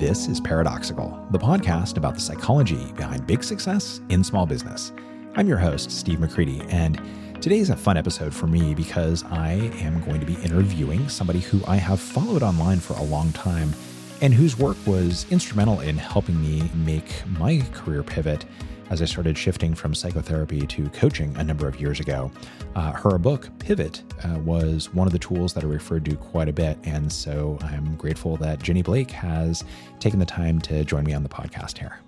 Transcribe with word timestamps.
This 0.00 0.28
is 0.28 0.40
Paradoxical, 0.40 1.26
the 1.30 1.38
podcast 1.38 1.98
about 1.98 2.14
the 2.14 2.20
psychology 2.20 2.90
behind 2.92 3.26
big 3.26 3.44
success 3.44 4.00
in 4.08 4.24
small 4.24 4.46
business. 4.46 4.92
I'm 5.34 5.46
your 5.46 5.58
host, 5.58 5.90
Steve 5.90 6.20
McCready, 6.20 6.62
and 6.70 6.98
today 7.42 7.58
is 7.58 7.68
a 7.68 7.76
fun 7.76 7.98
episode 7.98 8.32
for 8.32 8.46
me 8.46 8.74
because 8.74 9.24
I 9.24 9.70
am 9.82 10.02
going 10.04 10.18
to 10.18 10.24
be 10.24 10.36
interviewing 10.36 11.06
somebody 11.10 11.40
who 11.40 11.60
I 11.66 11.76
have 11.76 12.00
followed 12.00 12.42
online 12.42 12.80
for 12.80 12.94
a 12.94 13.02
long 13.02 13.30
time 13.32 13.74
and 14.22 14.32
whose 14.32 14.56
work 14.56 14.78
was 14.86 15.26
instrumental 15.30 15.80
in 15.80 15.98
helping 15.98 16.40
me 16.40 16.70
make 16.74 17.22
my 17.38 17.60
career 17.74 18.02
pivot 18.02 18.46
as 18.90 19.00
I 19.00 19.04
started 19.04 19.38
shifting 19.38 19.74
from 19.74 19.94
psychotherapy 19.94 20.66
to 20.66 20.88
coaching 20.90 21.34
a 21.36 21.44
number 21.44 21.66
of 21.66 21.80
years 21.80 22.00
ago. 22.00 22.30
Uh, 22.74 22.92
her 22.92 23.16
book, 23.18 23.48
Pivot, 23.58 24.02
uh, 24.24 24.38
was 24.40 24.92
one 24.92 25.06
of 25.06 25.12
the 25.12 25.18
tools 25.18 25.54
that 25.54 25.64
I 25.64 25.66
referred 25.66 26.04
to 26.06 26.16
quite 26.16 26.48
a 26.48 26.52
bit. 26.52 26.76
And 26.84 27.10
so 27.10 27.58
I'm 27.62 27.96
grateful 27.96 28.36
that 28.38 28.62
Jenny 28.62 28.82
Blake 28.82 29.10
has 29.12 29.64
taken 30.00 30.18
the 30.18 30.26
time 30.26 30.60
to 30.62 30.84
join 30.84 31.04
me 31.04 31.14
on 31.14 31.22
the 31.22 31.28
podcast 31.28 31.78
here. 31.78 31.98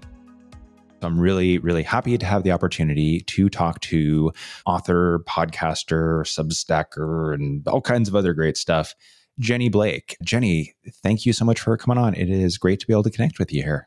I'm 1.05 1.19
really, 1.19 1.59
really 1.59 1.83
happy 1.83 2.17
to 2.17 2.27
have 2.27 2.43
the 2.43 2.53
opportunity 2.53 3.21
to 3.21 3.49
talk 3.49 3.81
to 3.81 4.33
author, 4.67 5.21
podcaster, 5.27 6.23
substacker, 6.23 7.35
and 7.35 7.67
all 7.67 7.81
kinds 7.81 8.09
of 8.09 8.15
other 8.15 8.35
great 8.35 8.57
stuff. 8.57 8.95
Jenny 9.39 9.69
Blake. 9.69 10.17
Jenny, 10.23 10.75
thank 11.03 11.27
you 11.27 11.33
so 11.33 11.45
much 11.45 11.61
for 11.61 11.77
coming 11.77 11.99
on. 11.99 12.15
It 12.15 12.29
is 12.29 12.59
great 12.59 12.81
to 12.81 12.87
be 12.87 12.93
able 12.93 13.03
to 13.03 13.11
connect 13.11 13.39
with 13.39 13.53
you 13.53 13.63
here. 13.63 13.87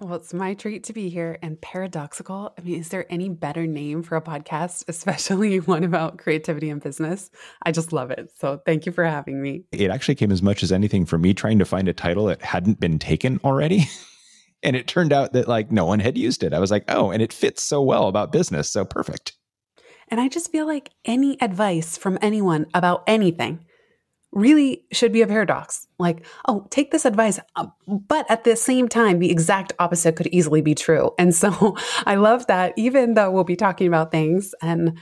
Well, 0.00 0.14
it's 0.14 0.32
my 0.32 0.54
treat 0.54 0.84
to 0.84 0.94
be 0.94 1.10
here 1.10 1.38
and 1.42 1.60
paradoxical. 1.60 2.54
I 2.58 2.62
mean, 2.62 2.80
is 2.80 2.88
there 2.88 3.04
any 3.10 3.28
better 3.28 3.66
name 3.66 4.02
for 4.02 4.16
a 4.16 4.22
podcast, 4.22 4.84
especially 4.88 5.60
one 5.60 5.84
about 5.84 6.18
creativity 6.18 6.70
and 6.70 6.82
business? 6.82 7.30
I 7.62 7.72
just 7.72 7.92
love 7.92 8.10
it. 8.10 8.32
So 8.38 8.60
thank 8.64 8.86
you 8.86 8.92
for 8.92 9.04
having 9.04 9.42
me. 9.42 9.64
It 9.70 9.90
actually 9.90 10.14
came 10.14 10.32
as 10.32 10.42
much 10.42 10.62
as 10.62 10.72
anything 10.72 11.04
for 11.04 11.18
me 11.18 11.34
trying 11.34 11.58
to 11.58 11.66
find 11.66 11.88
a 11.88 11.92
title 11.92 12.26
that 12.26 12.42
hadn't 12.42 12.80
been 12.80 12.98
taken 12.98 13.38
already. 13.44 13.84
and 14.62 14.76
it 14.76 14.86
turned 14.86 15.12
out 15.12 15.34
that 15.34 15.46
like 15.46 15.70
no 15.70 15.84
one 15.84 16.00
had 16.00 16.16
used 16.16 16.42
it. 16.42 16.54
I 16.54 16.58
was 16.58 16.70
like, 16.70 16.84
oh, 16.88 17.10
and 17.10 17.22
it 17.22 17.32
fits 17.32 17.62
so 17.62 17.82
well 17.82 18.08
about 18.08 18.32
business. 18.32 18.70
So 18.70 18.84
perfect. 18.86 19.34
And 20.08 20.20
I 20.20 20.28
just 20.28 20.50
feel 20.50 20.66
like 20.66 20.90
any 21.04 21.40
advice 21.40 21.98
from 21.98 22.18
anyone 22.22 22.66
about 22.74 23.04
anything 23.06 23.64
really 24.32 24.84
should 24.92 25.12
be 25.12 25.22
a 25.22 25.26
paradox. 25.26 25.86
Like, 25.98 26.24
oh, 26.48 26.66
take 26.70 26.90
this 26.90 27.04
advice, 27.04 27.38
uh, 27.56 27.66
but 27.86 28.28
at 28.30 28.44
the 28.44 28.56
same 28.56 28.88
time, 28.88 29.18
the 29.18 29.30
exact 29.30 29.72
opposite 29.78 30.16
could 30.16 30.28
easily 30.28 30.62
be 30.62 30.74
true. 30.74 31.12
And 31.18 31.34
so 31.34 31.76
I 32.06 32.16
love 32.16 32.46
that 32.46 32.72
even 32.76 33.14
though 33.14 33.30
we'll 33.30 33.44
be 33.44 33.56
talking 33.56 33.86
about 33.86 34.10
things 34.10 34.54
and 34.62 34.98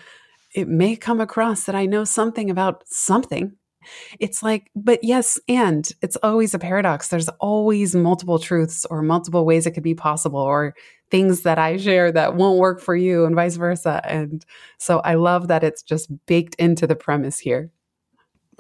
it 0.55 0.69
may 0.69 0.97
come 0.97 1.21
across 1.21 1.65
that 1.65 1.75
I 1.75 1.87
know 1.87 2.05
something 2.05 2.51
about 2.51 2.83
something. 2.87 3.53
It's 4.19 4.43
like, 4.43 4.71
but 4.77 5.03
yes, 5.03 5.39
and 5.49 5.89
it's 6.03 6.17
always 6.23 6.53
a 6.53 6.59
paradox. 6.59 7.09
There's 7.09 7.29
always 7.41 7.95
multiple 7.95 8.39
truths 8.39 8.85
or 8.85 9.01
multiple 9.01 9.47
ways 9.47 9.67
it 9.67 9.71
could 9.71 9.83
be 9.83 9.95
possible 9.95 10.41
or 10.41 10.75
things 11.11 11.43
that 11.43 11.59
I 11.59 11.77
share 11.77 12.13
that 12.13 12.37
won't 12.37 12.59
work 12.59 12.81
for 12.81 12.95
you 12.95 13.25
and 13.25 13.35
vice 13.35 13.57
versa. 13.57 14.01
And 14.05 14.45
so 14.79 14.99
I 15.01 15.15
love 15.15 15.49
that 15.49 15.65
it's 15.65 15.83
just 15.83 16.11
baked 16.27 16.57
into 16.57 16.87
the 16.87 16.97
premise 16.97 17.39
here. 17.39 17.71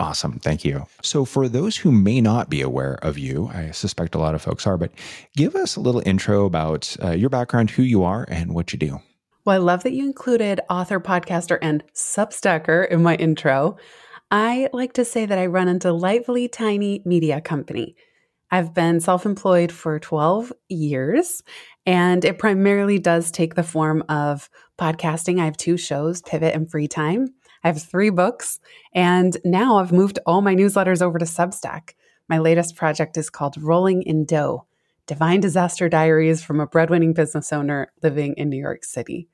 Awesome. 0.00 0.38
Thank 0.38 0.64
you. 0.64 0.86
So, 1.02 1.26
for 1.26 1.46
those 1.46 1.76
who 1.76 1.92
may 1.92 2.22
not 2.22 2.48
be 2.48 2.62
aware 2.62 2.94
of 3.02 3.18
you, 3.18 3.50
I 3.52 3.70
suspect 3.70 4.14
a 4.14 4.18
lot 4.18 4.34
of 4.34 4.40
folks 4.40 4.66
are, 4.66 4.78
but 4.78 4.92
give 5.36 5.54
us 5.54 5.76
a 5.76 5.80
little 5.80 6.02
intro 6.06 6.46
about 6.46 6.96
uh, 7.04 7.10
your 7.10 7.28
background, 7.28 7.70
who 7.70 7.82
you 7.82 8.02
are, 8.02 8.24
and 8.30 8.54
what 8.54 8.72
you 8.72 8.78
do. 8.78 9.00
Well, 9.44 9.56
I 9.56 9.58
love 9.58 9.82
that 9.82 9.92
you 9.92 10.06
included 10.06 10.60
author, 10.70 11.00
podcaster, 11.00 11.58
and 11.60 11.84
substacker 11.94 12.88
in 12.88 13.02
my 13.02 13.14
intro. 13.16 13.76
I 14.30 14.70
like 14.72 14.94
to 14.94 15.04
say 15.04 15.26
that 15.26 15.38
I 15.38 15.46
run 15.46 15.68
a 15.68 15.78
delightfully 15.78 16.48
tiny 16.48 17.02
media 17.04 17.42
company. 17.42 17.94
I've 18.50 18.72
been 18.72 19.00
self 19.00 19.26
employed 19.26 19.70
for 19.70 19.98
12 19.98 20.50
years, 20.70 21.42
and 21.84 22.24
it 22.24 22.38
primarily 22.38 22.98
does 22.98 23.30
take 23.30 23.54
the 23.54 23.62
form 23.62 24.02
of 24.08 24.48
podcasting. 24.78 25.38
I 25.38 25.44
have 25.44 25.58
two 25.58 25.76
shows, 25.76 26.22
Pivot 26.22 26.54
and 26.54 26.70
Free 26.70 26.88
Time. 26.88 27.34
I 27.62 27.68
have 27.68 27.82
three 27.82 28.10
books, 28.10 28.58
and 28.94 29.36
now 29.44 29.76
I've 29.76 29.92
moved 29.92 30.18
all 30.26 30.40
my 30.40 30.54
newsletters 30.54 31.02
over 31.02 31.18
to 31.18 31.24
Substack. 31.24 31.94
My 32.28 32.38
latest 32.38 32.76
project 32.76 33.16
is 33.16 33.30
called 33.30 33.60
Rolling 33.60 34.02
in 34.02 34.24
Dough 34.24 34.66
Divine 35.06 35.40
Disaster 35.40 35.88
Diaries 35.88 36.42
from 36.42 36.60
a 36.60 36.66
Breadwinning 36.68 37.14
Business 37.14 37.52
Owner 37.52 37.92
Living 38.02 38.34
in 38.34 38.48
New 38.48 38.60
York 38.60 38.84
City. 38.84 39.28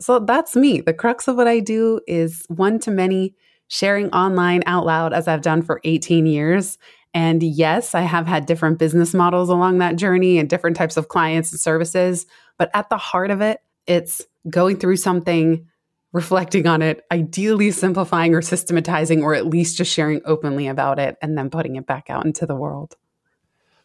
So 0.00 0.20
that's 0.20 0.54
me. 0.54 0.80
The 0.80 0.94
crux 0.94 1.26
of 1.26 1.36
what 1.36 1.48
I 1.48 1.58
do 1.58 2.00
is 2.06 2.44
one 2.48 2.78
to 2.80 2.90
many, 2.90 3.34
sharing 3.68 4.08
online 4.10 4.62
out 4.66 4.86
loud 4.86 5.12
as 5.12 5.28
I've 5.28 5.42
done 5.42 5.62
for 5.62 5.80
18 5.84 6.26
years. 6.26 6.78
And 7.12 7.42
yes, 7.42 7.94
I 7.94 8.02
have 8.02 8.26
had 8.26 8.46
different 8.46 8.78
business 8.78 9.12
models 9.12 9.48
along 9.48 9.78
that 9.78 9.96
journey 9.96 10.38
and 10.38 10.48
different 10.48 10.76
types 10.76 10.96
of 10.96 11.08
clients 11.08 11.50
and 11.50 11.60
services. 11.60 12.24
But 12.56 12.70
at 12.72 12.88
the 12.88 12.96
heart 12.96 13.30
of 13.32 13.40
it, 13.40 13.58
it's 13.86 14.22
going 14.48 14.76
through 14.76 14.96
something 14.96 15.66
reflecting 16.12 16.66
on 16.66 16.82
it, 16.82 17.04
ideally 17.12 17.70
simplifying 17.70 18.34
or 18.34 18.42
systematizing, 18.42 19.22
or 19.22 19.34
at 19.34 19.46
least 19.46 19.76
just 19.76 19.92
sharing 19.92 20.20
openly 20.24 20.66
about 20.68 20.98
it 20.98 21.16
and 21.22 21.36
then 21.38 21.50
putting 21.50 21.76
it 21.76 21.86
back 21.86 22.10
out 22.10 22.24
into 22.24 22.46
the 22.46 22.56
world. 22.56 22.96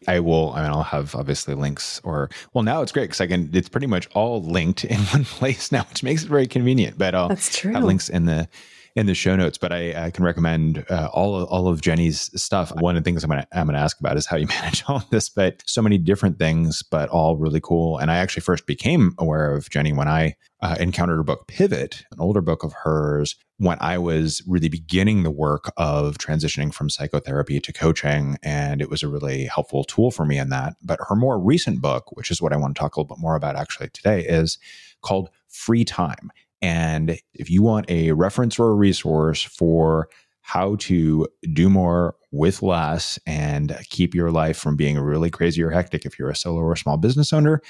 I 0.08 0.20
will, 0.20 0.52
I 0.52 0.62
mean, 0.62 0.70
I'll 0.70 0.82
have 0.82 1.14
obviously 1.14 1.54
links 1.54 2.00
or, 2.04 2.30
well, 2.52 2.62
now 2.62 2.82
it's 2.82 2.92
great 2.92 3.04
because 3.04 3.20
I 3.20 3.26
can, 3.26 3.50
it's 3.52 3.68
pretty 3.68 3.86
much 3.86 4.08
all 4.14 4.42
linked 4.42 4.84
in 4.84 4.98
one 5.12 5.24
place 5.24 5.72
now, 5.72 5.84
which 5.88 6.02
makes 6.02 6.22
it 6.22 6.28
very 6.28 6.46
convenient. 6.46 6.98
But 6.98 7.14
I'll 7.14 7.28
That's 7.28 7.56
true. 7.56 7.72
have 7.72 7.84
links 7.84 8.08
in 8.08 8.26
the, 8.26 8.48
in 8.96 9.04
the 9.04 9.14
show 9.14 9.36
notes, 9.36 9.58
but 9.58 9.72
I, 9.72 10.06
I 10.06 10.10
can 10.10 10.24
recommend 10.24 10.84
uh, 10.88 11.10
all 11.12 11.36
of, 11.36 11.48
all 11.48 11.68
of 11.68 11.82
Jenny's 11.82 12.30
stuff. 12.40 12.72
One 12.80 12.96
of 12.96 13.04
the 13.04 13.08
things 13.08 13.22
I'm 13.22 13.28
gonna 13.28 13.46
I'm 13.52 13.66
gonna 13.66 13.78
ask 13.78 14.00
about 14.00 14.16
is 14.16 14.24
how 14.26 14.38
you 14.38 14.46
manage 14.62 14.82
all 14.88 14.96
of 14.96 15.10
this, 15.10 15.28
but 15.28 15.62
so 15.66 15.82
many 15.82 15.98
different 15.98 16.38
things, 16.38 16.82
but 16.82 17.10
all 17.10 17.36
really 17.36 17.60
cool. 17.60 17.98
And 17.98 18.10
I 18.10 18.16
actually 18.16 18.40
first 18.40 18.66
became 18.66 19.14
aware 19.18 19.54
of 19.54 19.68
Jenny 19.68 19.92
when 19.92 20.08
I 20.08 20.34
uh, 20.62 20.76
encountered 20.80 21.16
her 21.16 21.22
book 21.22 21.46
Pivot, 21.46 22.04
an 22.10 22.20
older 22.20 22.40
book 22.40 22.64
of 22.64 22.72
hers, 22.72 23.36
when 23.58 23.76
I 23.82 23.98
was 23.98 24.42
really 24.46 24.70
beginning 24.70 25.22
the 25.22 25.30
work 25.30 25.70
of 25.76 26.16
transitioning 26.16 26.72
from 26.72 26.88
psychotherapy 26.88 27.60
to 27.60 27.72
coaching. 27.74 28.38
And 28.42 28.80
it 28.80 28.88
was 28.88 29.02
a 29.02 29.08
really 29.08 29.44
helpful 29.44 29.84
tool 29.84 30.10
for 30.10 30.24
me 30.24 30.38
in 30.38 30.48
that. 30.48 30.76
But 30.82 31.00
her 31.08 31.16
more 31.16 31.38
recent 31.38 31.82
book, 31.82 32.16
which 32.16 32.30
is 32.30 32.40
what 32.40 32.54
I 32.54 32.56
want 32.56 32.74
to 32.74 32.80
talk 32.80 32.96
a 32.96 33.00
little 33.00 33.14
bit 33.14 33.20
more 33.20 33.36
about 33.36 33.56
actually 33.56 33.90
today, 33.90 34.24
is 34.26 34.58
called 35.02 35.28
Free 35.48 35.84
Time. 35.84 36.30
And 36.62 37.18
if 37.34 37.50
you 37.50 37.62
want 37.62 37.90
a 37.90 38.12
reference 38.12 38.58
or 38.58 38.70
a 38.70 38.74
resource 38.74 39.42
for 39.42 40.08
how 40.40 40.76
to 40.76 41.26
do 41.52 41.68
more 41.68 42.14
with 42.30 42.62
less 42.62 43.18
and 43.26 43.76
keep 43.90 44.14
your 44.14 44.30
life 44.30 44.56
from 44.56 44.76
being 44.76 44.98
really 44.98 45.30
crazy 45.30 45.62
or 45.62 45.70
hectic 45.70 46.06
if 46.06 46.18
you're 46.18 46.30
a 46.30 46.36
solo 46.36 46.60
or 46.60 46.76
small 46.76 46.96
business 46.96 47.32
owner, 47.32 47.60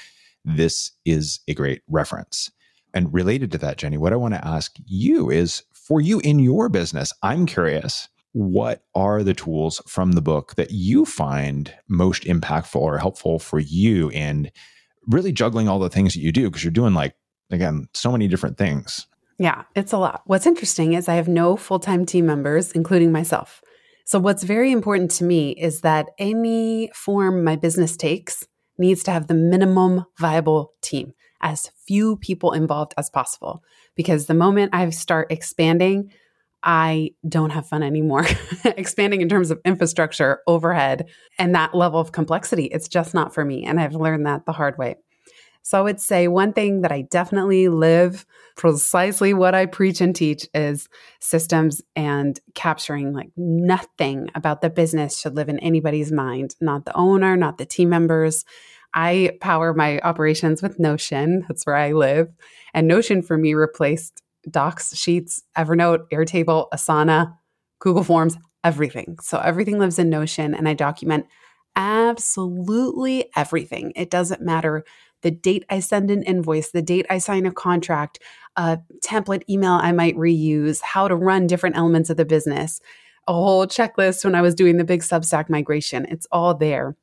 this 0.45 0.91
is 1.03 1.39
a 1.47 1.53
great 1.53 1.81
reference. 1.87 2.51
And 2.93 3.13
related 3.13 3.51
to 3.51 3.57
that, 3.59 3.77
Jenny, 3.77 3.97
what 3.97 4.13
I 4.13 4.15
want 4.15 4.33
to 4.35 4.47
ask 4.47 4.75
you 4.85 5.29
is 5.29 5.63
for 5.73 6.01
you 6.01 6.19
in 6.19 6.39
your 6.39 6.69
business, 6.69 7.13
I'm 7.23 7.45
curious 7.45 8.09
what 8.33 8.83
are 8.93 9.23
the 9.23 9.33
tools 9.33 9.81
from 9.87 10.11
the 10.11 10.21
book 10.21 10.55
that 10.55 10.69
you 10.71 11.05
find 11.05 11.73
most 11.87 12.23
impactful 12.23 12.79
or 12.79 12.99
helpful 12.99 13.39
for 13.39 13.57
you 13.59 14.09
in 14.11 14.51
really 15.07 15.31
juggling 15.31 15.67
all 15.67 15.79
the 15.79 15.89
things 15.89 16.13
that 16.13 16.19
you 16.19 16.31
do? 16.31 16.49
Because 16.49 16.63
you're 16.63 16.71
doing 16.71 16.93
like 16.93 17.15
again, 17.51 17.87
so 17.93 18.11
many 18.11 18.27
different 18.27 18.57
things. 18.57 19.07
Yeah, 19.39 19.63
it's 19.75 19.93
a 19.93 19.97
lot. 19.97 20.21
What's 20.25 20.47
interesting 20.47 20.93
is 20.93 21.07
I 21.07 21.15
have 21.15 21.27
no 21.27 21.57
full 21.57 21.79
time 21.79 22.05
team 22.05 22.25
members, 22.25 22.71
including 22.71 23.11
myself. 23.11 23.61
So, 24.05 24.19
what's 24.19 24.43
very 24.43 24.71
important 24.71 25.11
to 25.11 25.23
me 25.23 25.51
is 25.51 25.81
that 25.81 26.07
any 26.17 26.89
form 26.93 27.43
my 27.43 27.55
business 27.55 27.95
takes 27.95 28.47
needs 28.77 29.03
to 29.03 29.11
have 29.11 29.27
the 29.27 29.33
minimum 29.33 30.05
viable 30.17 30.73
team, 30.81 31.13
as 31.41 31.71
few 31.85 32.17
people 32.17 32.53
involved 32.53 32.93
as 32.97 33.09
possible. 33.09 33.63
Because 33.95 34.25
the 34.25 34.33
moment 34.33 34.73
I 34.73 34.89
start 34.89 35.31
expanding, 35.31 36.11
I 36.63 37.11
don't 37.27 37.51
have 37.51 37.67
fun 37.67 37.83
anymore. 37.83 38.25
expanding 38.65 39.21
in 39.21 39.29
terms 39.29 39.51
of 39.51 39.59
infrastructure, 39.65 40.39
overhead, 40.47 41.07
and 41.37 41.53
that 41.53 41.75
level 41.75 41.99
of 41.99 42.11
complexity, 42.11 42.65
it's 42.65 42.87
just 42.87 43.13
not 43.13 43.33
for 43.33 43.45
me. 43.45 43.65
And 43.65 43.79
I've 43.79 43.95
learned 43.95 44.25
that 44.25 44.45
the 44.45 44.51
hard 44.53 44.77
way. 44.77 44.95
So 45.67 45.77
I 45.77 45.81
would 45.81 45.99
say 45.99 46.29
one 46.29 46.53
thing 46.53 46.79
that 46.83 46.93
I 46.93 47.01
definitely 47.01 47.67
live 47.67 48.25
precisely 48.55 49.33
what 49.33 49.53
I 49.53 49.65
preach 49.65 49.99
and 49.99 50.15
teach 50.15 50.47
is 50.53 50.87
systems 51.19 51.81
and 51.93 52.39
capturing 52.55 53.11
like 53.11 53.31
nothing 53.35 54.29
about 54.33 54.61
the 54.61 54.69
business 54.69 55.19
should 55.19 55.35
live 55.35 55.49
in 55.49 55.59
anybody's 55.59 56.09
mind, 56.09 56.55
not 56.61 56.85
the 56.85 56.95
owner, 56.95 57.35
not 57.35 57.57
the 57.57 57.65
team 57.65 57.89
members. 57.89 58.45
I 58.93 59.37
power 59.41 59.73
my 59.73 59.99
operations 59.99 60.61
with 60.61 60.79
Notion. 60.79 61.43
That's 61.49 61.65
where 61.65 61.75
I 61.75 61.91
live. 61.91 62.29
And 62.73 62.87
Notion 62.87 63.21
for 63.21 63.37
me 63.37 63.53
replaced 63.53 64.21
Docs, 64.49 64.95
Sheets, 64.95 65.43
Evernote, 65.57 66.09
Airtable, 66.13 66.67
Asana, 66.73 67.35
Google 67.79 68.05
Forms, 68.05 68.37
everything. 68.63 69.17
So 69.21 69.37
everything 69.37 69.79
lives 69.79 69.99
in 69.99 70.09
Notion 70.09 70.55
and 70.55 70.69
I 70.69 70.75
document 70.75 71.25
absolutely 71.77 73.29
everything. 73.35 73.93
It 73.95 74.09
doesn't 74.09 74.41
matter 74.41 74.83
the 75.21 75.31
date 75.31 75.65
I 75.69 75.79
send 75.79 76.11
an 76.11 76.23
invoice, 76.23 76.71
the 76.71 76.81
date 76.81 77.05
I 77.09 77.17
sign 77.17 77.45
a 77.45 77.51
contract, 77.51 78.19
a 78.55 78.79
template 79.03 79.43
email 79.49 79.73
I 79.73 79.91
might 79.91 80.15
reuse, 80.15 80.81
how 80.81 81.07
to 81.07 81.15
run 81.15 81.47
different 81.47 81.77
elements 81.77 82.09
of 82.09 82.17
the 82.17 82.25
business, 82.25 82.79
a 83.27 83.33
whole 83.33 83.67
checklist 83.67 84.23
when 84.23 84.35
I 84.35 84.41
was 84.41 84.55
doing 84.55 84.77
the 84.77 84.83
big 84.83 85.01
Substack 85.01 85.49
migration. 85.49 86.05
It's 86.09 86.27
all 86.31 86.53
there. 86.53 86.95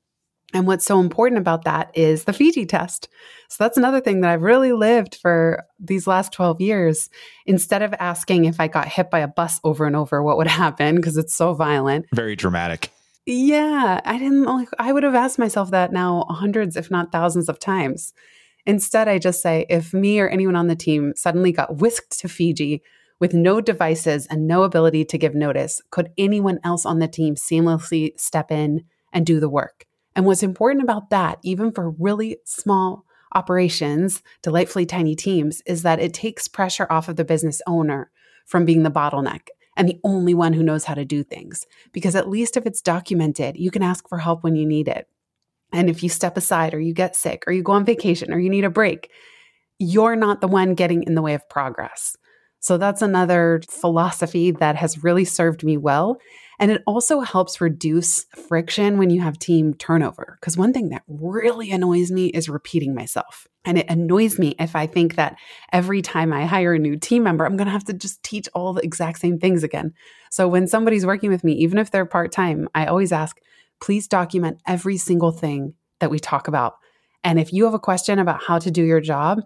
And 0.54 0.68
what's 0.68 0.84
so 0.84 1.00
important 1.00 1.40
about 1.40 1.64
that 1.64 1.90
is 1.94 2.24
the 2.24 2.32
Fiji 2.32 2.64
test. 2.64 3.08
So 3.48 3.56
that's 3.64 3.76
another 3.76 4.00
thing 4.00 4.20
that 4.20 4.30
I've 4.30 4.42
really 4.42 4.72
lived 4.72 5.16
for 5.20 5.64
these 5.80 6.06
last 6.06 6.32
12 6.32 6.60
years. 6.60 7.10
Instead 7.44 7.82
of 7.82 7.92
asking 7.98 8.44
if 8.44 8.60
I 8.60 8.68
got 8.68 8.86
hit 8.86 9.10
by 9.10 9.18
a 9.18 9.28
bus 9.28 9.58
over 9.64 9.84
and 9.84 9.96
over, 9.96 10.22
what 10.22 10.36
would 10.36 10.46
happen, 10.64 10.96
because 10.96 11.16
it's 11.16 11.34
so 11.34 11.54
violent. 11.54 12.06
Very 12.14 12.36
dramatic. 12.36 12.93
Yeah, 13.26 14.00
I 14.04 14.18
didn't 14.18 14.44
like, 14.44 14.68
I 14.78 14.92
would 14.92 15.02
have 15.02 15.14
asked 15.14 15.38
myself 15.38 15.70
that 15.70 15.92
now 15.92 16.26
hundreds, 16.28 16.76
if 16.76 16.90
not 16.90 17.10
thousands 17.10 17.48
of 17.48 17.58
times. 17.58 18.12
Instead, 18.66 19.08
I 19.08 19.18
just 19.18 19.40
say 19.40 19.64
if 19.70 19.94
me 19.94 20.20
or 20.20 20.28
anyone 20.28 20.56
on 20.56 20.68
the 20.68 20.76
team 20.76 21.14
suddenly 21.16 21.52
got 21.52 21.78
whisked 21.78 22.18
to 22.20 22.28
Fiji 22.28 22.82
with 23.20 23.32
no 23.32 23.60
devices 23.60 24.26
and 24.26 24.46
no 24.46 24.62
ability 24.62 25.06
to 25.06 25.18
give 25.18 25.34
notice, 25.34 25.80
could 25.90 26.10
anyone 26.18 26.58
else 26.64 26.84
on 26.84 26.98
the 26.98 27.08
team 27.08 27.34
seamlessly 27.34 28.18
step 28.18 28.50
in 28.50 28.84
and 29.12 29.24
do 29.24 29.40
the 29.40 29.48
work? 29.48 29.86
And 30.14 30.26
what's 30.26 30.42
important 30.42 30.82
about 30.82 31.10
that, 31.10 31.38
even 31.42 31.72
for 31.72 31.90
really 31.90 32.38
small 32.44 33.04
operations, 33.32 34.22
delightfully 34.42 34.86
tiny 34.86 35.16
teams, 35.16 35.62
is 35.66 35.82
that 35.82 36.00
it 36.00 36.12
takes 36.12 36.46
pressure 36.46 36.86
off 36.90 37.08
of 37.08 37.16
the 37.16 37.24
business 37.24 37.62
owner 37.66 38.10
from 38.44 38.66
being 38.66 38.82
the 38.82 38.90
bottleneck 38.90 39.48
and 39.76 39.88
the 39.88 40.00
only 40.04 40.34
one 40.34 40.52
who 40.52 40.62
knows 40.62 40.84
how 40.84 40.94
to 40.94 41.04
do 41.04 41.22
things. 41.22 41.66
Because 41.92 42.14
at 42.14 42.28
least 42.28 42.56
if 42.56 42.66
it's 42.66 42.82
documented, 42.82 43.56
you 43.56 43.70
can 43.70 43.82
ask 43.82 44.08
for 44.08 44.18
help 44.18 44.44
when 44.44 44.56
you 44.56 44.66
need 44.66 44.88
it. 44.88 45.08
And 45.72 45.90
if 45.90 46.02
you 46.02 46.08
step 46.08 46.36
aside 46.36 46.74
or 46.74 46.80
you 46.80 46.94
get 46.94 47.16
sick 47.16 47.44
or 47.46 47.52
you 47.52 47.62
go 47.62 47.72
on 47.72 47.84
vacation 47.84 48.32
or 48.32 48.38
you 48.38 48.50
need 48.50 48.64
a 48.64 48.70
break, 48.70 49.10
you're 49.78 50.16
not 50.16 50.40
the 50.40 50.48
one 50.48 50.74
getting 50.74 51.02
in 51.02 51.14
the 51.14 51.22
way 51.22 51.34
of 51.34 51.48
progress. 51.48 52.16
So 52.64 52.78
that's 52.78 53.02
another 53.02 53.60
philosophy 53.68 54.50
that 54.52 54.74
has 54.76 55.04
really 55.04 55.26
served 55.26 55.64
me 55.64 55.76
well. 55.76 56.16
And 56.58 56.70
it 56.70 56.82
also 56.86 57.20
helps 57.20 57.60
reduce 57.60 58.24
friction 58.48 58.96
when 58.96 59.10
you 59.10 59.20
have 59.20 59.38
team 59.38 59.74
turnover. 59.74 60.38
Because 60.40 60.56
one 60.56 60.72
thing 60.72 60.88
that 60.88 61.02
really 61.06 61.70
annoys 61.70 62.10
me 62.10 62.28
is 62.28 62.48
repeating 62.48 62.94
myself. 62.94 63.46
And 63.66 63.76
it 63.76 63.90
annoys 63.90 64.38
me 64.38 64.54
if 64.58 64.74
I 64.74 64.86
think 64.86 65.16
that 65.16 65.36
every 65.74 66.00
time 66.00 66.32
I 66.32 66.46
hire 66.46 66.72
a 66.72 66.78
new 66.78 66.96
team 66.96 67.24
member, 67.24 67.44
I'm 67.44 67.58
going 67.58 67.66
to 67.66 67.70
have 67.70 67.84
to 67.84 67.92
just 67.92 68.22
teach 68.22 68.48
all 68.54 68.72
the 68.72 68.82
exact 68.82 69.18
same 69.18 69.38
things 69.38 69.62
again. 69.62 69.92
So 70.30 70.48
when 70.48 70.66
somebody's 70.66 71.04
working 71.04 71.28
with 71.28 71.44
me, 71.44 71.52
even 71.56 71.76
if 71.76 71.90
they're 71.90 72.06
part 72.06 72.32
time, 72.32 72.70
I 72.74 72.86
always 72.86 73.12
ask, 73.12 73.38
please 73.78 74.08
document 74.08 74.62
every 74.66 74.96
single 74.96 75.32
thing 75.32 75.74
that 76.00 76.10
we 76.10 76.18
talk 76.18 76.48
about. 76.48 76.76
And 77.24 77.38
if 77.38 77.52
you 77.52 77.64
have 77.64 77.74
a 77.74 77.78
question 77.78 78.18
about 78.18 78.42
how 78.42 78.58
to 78.58 78.70
do 78.70 78.84
your 78.84 79.00
job, 79.00 79.40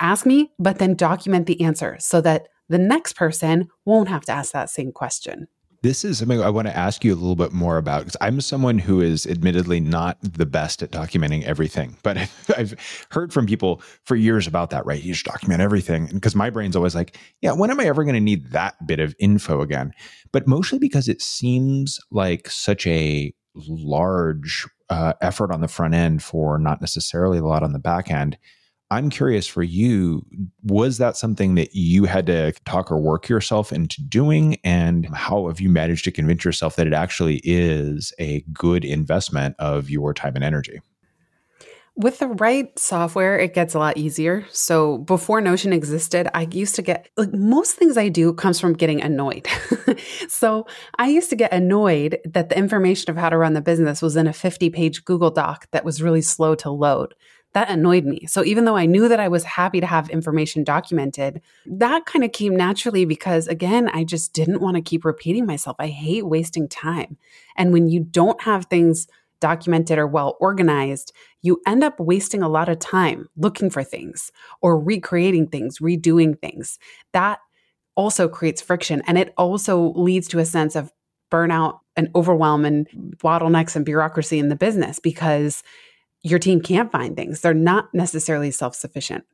ask 0.00 0.26
me, 0.26 0.52
but 0.58 0.78
then 0.78 0.94
document 0.94 1.46
the 1.46 1.60
answer 1.62 1.96
so 2.00 2.20
that 2.20 2.48
the 2.68 2.78
next 2.78 3.14
person 3.14 3.68
won't 3.84 4.08
have 4.08 4.24
to 4.26 4.32
ask 4.32 4.52
that 4.52 4.70
same 4.70 4.92
question. 4.92 5.48
This 5.82 6.02
is 6.02 6.16
something 6.16 6.40
I 6.40 6.48
want 6.48 6.66
to 6.66 6.74
ask 6.74 7.04
you 7.04 7.12
a 7.12 7.14
little 7.14 7.36
bit 7.36 7.52
more 7.52 7.76
about 7.76 8.00
because 8.00 8.16
I'm 8.22 8.40
someone 8.40 8.78
who 8.78 9.02
is 9.02 9.26
admittedly 9.26 9.80
not 9.80 10.16
the 10.22 10.46
best 10.46 10.82
at 10.82 10.90
documenting 10.90 11.44
everything, 11.44 11.98
but 12.02 12.16
I've 12.56 13.06
heard 13.10 13.34
from 13.34 13.44
people 13.44 13.82
for 14.04 14.16
years 14.16 14.46
about 14.46 14.70
that, 14.70 14.86
right? 14.86 15.02
You 15.02 15.12
should 15.12 15.26
document 15.26 15.60
everything. 15.60 16.08
Because 16.10 16.34
my 16.34 16.48
brain's 16.48 16.74
always 16.74 16.94
like, 16.94 17.18
yeah, 17.42 17.52
when 17.52 17.70
am 17.70 17.80
I 17.80 17.84
ever 17.84 18.02
going 18.02 18.14
to 18.14 18.20
need 18.20 18.52
that 18.52 18.86
bit 18.86 18.98
of 18.98 19.14
info 19.18 19.60
again? 19.60 19.92
But 20.32 20.46
mostly 20.46 20.78
because 20.78 21.06
it 21.06 21.20
seems 21.20 22.00
like 22.10 22.48
such 22.48 22.86
a 22.86 23.34
large 23.54 24.66
uh, 24.88 25.12
effort 25.20 25.52
on 25.52 25.60
the 25.60 25.68
front 25.68 25.92
end 25.92 26.22
for 26.22 26.58
not 26.58 26.80
necessarily 26.80 27.38
a 27.38 27.44
lot 27.44 27.62
on 27.62 27.74
the 27.74 27.78
back 27.78 28.10
end. 28.10 28.38
I'm 28.94 29.10
curious 29.10 29.48
for 29.48 29.64
you, 29.64 30.24
was 30.62 30.98
that 30.98 31.16
something 31.16 31.56
that 31.56 31.74
you 31.74 32.04
had 32.04 32.26
to 32.26 32.52
talk 32.64 32.92
or 32.92 32.98
work 32.98 33.28
yourself 33.28 33.72
into 33.72 34.00
doing? 34.02 34.56
And 34.62 35.06
how 35.12 35.48
have 35.48 35.60
you 35.60 35.68
managed 35.68 36.04
to 36.04 36.12
convince 36.12 36.44
yourself 36.44 36.76
that 36.76 36.86
it 36.86 36.92
actually 36.92 37.40
is 37.42 38.12
a 38.20 38.42
good 38.52 38.84
investment 38.84 39.56
of 39.58 39.90
your 39.90 40.14
time 40.14 40.36
and 40.36 40.44
energy? 40.44 40.80
With 41.96 42.20
the 42.20 42.28
right 42.28 42.76
software, 42.78 43.36
it 43.36 43.52
gets 43.52 43.74
a 43.74 43.80
lot 43.80 43.96
easier. 43.96 44.46
So 44.50 44.98
before 44.98 45.40
Notion 45.40 45.72
existed, 45.72 46.28
I 46.32 46.46
used 46.52 46.76
to 46.76 46.82
get 46.82 47.08
like 47.16 47.32
most 47.32 47.74
things 47.74 47.96
I 47.96 48.08
do 48.08 48.32
comes 48.32 48.60
from 48.60 48.74
getting 48.74 49.02
annoyed. 49.02 49.48
so 50.28 50.68
I 50.98 51.08
used 51.08 51.30
to 51.30 51.36
get 51.36 51.52
annoyed 51.52 52.20
that 52.24 52.48
the 52.48 52.58
information 52.58 53.10
of 53.10 53.16
how 53.16 53.28
to 53.28 53.38
run 53.38 53.54
the 53.54 53.60
business 53.60 54.00
was 54.00 54.14
in 54.14 54.28
a 54.28 54.32
50 54.32 54.70
page 54.70 55.04
Google 55.04 55.30
Doc 55.30 55.66
that 55.72 55.84
was 55.84 56.00
really 56.00 56.22
slow 56.22 56.54
to 56.56 56.70
load 56.70 57.14
that 57.54 57.70
annoyed 57.70 58.04
me. 58.04 58.26
So 58.26 58.44
even 58.44 58.64
though 58.64 58.76
I 58.76 58.84
knew 58.84 59.08
that 59.08 59.20
I 59.20 59.28
was 59.28 59.44
happy 59.44 59.80
to 59.80 59.86
have 59.86 60.10
information 60.10 60.64
documented, 60.64 61.40
that 61.66 62.04
kind 62.04 62.24
of 62.24 62.32
came 62.32 62.54
naturally 62.54 63.04
because 63.04 63.46
again, 63.46 63.88
I 63.94 64.04
just 64.04 64.32
didn't 64.32 64.60
want 64.60 64.76
to 64.76 64.82
keep 64.82 65.04
repeating 65.04 65.46
myself. 65.46 65.76
I 65.78 65.86
hate 65.86 66.26
wasting 66.26 66.68
time. 66.68 67.16
And 67.56 67.72
when 67.72 67.88
you 67.88 68.00
don't 68.00 68.40
have 68.42 68.66
things 68.66 69.06
documented 69.40 69.98
or 69.98 70.06
well 70.06 70.36
organized, 70.40 71.12
you 71.42 71.60
end 71.66 71.84
up 71.84 71.98
wasting 72.00 72.42
a 72.42 72.48
lot 72.48 72.68
of 72.68 72.80
time 72.80 73.28
looking 73.36 73.70
for 73.70 73.84
things 73.84 74.32
or 74.60 74.78
recreating 74.78 75.46
things, 75.46 75.78
redoing 75.78 76.38
things. 76.40 76.78
That 77.12 77.38
also 77.94 78.28
creates 78.28 78.60
friction 78.60 79.00
and 79.06 79.16
it 79.16 79.32
also 79.38 79.92
leads 79.94 80.26
to 80.26 80.40
a 80.40 80.44
sense 80.44 80.74
of 80.74 80.90
burnout 81.30 81.78
and 81.96 82.10
overwhelm 82.16 82.64
and 82.64 82.88
bottlenecks 83.18 83.76
and 83.76 83.84
bureaucracy 83.84 84.40
in 84.40 84.48
the 84.48 84.56
business 84.56 84.98
because 84.98 85.62
your 86.24 86.38
team 86.38 86.60
can't 86.60 86.90
find 86.90 87.14
things. 87.14 87.42
They're 87.42 87.54
not 87.54 87.94
necessarily 87.94 88.50
self 88.50 88.74
sufficient. 88.74 89.24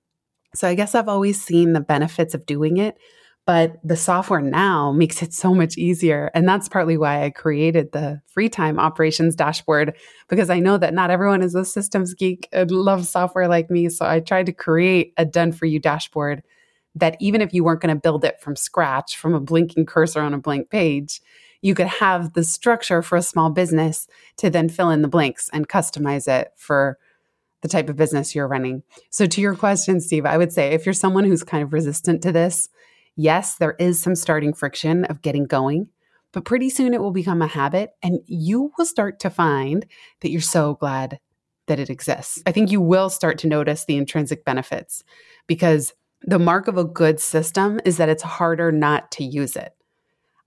So 0.54 0.69
I 0.69 0.75
guess 0.75 0.94
I've 0.94 1.08
always 1.08 1.40
seen 1.40 1.72
the 1.72 1.81
benefits 1.81 2.34
of 2.34 2.44
doing 2.44 2.76
it, 2.76 2.98
but 3.46 3.76
the 3.84 3.96
software 3.96 4.40
now 4.40 4.90
makes 4.90 5.22
it 5.22 5.32
so 5.32 5.54
much 5.54 5.78
easier. 5.78 6.32
And 6.34 6.48
that's 6.48 6.69
partly 6.69 6.98
why 6.98 7.25
I 7.25 7.31
created 7.31 7.92
the 7.92 8.20
free 8.26 8.48
time 8.48 8.81
operations 8.81 9.37
dashboard 9.37 9.96
because 10.28 10.50
I 10.50 10.58
know 10.58 10.76
that 10.78 10.92
not 10.92 11.10
everyone 11.10 11.42
is 11.42 11.54
a 11.54 11.64
systems 11.64 12.12
geek 12.12 12.48
and 12.52 12.72
loves 12.72 13.08
software 13.08 13.46
like 13.46 13.70
me. 13.70 13.88
So 13.88 14.04
I 14.04 14.19
tried 14.19 14.46
to 14.46 14.52
create 14.52 15.14
a 15.16 15.25
done 15.25 15.52
for 15.52 15.66
you 15.66 15.78
dashboard 15.78 16.42
that 16.96 17.16
even 17.20 17.40
if 17.40 17.54
you 17.54 17.62
weren't 17.62 17.81
going 17.81 17.94
to 17.94 18.00
build 18.00 18.25
it 18.25 18.40
from 18.40 18.56
scratch 18.56 19.16
from 19.16 19.32
a 19.32 19.40
blinking 19.40 19.87
cursor 19.87 20.20
on 20.20 20.34
a 20.34 20.38
blank 20.38 20.70
page, 20.70 21.20
you 21.62 21.75
could 21.75 21.87
have 21.87 22.33
the 22.33 22.45
structure 22.45 23.03
for 23.03 23.17
a 23.17 23.23
small 23.23 23.51
business 23.51 24.07
to 24.39 24.51
then 24.51 24.69
fill 24.69 24.91
in 24.91 25.03
the 25.03 25.09
blanks 25.09 25.51
and 25.53 25.69
customize 25.69 26.27
it 26.29 26.53
for 26.57 26.99
the 27.62 27.69
type 27.69 27.89
of 27.89 27.97
business 27.97 28.35
you're 28.35 28.49
running. 28.49 28.83
So, 29.11 29.27
to 29.27 29.41
your 29.41 29.55
question, 29.55 30.01
Steve, 30.01 30.25
I 30.25 30.39
would 30.39 30.53
say 30.53 30.73
if 30.73 30.87
you're 30.87 30.93
someone 30.93 31.25
who's 31.25 31.43
kind 31.43 31.62
of 31.62 31.73
resistant 31.73 32.23
to 32.23 32.33
this, 32.33 32.69
yes, 33.17 33.57
there 33.57 33.77
is 33.79 34.01
some 34.01 34.15
starting 34.15 34.55
friction 34.55 35.05
of 35.05 35.23
getting 35.23 35.45
going, 35.45 35.89
but 36.33 36.45
pretty 36.45 36.71
soon 36.71 36.95
it 36.95 37.01
will 37.01 37.11
become 37.11 37.43
a 37.43 37.47
habit 37.47 37.91
and 38.03 38.21
you 38.27 38.73
will 38.79 38.87
start 38.87 39.21
to 39.21 39.31
find 39.31 39.85
that 40.21 40.31
you're 40.31 40.41
so 40.41 40.75
glad 40.75 41.19
that 41.67 41.79
it 41.79 41.90
exists. 41.90 42.43
I 42.47 42.52
think 42.52 42.71
you 42.71 42.81
will 42.81 43.11
start 43.11 43.38
to 43.38 43.47
notice 43.47 43.85
the 43.85 43.97
intrinsic 43.97 44.45
benefits 44.45 45.05
because 45.47 45.93
the 46.23 46.38
mark 46.38 46.69
of 46.69 46.76
a 46.76 46.85
good 46.85 47.21
system 47.21 47.81
is 47.85 47.97
that 47.99 48.09
it's 48.09 48.23
harder 48.23 48.73
not 48.73 49.11
to 49.12 49.25
use 49.25 49.57
it. 49.57 49.73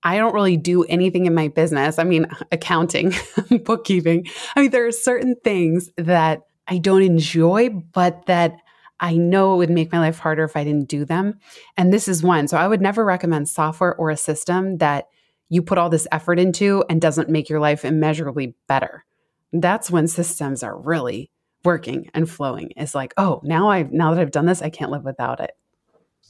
I 0.04 0.18
don't 0.18 0.34
really 0.34 0.58
do 0.58 0.84
anything 0.84 1.26
in 1.26 1.34
my 1.34 1.48
business. 1.48 1.98
I 1.98 2.04
mean, 2.04 2.28
accounting, 2.52 3.14
bookkeeping. 3.64 4.28
I 4.56 4.62
mean, 4.62 4.72
there 4.72 4.86
are 4.86 4.92
certain 4.92 5.36
things 5.44 5.90
that 5.98 6.42
I 6.68 6.78
don't 6.78 7.02
enjoy, 7.04 7.70
but 7.70 8.26
that 8.28 8.56
I 9.00 9.16
know 9.18 9.54
it 9.54 9.58
would 9.58 9.70
make 9.70 9.92
my 9.92 10.00
life 10.00 10.20
harder 10.20 10.44
if 10.44 10.56
I 10.56 10.64
didn't 10.64 10.88
do 10.88 11.04
them. 11.04 11.40
And 11.76 11.92
this 11.92 12.08
is 12.08 12.24
one. 12.24 12.48
So 12.48 12.58
I 12.58 12.68
would 12.68 12.82
never 12.82 13.04
recommend 13.04 13.50
software 13.50 13.96
or 13.96 14.10
a 14.10 14.18
system 14.18 14.78
that 14.78 15.08
you 15.50 15.62
put 15.62 15.78
all 15.78 15.90
this 15.90 16.08
effort 16.12 16.40
into 16.40 16.84
and 16.90 17.02
doesn't 17.02 17.30
make 17.30 17.50
your 17.50 17.60
life 17.60 17.84
immeasurably 17.84 18.56
better. 18.68 19.04
That's 19.52 19.92
when 19.92 20.08
systems 20.08 20.64
are 20.64 20.80
really 20.80 21.32
working 21.64 22.10
and 22.14 22.30
flowing. 22.30 22.72
It's 22.76 22.96
like, 22.96 23.14
oh, 23.18 23.42
now 23.44 23.70
I've 23.70 23.92
now 23.92 24.14
that 24.14 24.22
I've 24.22 24.32
done 24.32 24.46
this, 24.46 24.62
I 24.62 24.70
can't 24.70 24.92
live 24.92 25.04
without 25.04 25.40
it. 25.40 25.52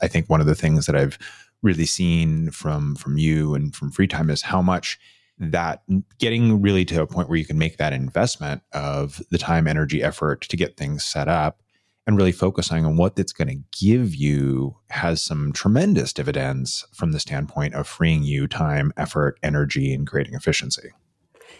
I 0.02 0.08
think 0.08 0.30
one 0.30 0.42
of 0.42 0.48
the 0.48 0.56
things 0.56 0.86
that 0.88 0.96
I've 0.96 1.18
really 1.64 1.86
seen 1.86 2.52
from 2.52 2.96
from 2.96 3.18
you 3.18 3.56
and 3.56 3.76
from 3.76 3.90
free 3.90 4.08
time 4.08 4.30
is 4.30 4.44
how 4.44 4.62
much 4.62 5.00
that 5.40 5.82
mm, 5.90 6.04
getting 6.20 6.62
really 6.62 6.86
to 6.86 7.02
a 7.02 7.08
point 7.08 7.30
where 7.30 7.38
you 7.38 7.46
can 7.46 7.58
make 7.58 7.78
that 7.78 7.94
investment 7.94 8.62
of 8.74 9.22
the 9.32 9.38
time 9.38 9.68
energy 9.68 10.04
effort 10.04 10.42
to 10.42 10.58
get 10.58 10.78
things 10.78 11.04
set 11.04 11.28
up 11.28 11.62
and 12.06 12.18
really 12.18 12.34
focusing 12.34 12.86
on 12.86 12.98
what 12.98 13.16
that's 13.16 13.32
going 13.32 13.48
to 13.48 13.80
give 13.86 14.14
you 14.14 14.76
has 14.90 15.24
some 15.24 15.54
tremendous 15.54 16.12
dividends 16.12 16.86
from 16.94 17.14
the 17.14 17.20
standpoint 17.20 17.74
of 17.74 17.88
freeing 17.88 18.24
you 18.24 18.46
time 18.46 18.92
effort 18.98 19.40
energy 19.42 19.94
and 19.94 20.06
creating 20.06 20.34
efficiency. 20.34 20.90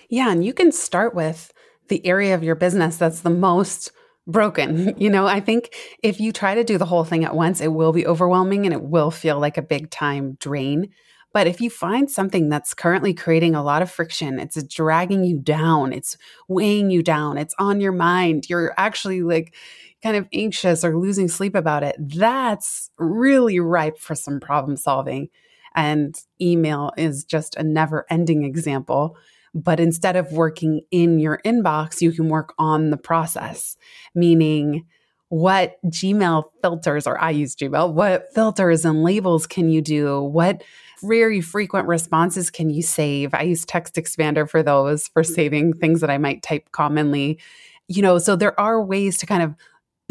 Yeah 0.10 0.32
and 0.32 0.46
you 0.46 0.54
can 0.54 0.72
start 0.72 1.16
with 1.16 1.54
the 1.88 2.06
area 2.06 2.36
of 2.36 2.44
your 2.44 2.56
business 2.56 2.98
that's 2.98 3.22
the 3.22 3.30
most 3.30 3.92
broken. 4.28 4.96
You 5.04 5.10
know, 5.10 5.28
I 5.28 5.40
think 5.40 5.76
if 6.02 6.20
you 6.20 6.32
try 6.32 6.56
to 6.56 6.64
do 6.64 6.78
the 6.78 6.86
whole 6.86 7.04
thing 7.04 7.26
at 7.26 7.36
once, 7.36 7.60
it 7.62 7.74
will 7.74 7.92
be 7.92 8.08
overwhelming 8.08 8.66
and 8.66 8.74
it 8.74 8.82
will 8.82 9.12
feel 9.12 9.40
like 9.40 9.58
a 9.58 9.62
big 9.62 9.90
time 9.90 10.38
drain. 10.40 10.90
But 11.34 11.48
if 11.48 11.60
you 11.60 11.70
find 11.70 12.10
something 12.10 12.48
that's 12.48 12.74
currently 12.76 13.14
creating 13.14 13.56
a 13.56 13.64
lot 13.64 13.82
of 13.82 13.92
friction, 13.92 14.40
it's 14.40 14.62
dragging 14.64 15.24
you 15.24 15.40
down, 15.40 15.92
it's 15.92 16.16
weighing 16.48 16.92
you 16.92 17.02
down, 17.02 17.38
it's 17.38 17.56
on 17.58 17.82
your 17.82 17.92
mind, 17.92 18.50
you're 18.50 18.74
actually 18.78 19.24
like 19.24 19.56
kind 20.04 20.16
of 20.16 20.28
anxious 20.32 20.86
or 20.86 20.96
losing 20.96 21.28
sleep 21.28 21.56
about 21.56 21.82
it, 21.82 21.96
that's 21.98 22.92
really 23.00 23.60
ripe 23.60 23.98
for 23.98 24.14
some 24.16 24.40
problem 24.40 24.78
solving. 24.78 25.30
And 25.76 26.16
email 26.40 26.92
is 26.98 27.24
just 27.24 27.56
a 27.56 27.64
never 27.64 28.06
ending 28.12 28.44
example 28.44 29.18
But 29.56 29.80
instead 29.80 30.16
of 30.16 30.32
working 30.32 30.82
in 30.90 31.20
your 31.20 31.40
inbox, 31.46 32.02
you 32.02 32.12
can 32.12 32.30
work 32.30 32.54
on 32.58 32.90
the 32.90 32.98
process, 32.98 33.78
meaning, 34.16 34.86
what 35.34 35.78
Gmail 35.86 36.44
filters, 36.62 37.08
or 37.08 37.20
I 37.20 37.32
use 37.32 37.56
Gmail, 37.56 37.92
what 37.94 38.32
filters 38.36 38.86
and 38.86 39.04
labels 39.04 39.48
can 39.48 39.68
you 39.68 39.82
do? 39.82 40.22
What 40.22 40.64
very 41.02 41.42
frequent 41.42 41.88
responses 41.88 42.52
can 42.52 42.70
you 42.70 42.84
save? 42.84 43.34
I 43.34 43.42
use 43.42 43.66
Text 43.66 43.96
Expander 43.96 44.48
for 44.48 44.62
those, 44.62 45.08
for 45.08 45.24
mm-hmm. 45.24 45.34
saving 45.34 45.74
things 45.74 46.02
that 46.02 46.12
I 46.12 46.20
might 46.20 46.44
type 46.44 46.72
commonly. 46.72 47.40
You 47.88 48.04
know, 48.04 48.20
so 48.20 48.36
there 48.36 48.60
are 48.60 48.84
ways 48.84 49.18
to 49.18 49.26
kind 49.26 49.42
of 49.42 49.56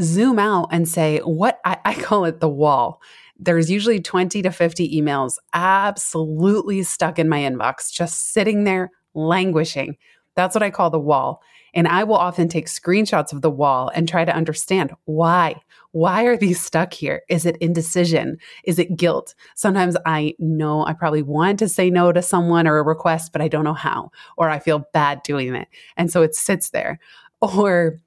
zoom 0.00 0.40
out 0.40 0.70
and 0.72 0.88
say, 0.88 1.18
what 1.20 1.60
I, 1.64 1.78
I 1.84 1.94
call 2.02 2.24
it 2.24 2.40
the 2.40 2.48
wall. 2.48 3.00
There's 3.38 3.70
usually 3.70 4.00
20 4.00 4.42
to 4.42 4.50
50 4.50 5.00
emails 5.00 5.36
absolutely 5.54 6.82
stuck 6.82 7.20
in 7.20 7.28
my 7.28 7.42
inbox, 7.42 7.92
just 7.92 8.32
sitting 8.32 8.64
there 8.64 8.90
languishing. 9.14 9.96
That's 10.34 10.54
what 10.54 10.62
I 10.62 10.70
call 10.70 10.90
the 10.90 10.98
wall. 10.98 11.42
And 11.74 11.88
I 11.88 12.04
will 12.04 12.16
often 12.16 12.48
take 12.48 12.66
screenshots 12.66 13.32
of 13.32 13.40
the 13.40 13.50
wall 13.50 13.90
and 13.94 14.08
try 14.08 14.24
to 14.24 14.34
understand 14.34 14.92
why. 15.04 15.56
Why 15.92 16.24
are 16.24 16.36
these 16.36 16.60
stuck 16.60 16.92
here? 16.92 17.22
Is 17.28 17.46
it 17.46 17.56
indecision? 17.58 18.38
Is 18.64 18.78
it 18.78 18.96
guilt? 18.96 19.34
Sometimes 19.54 19.96
I 20.04 20.34
know 20.38 20.86
I 20.86 20.92
probably 20.92 21.22
want 21.22 21.58
to 21.60 21.68
say 21.68 21.90
no 21.90 22.12
to 22.12 22.22
someone 22.22 22.66
or 22.66 22.78
a 22.78 22.82
request, 22.82 23.32
but 23.32 23.42
I 23.42 23.48
don't 23.48 23.64
know 23.64 23.74
how, 23.74 24.10
or 24.36 24.50
I 24.50 24.58
feel 24.58 24.84
bad 24.92 25.22
doing 25.22 25.54
it. 25.54 25.68
And 25.96 26.10
so 26.10 26.22
it 26.22 26.34
sits 26.34 26.70
there. 26.70 26.98
Or 27.40 27.98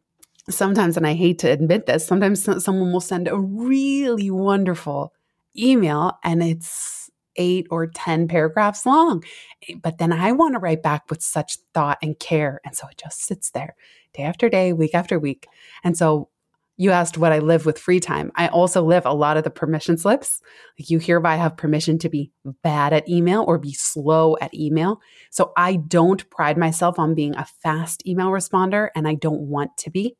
sometimes, 0.50 0.98
and 0.98 1.08
I 1.08 1.14
hate 1.14 1.40
to 1.40 1.52
admit 1.52 1.86
this, 1.86 2.06
sometimes 2.06 2.44
someone 2.64 2.92
will 2.92 3.02
send 3.02 3.28
a 3.28 3.40
really 3.40 4.30
wonderful 4.32 5.14
email 5.58 6.18
and 6.24 6.44
it's 6.44 7.05
eight 7.36 7.68
or 7.70 7.88
10 7.88 8.27
paragraphs 8.27 8.86
long. 8.86 9.24
Eh, 9.70 9.75
but 9.82 9.98
then 9.98 10.12
I 10.12 10.32
want 10.32 10.56
to 10.56 10.60
write 10.60 10.84
back 10.84 11.10
with 11.10 11.22
such 11.22 11.58
thought 11.74 11.98
and 12.01 12.18
care. 12.18 12.62
And 12.65 12.75
so 12.75 12.88
it 12.88 12.98
just 12.98 13.24
sits 13.24 13.51
there 13.51 13.75
day 14.13 14.24
after 14.24 14.50
day, 14.50 14.74
week 14.74 14.94
after 14.94 15.20
week. 15.20 15.48
And 15.84 15.98
so 15.98 16.30
you 16.77 16.92
asked 16.92 17.18
what 17.18 17.32
I 17.32 17.39
live 17.39 17.65
with 17.65 17.80
free 17.80 18.00
time. 18.00 18.32
I 18.36 18.48
also 18.48 18.84
live 18.84 19.06
a 19.06 19.13
lot 19.13 19.38
of 19.38 19.44
the 19.44 19.50
permission 19.50 19.98
slips. 19.98 20.42
Like 20.77 20.89
you 20.89 21.00
hereby 21.00 21.36
have 21.38 21.56
permission 21.56 21.98
to 22.00 22.10
be 22.10 22.32
bad 22.63 22.92
at 22.92 23.08
email 23.08 23.46
or 23.48 23.58
be 23.58 23.74
slow 23.74 24.36
at 24.42 24.54
email. 24.54 25.00
So 25.30 25.54
I 25.56 25.77
don't 25.77 26.30
pride 26.30 26.58
myself 26.58 27.00
on 27.00 27.15
being 27.15 27.36
a 27.36 27.46
fast 27.63 28.06
email 28.06 28.27
responder 28.27 28.89
and 28.94 29.08
I 29.08 29.13
don't 29.15 29.42
want 29.42 29.77
to 29.77 29.89
be. 29.89 30.18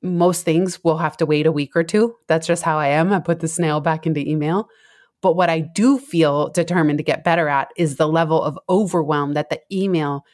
Most 0.00 0.44
things 0.44 0.82
will 0.84 0.98
have 0.98 1.16
to 1.18 1.26
wait 1.26 1.46
a 1.46 1.52
week 1.52 1.74
or 1.74 1.82
two. 1.82 2.14
That's 2.28 2.46
just 2.46 2.62
how 2.62 2.78
I 2.78 2.88
am. 2.88 3.12
I 3.12 3.18
put 3.18 3.40
the 3.40 3.48
snail 3.48 3.80
back 3.80 4.06
into 4.06 4.20
email. 4.20 4.68
But 5.22 5.36
what 5.36 5.50
I 5.50 5.60
do 5.60 5.98
feel 5.98 6.48
determined 6.48 6.98
to 6.98 7.04
get 7.04 7.24
better 7.24 7.48
at 7.48 7.70
is 7.76 7.96
the 7.96 8.08
level 8.08 8.42
of 8.42 8.58
overwhelm 8.68 9.34
that 9.34 9.50
the 9.50 9.60
email 9.70 10.24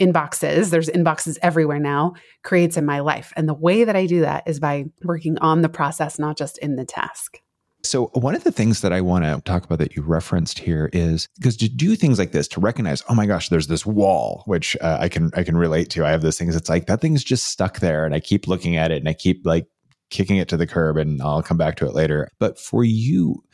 inboxes, 0.00 0.70
there's 0.70 0.88
inboxes 0.88 1.38
everywhere 1.42 1.78
now, 1.78 2.14
creates 2.42 2.76
in 2.76 2.84
my 2.84 3.00
life. 3.00 3.32
And 3.36 3.48
the 3.48 3.54
way 3.54 3.84
that 3.84 3.96
I 3.96 4.06
do 4.06 4.20
that 4.22 4.42
is 4.46 4.58
by 4.58 4.86
working 5.04 5.38
on 5.38 5.62
the 5.62 5.68
process, 5.68 6.18
not 6.18 6.36
just 6.36 6.58
in 6.58 6.76
the 6.76 6.84
task. 6.84 7.40
So, 7.84 8.06
one 8.14 8.34
of 8.34 8.44
the 8.44 8.52
things 8.52 8.80
that 8.80 8.94
I 8.94 9.02
want 9.02 9.24
to 9.24 9.42
talk 9.44 9.64
about 9.64 9.78
that 9.78 9.94
you 9.94 10.02
referenced 10.02 10.58
here 10.58 10.88
is 10.94 11.28
because 11.36 11.56
to 11.58 11.68
do 11.68 11.96
things 11.96 12.18
like 12.18 12.32
this, 12.32 12.48
to 12.48 12.60
recognize, 12.60 13.02
oh 13.10 13.14
my 13.14 13.26
gosh, 13.26 13.50
there's 13.50 13.66
this 13.66 13.84
wall, 13.84 14.42
which 14.46 14.74
uh, 14.80 14.96
I 15.00 15.10
can 15.10 15.30
I 15.36 15.42
can 15.42 15.56
relate 15.56 15.90
to. 15.90 16.06
I 16.06 16.10
have 16.10 16.22
those 16.22 16.38
things. 16.38 16.56
It's 16.56 16.70
like 16.70 16.86
that 16.86 17.02
thing's 17.02 17.22
just 17.22 17.46
stuck 17.46 17.80
there, 17.80 18.06
and 18.06 18.14
I 18.14 18.20
keep 18.20 18.48
looking 18.48 18.76
at 18.76 18.90
it, 18.90 18.96
and 18.96 19.08
I 19.08 19.12
keep 19.12 19.44
like 19.44 19.66
kicking 20.08 20.38
it 20.38 20.48
to 20.48 20.56
the 20.56 20.66
curb, 20.66 20.96
and 20.96 21.20
I'll 21.20 21.42
come 21.42 21.58
back 21.58 21.76
to 21.76 21.86
it 21.86 21.94
later. 21.94 22.30
But 22.38 22.58
for 22.58 22.84
you, 22.84 23.44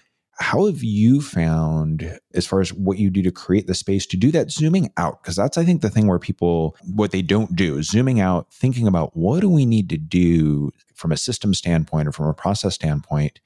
how 0.40 0.66
have 0.66 0.82
you 0.82 1.20
found 1.20 2.18
as 2.34 2.46
far 2.46 2.60
as 2.60 2.72
what 2.72 2.98
you 2.98 3.10
do 3.10 3.22
to 3.22 3.30
create 3.30 3.66
the 3.66 3.74
space 3.74 4.06
to 4.06 4.16
do 4.16 4.32
that 4.32 4.50
zooming 4.50 4.90
out? 4.96 5.22
Because 5.22 5.36
that's 5.36 5.58
i 5.58 5.64
think 5.64 5.82
the 5.82 5.90
thing 5.90 6.06
where 6.06 6.18
people 6.18 6.76
what 6.94 7.12
they 7.12 7.22
don't 7.22 7.54
do 7.54 7.82
zooming 7.82 8.20
out 8.20 8.52
thinking 8.52 8.86
about 8.86 9.16
what 9.16 9.40
do 9.40 9.50
we 9.50 9.66
need 9.66 9.88
to 9.90 9.98
do 9.98 10.72
from 10.94 11.12
a 11.12 11.16
system 11.16 11.54
standpoint 11.54 12.08
or 12.08 12.12
from 12.12 12.26
a 12.26 12.34
process 12.34 12.74
standpoint 12.74 13.40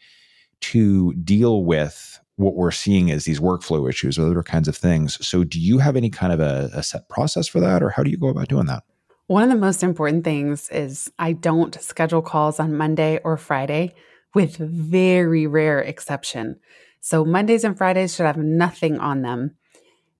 to 0.60 1.12
deal 1.14 1.64
with 1.64 2.20
what 2.36 2.54
we're 2.54 2.70
seeing 2.70 3.10
as 3.10 3.24
these 3.24 3.40
workflow 3.40 3.88
issues 3.88 4.18
or 4.18 4.26
other 4.26 4.42
kinds 4.42 4.66
of 4.66 4.76
things. 4.76 5.24
So 5.24 5.44
do 5.44 5.60
you 5.60 5.78
have 5.78 5.94
any 5.94 6.10
kind 6.10 6.32
of 6.32 6.40
a, 6.40 6.70
a 6.72 6.82
set 6.82 7.08
process 7.08 7.46
for 7.46 7.60
that 7.60 7.82
or 7.82 7.90
how 7.90 8.02
do 8.02 8.10
you 8.10 8.16
go 8.16 8.28
about 8.28 8.48
doing 8.48 8.66
that? 8.66 8.82
One 9.26 9.44
of 9.44 9.50
the 9.50 9.56
most 9.56 9.82
important 9.82 10.24
things 10.24 10.68
is 10.70 11.10
i 11.18 11.32
don't 11.32 11.80
schedule 11.80 12.22
calls 12.22 12.60
on 12.60 12.76
monday 12.76 13.20
or 13.24 13.36
friday 13.36 13.94
with 14.34 14.56
very 14.56 15.46
rare 15.46 15.80
exception 15.80 16.60
so 17.04 17.22
Mondays 17.22 17.64
and 17.64 17.76
Fridays 17.76 18.16
should 18.16 18.24
have 18.24 18.38
nothing 18.38 18.98
on 18.98 19.20
them. 19.20 19.56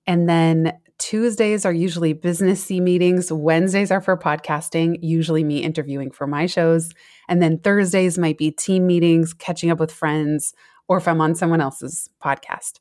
And 0.05 0.29
then 0.29 0.77
Tuesdays 0.99 1.65
are 1.65 1.73
usually 1.73 2.13
businessy 2.13 2.79
meetings. 2.79 3.31
Wednesdays 3.31 3.89
are 3.89 4.01
for 4.01 4.15
podcasting, 4.15 4.99
usually 5.01 5.43
me 5.43 5.63
interviewing 5.63 6.11
for 6.11 6.27
my 6.27 6.45
shows. 6.45 6.93
And 7.27 7.41
then 7.41 7.57
Thursdays 7.57 8.19
might 8.19 8.37
be 8.37 8.51
team 8.51 8.85
meetings, 8.85 9.33
catching 9.33 9.71
up 9.71 9.79
with 9.79 9.91
friends, 9.91 10.53
or 10.87 10.97
if 10.97 11.07
I'm 11.07 11.21
on 11.21 11.33
someone 11.33 11.59
else's 11.59 12.07
podcast. 12.23 12.73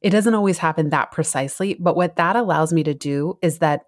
It 0.00 0.10
doesn't 0.10 0.34
always 0.34 0.58
happen 0.58 0.90
that 0.90 1.12
precisely, 1.12 1.76
but 1.78 1.94
what 1.94 2.16
that 2.16 2.34
allows 2.34 2.72
me 2.72 2.82
to 2.82 2.94
do 2.94 3.38
is 3.42 3.58
that 3.60 3.82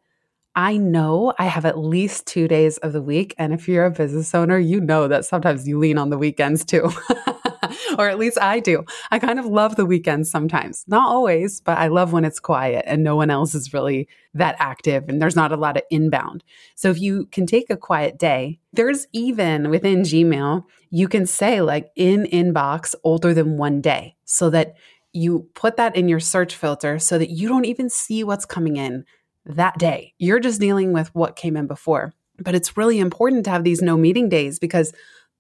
I 0.55 0.77
know 0.77 1.35
I 1.37 1.47
have 1.47 1.65
at 1.65 1.77
least 1.77 2.29
two 2.29 2.47
days 2.47 2.79
of 2.79 2.93
the 2.93 3.03
week. 3.03 3.35
And 3.39 3.53
if 3.53 3.67
you're 3.67 3.87
a 3.87 3.91
business 3.91 4.37
owner, 4.37 4.57
you 4.57 4.81
know 4.81 5.09
that 5.09 5.25
sometimes 5.25 5.67
you 5.67 5.81
lean 5.81 5.99
on 5.99 6.11
the 6.11 6.17
weekends 6.17 6.65
too. 6.65 6.89
or 7.99 8.09
at 8.09 8.19
least 8.19 8.39
I 8.41 8.61
do. 8.61 8.85
I 9.11 9.19
kind 9.19 9.39
of 9.39 9.47
love 9.47 9.77
the 9.77 9.87
weekends 9.87 10.31
sometimes. 10.31 10.85
Not 10.87 11.09
always, 11.09 11.61
but 11.61 11.79
I 11.79 11.89
love 11.89 12.13
when 12.13 12.25
it's 12.25 12.41
quiet 12.41 12.85
and 12.87 13.03
no 13.03 13.17
one 13.17 13.31
else 13.31 13.55
is 13.55 13.73
really 13.73 14.09
that 14.35 14.57
active 14.59 15.09
and 15.09 15.21
there's 15.21 15.37
not 15.37 15.53
a 15.53 15.57
lot 15.57 15.77
of 15.77 15.83
inbound. 15.91 16.45
So 16.75 16.91
if 16.91 17.01
you 17.01 17.27
can 17.27 17.47
take 17.47 17.71
a 17.71 17.77
quiet 17.77 18.19
day, 18.19 18.59
there's 18.73 19.07
even 19.13 19.71
within 19.71 20.03
Gmail, 20.03 20.65
you 20.91 21.09
can 21.09 21.27
say 21.27 21.61
like 21.61 21.91
in 21.97 22.25
inbox 22.25 22.95
older 23.05 23.33
than 23.33 23.57
one 23.57 23.81
day 23.81 24.17
so 24.25 24.51
that 24.51 24.75
you 25.13 25.49
put 25.55 25.77
that 25.77 25.97
in 25.97 26.09
your 26.09 26.21
search 26.21 26.55
filter 26.55 26.99
so 26.99 27.19
that 27.19 27.31
you 27.31 27.49
don't 27.49 27.65
even 27.65 27.89
see 27.89 28.23
what's 28.23 28.45
coming 28.45 28.77
in 28.77 29.05
that 29.47 29.79
day. 29.79 30.13
You're 30.19 30.41
just 30.41 30.61
dealing 30.61 30.93
with 30.93 31.15
what 31.15 31.37
came 31.37 31.57
in 31.57 31.67
before. 31.67 32.13
But 32.39 32.55
it's 32.55 32.77
really 32.77 32.99
important 32.99 33.45
to 33.45 33.51
have 33.51 33.65
these 33.65 33.81
no 33.81 33.97
meeting 33.97 34.29
days 34.29 34.59
because 34.59 34.93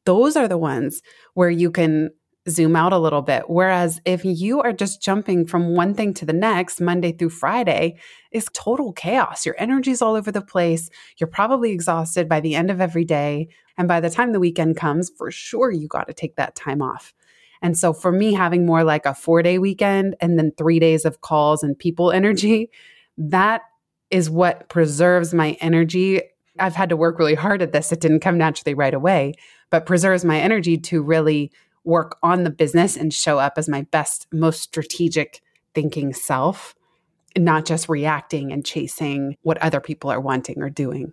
those 0.06 0.36
are 0.36 0.48
the 0.48 0.58
ones 0.58 1.02
where 1.34 1.50
you 1.50 1.70
can 1.70 2.10
zoom 2.48 2.76
out 2.76 2.92
a 2.92 2.98
little 2.98 3.22
bit. 3.22 3.44
Whereas 3.48 4.00
if 4.04 4.24
you 4.24 4.60
are 4.62 4.72
just 4.72 5.02
jumping 5.02 5.46
from 5.46 5.74
one 5.74 5.94
thing 5.94 6.14
to 6.14 6.24
the 6.24 6.32
next, 6.32 6.80
Monday 6.80 7.12
through 7.12 7.30
Friday, 7.30 7.98
it's 8.30 8.48
total 8.52 8.92
chaos. 8.92 9.44
Your 9.44 9.56
energy's 9.58 10.00
all 10.00 10.14
over 10.14 10.30
the 10.30 10.40
place. 10.40 10.88
You're 11.18 11.26
probably 11.26 11.72
exhausted 11.72 12.28
by 12.28 12.40
the 12.40 12.54
end 12.54 12.70
of 12.70 12.80
every 12.80 13.04
day. 13.04 13.48
And 13.76 13.88
by 13.88 14.00
the 14.00 14.10
time 14.10 14.32
the 14.32 14.40
weekend 14.40 14.76
comes, 14.76 15.10
for 15.10 15.30
sure, 15.30 15.70
you 15.70 15.88
got 15.88 16.06
to 16.06 16.14
take 16.14 16.36
that 16.36 16.54
time 16.54 16.80
off. 16.80 17.12
And 17.62 17.76
so 17.76 17.92
for 17.92 18.12
me, 18.12 18.32
having 18.32 18.64
more 18.64 18.84
like 18.84 19.06
a 19.06 19.14
four 19.14 19.42
day 19.42 19.58
weekend 19.58 20.14
and 20.20 20.38
then 20.38 20.52
three 20.56 20.78
days 20.78 21.04
of 21.04 21.20
calls 21.20 21.62
and 21.62 21.78
people 21.78 22.12
energy, 22.12 22.70
that 23.18 23.62
is 24.10 24.30
what 24.30 24.68
preserves 24.68 25.34
my 25.34 25.56
energy. 25.60 26.22
I've 26.58 26.76
had 26.76 26.90
to 26.90 26.96
work 26.96 27.18
really 27.18 27.34
hard 27.34 27.60
at 27.60 27.72
this. 27.72 27.92
It 27.92 28.00
didn't 28.00 28.20
come 28.20 28.38
naturally 28.38 28.74
right 28.74 28.94
away, 28.94 29.34
but 29.70 29.86
preserves 29.86 30.24
my 30.24 30.38
energy 30.38 30.76
to 30.78 31.02
really 31.02 31.50
work 31.84 32.18
on 32.22 32.44
the 32.44 32.50
business 32.50 32.96
and 32.96 33.12
show 33.12 33.38
up 33.38 33.54
as 33.56 33.68
my 33.68 33.82
best, 33.82 34.26
most 34.32 34.60
strategic 34.60 35.40
thinking 35.74 36.12
self, 36.12 36.74
not 37.38 37.64
just 37.64 37.88
reacting 37.88 38.52
and 38.52 38.64
chasing 38.64 39.36
what 39.42 39.58
other 39.58 39.80
people 39.80 40.10
are 40.10 40.20
wanting 40.20 40.60
or 40.60 40.70
doing. 40.70 41.12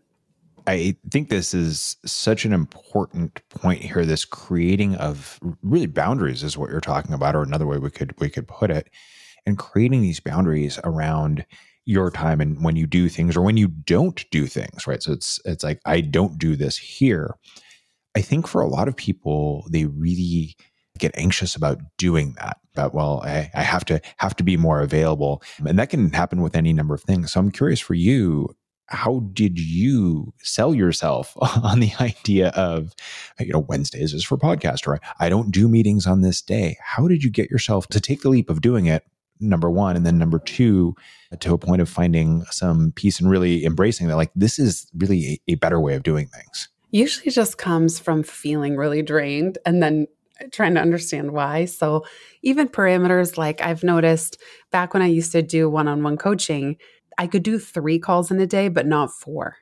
I 0.65 0.95
think 1.11 1.29
this 1.29 1.53
is 1.53 1.97
such 2.05 2.45
an 2.45 2.53
important 2.53 3.41
point 3.49 3.81
here. 3.81 4.05
This 4.05 4.25
creating 4.25 4.95
of 4.95 5.39
really 5.61 5.87
boundaries 5.87 6.41
is 6.41 6.57
what 6.57 6.69
you're 6.69 6.79
talking 6.79 7.13
about, 7.13 7.35
or 7.35 7.43
another 7.43 7.67
way 7.67 7.77
we 7.77 7.91
could 7.91 8.17
we 8.19 8.29
could 8.29 8.47
put 8.47 8.71
it, 8.71 8.89
and 9.45 9.57
creating 9.57 10.01
these 10.01 10.21
boundaries 10.21 10.79
around 10.85 11.45
your 11.85 12.09
time 12.09 12.39
and 12.39 12.63
when 12.63 12.77
you 12.77 12.87
do 12.87 13.09
things 13.09 13.35
or 13.35 13.41
when 13.41 13.57
you 13.57 13.67
don't 13.67 14.23
do 14.31 14.47
things, 14.47 14.87
right? 14.87 15.03
So 15.03 15.11
it's 15.11 15.39
it's 15.43 15.63
like 15.63 15.81
I 15.85 15.99
don't 15.99 16.37
do 16.37 16.55
this 16.55 16.77
here. 16.77 17.35
I 18.15 18.21
think 18.21 18.47
for 18.47 18.61
a 18.61 18.67
lot 18.67 18.87
of 18.87 18.95
people, 18.95 19.65
they 19.69 19.85
really 19.85 20.55
get 20.99 21.11
anxious 21.17 21.55
about 21.55 21.79
doing 21.97 22.33
that. 22.37 22.57
But 22.75 22.93
well, 22.93 23.21
I, 23.23 23.49
I 23.53 23.63
have 23.63 23.85
to 23.85 23.99
have 24.17 24.35
to 24.35 24.43
be 24.43 24.57
more 24.57 24.81
available. 24.81 25.41
And 25.65 25.79
that 25.79 25.89
can 25.89 26.11
happen 26.11 26.41
with 26.41 26.55
any 26.55 26.73
number 26.73 26.93
of 26.93 27.01
things. 27.01 27.31
So 27.31 27.39
I'm 27.39 27.51
curious 27.51 27.79
for 27.79 27.95
you, 27.95 28.55
how 28.87 29.21
did 29.33 29.59
you 29.59 30.33
sell 30.41 30.73
yourself 30.73 31.35
on 31.63 31.79
the 31.79 31.91
idea 31.99 32.49
of 32.49 32.93
you 33.39 33.51
know 33.51 33.65
wednesdays 33.67 34.13
is 34.13 34.23
for 34.23 34.37
podcast 34.37 34.87
or 34.87 34.99
i 35.19 35.29
don't 35.29 35.51
do 35.51 35.67
meetings 35.67 36.05
on 36.05 36.21
this 36.21 36.41
day 36.41 36.77
how 36.81 37.07
did 37.07 37.23
you 37.23 37.31
get 37.31 37.49
yourself 37.49 37.87
to 37.87 37.99
take 37.99 38.21
the 38.21 38.29
leap 38.29 38.49
of 38.49 38.61
doing 38.61 38.85
it 38.85 39.05
number 39.39 39.69
one 39.69 39.95
and 39.95 40.05
then 40.05 40.17
number 40.17 40.39
two 40.39 40.95
to 41.39 41.53
a 41.53 41.57
point 41.57 41.81
of 41.81 41.89
finding 41.89 42.43
some 42.45 42.91
peace 42.95 43.19
and 43.19 43.29
really 43.29 43.65
embracing 43.65 44.07
that 44.07 44.15
like 44.15 44.31
this 44.35 44.59
is 44.59 44.87
really 44.95 45.41
a, 45.47 45.53
a 45.53 45.55
better 45.55 45.79
way 45.79 45.95
of 45.95 46.03
doing 46.03 46.27
things 46.27 46.69
usually 46.93 47.31
just 47.31 47.57
comes 47.57 47.99
from 47.99 48.23
feeling 48.23 48.77
really 48.77 49.01
drained 49.01 49.57
and 49.65 49.81
then 49.81 50.07
trying 50.51 50.75
to 50.75 50.81
understand 50.81 51.31
why. 51.31 51.65
So, 51.65 52.05
even 52.41 52.69
parameters 52.69 53.37
like 53.37 53.61
I've 53.61 53.83
noticed 53.83 54.39
back 54.71 54.93
when 54.93 55.03
I 55.03 55.07
used 55.07 55.31
to 55.33 55.41
do 55.41 55.69
one 55.69 55.87
on 55.87 56.03
one 56.03 56.17
coaching, 56.17 56.77
I 57.17 57.27
could 57.27 57.43
do 57.43 57.59
three 57.59 57.99
calls 57.99 58.31
in 58.31 58.39
a 58.39 58.47
day, 58.47 58.69
but 58.69 58.85
not 58.85 59.11
four. 59.11 59.57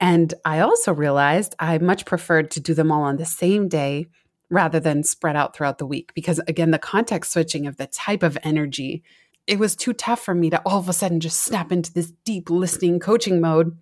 And 0.00 0.32
I 0.44 0.60
also 0.60 0.92
realized 0.92 1.54
I 1.58 1.78
much 1.78 2.04
preferred 2.04 2.50
to 2.52 2.60
do 2.60 2.72
them 2.74 2.92
all 2.92 3.02
on 3.02 3.16
the 3.16 3.26
same 3.26 3.68
day 3.68 4.06
rather 4.48 4.78
than 4.78 5.02
spread 5.02 5.36
out 5.36 5.56
throughout 5.56 5.78
the 5.78 5.86
week. 5.86 6.12
Because 6.14 6.38
again, 6.46 6.70
the 6.70 6.78
context 6.78 7.32
switching 7.32 7.66
of 7.66 7.78
the 7.78 7.86
type 7.88 8.22
of 8.22 8.38
energy, 8.42 9.02
it 9.46 9.58
was 9.58 9.74
too 9.74 9.92
tough 9.92 10.20
for 10.20 10.34
me 10.34 10.50
to 10.50 10.60
all 10.64 10.78
of 10.78 10.88
a 10.88 10.92
sudden 10.92 11.18
just 11.18 11.42
snap 11.42 11.72
into 11.72 11.92
this 11.92 12.12
deep 12.24 12.50
listening 12.50 13.00
coaching 13.00 13.40
mode 13.40 13.76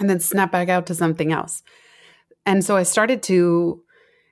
and 0.00 0.10
then 0.10 0.20
snap 0.20 0.50
back 0.50 0.68
out 0.68 0.86
to 0.86 0.94
something 0.94 1.32
else. 1.32 1.62
And 2.46 2.64
so 2.64 2.76
I 2.76 2.82
started 2.82 3.22
to 3.24 3.82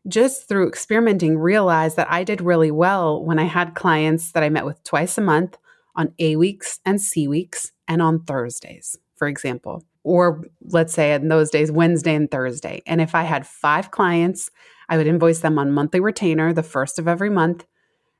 just 0.08 0.48
through 0.48 0.68
experimenting 0.68 1.38
realize 1.38 1.94
that 1.94 2.10
I 2.10 2.24
did 2.24 2.40
really 2.40 2.70
well 2.70 3.24
when 3.24 3.38
I 3.38 3.44
had 3.44 3.74
clients 3.74 4.32
that 4.32 4.42
I 4.42 4.48
met 4.48 4.64
with 4.64 4.82
twice 4.84 5.16
a 5.16 5.20
month 5.20 5.56
on 5.94 6.12
A 6.18 6.36
weeks 6.36 6.80
and 6.84 7.00
C 7.00 7.28
weeks 7.28 7.72
and 7.86 8.02
on 8.02 8.24
Thursdays, 8.24 8.98
for 9.16 9.28
example. 9.28 9.84
Or 10.04 10.44
let's 10.60 10.92
say 10.92 11.14
in 11.14 11.28
those 11.28 11.50
days, 11.50 11.70
Wednesday 11.70 12.14
and 12.14 12.30
Thursday. 12.30 12.82
And 12.86 13.00
if 13.00 13.14
I 13.14 13.22
had 13.22 13.46
five 13.46 13.92
clients, 13.92 14.50
I 14.88 14.96
would 14.96 15.06
invoice 15.06 15.38
them 15.40 15.58
on 15.58 15.70
monthly 15.70 16.00
retainer 16.00 16.52
the 16.52 16.62
first 16.62 16.98
of 16.98 17.06
every 17.06 17.30
month. 17.30 17.64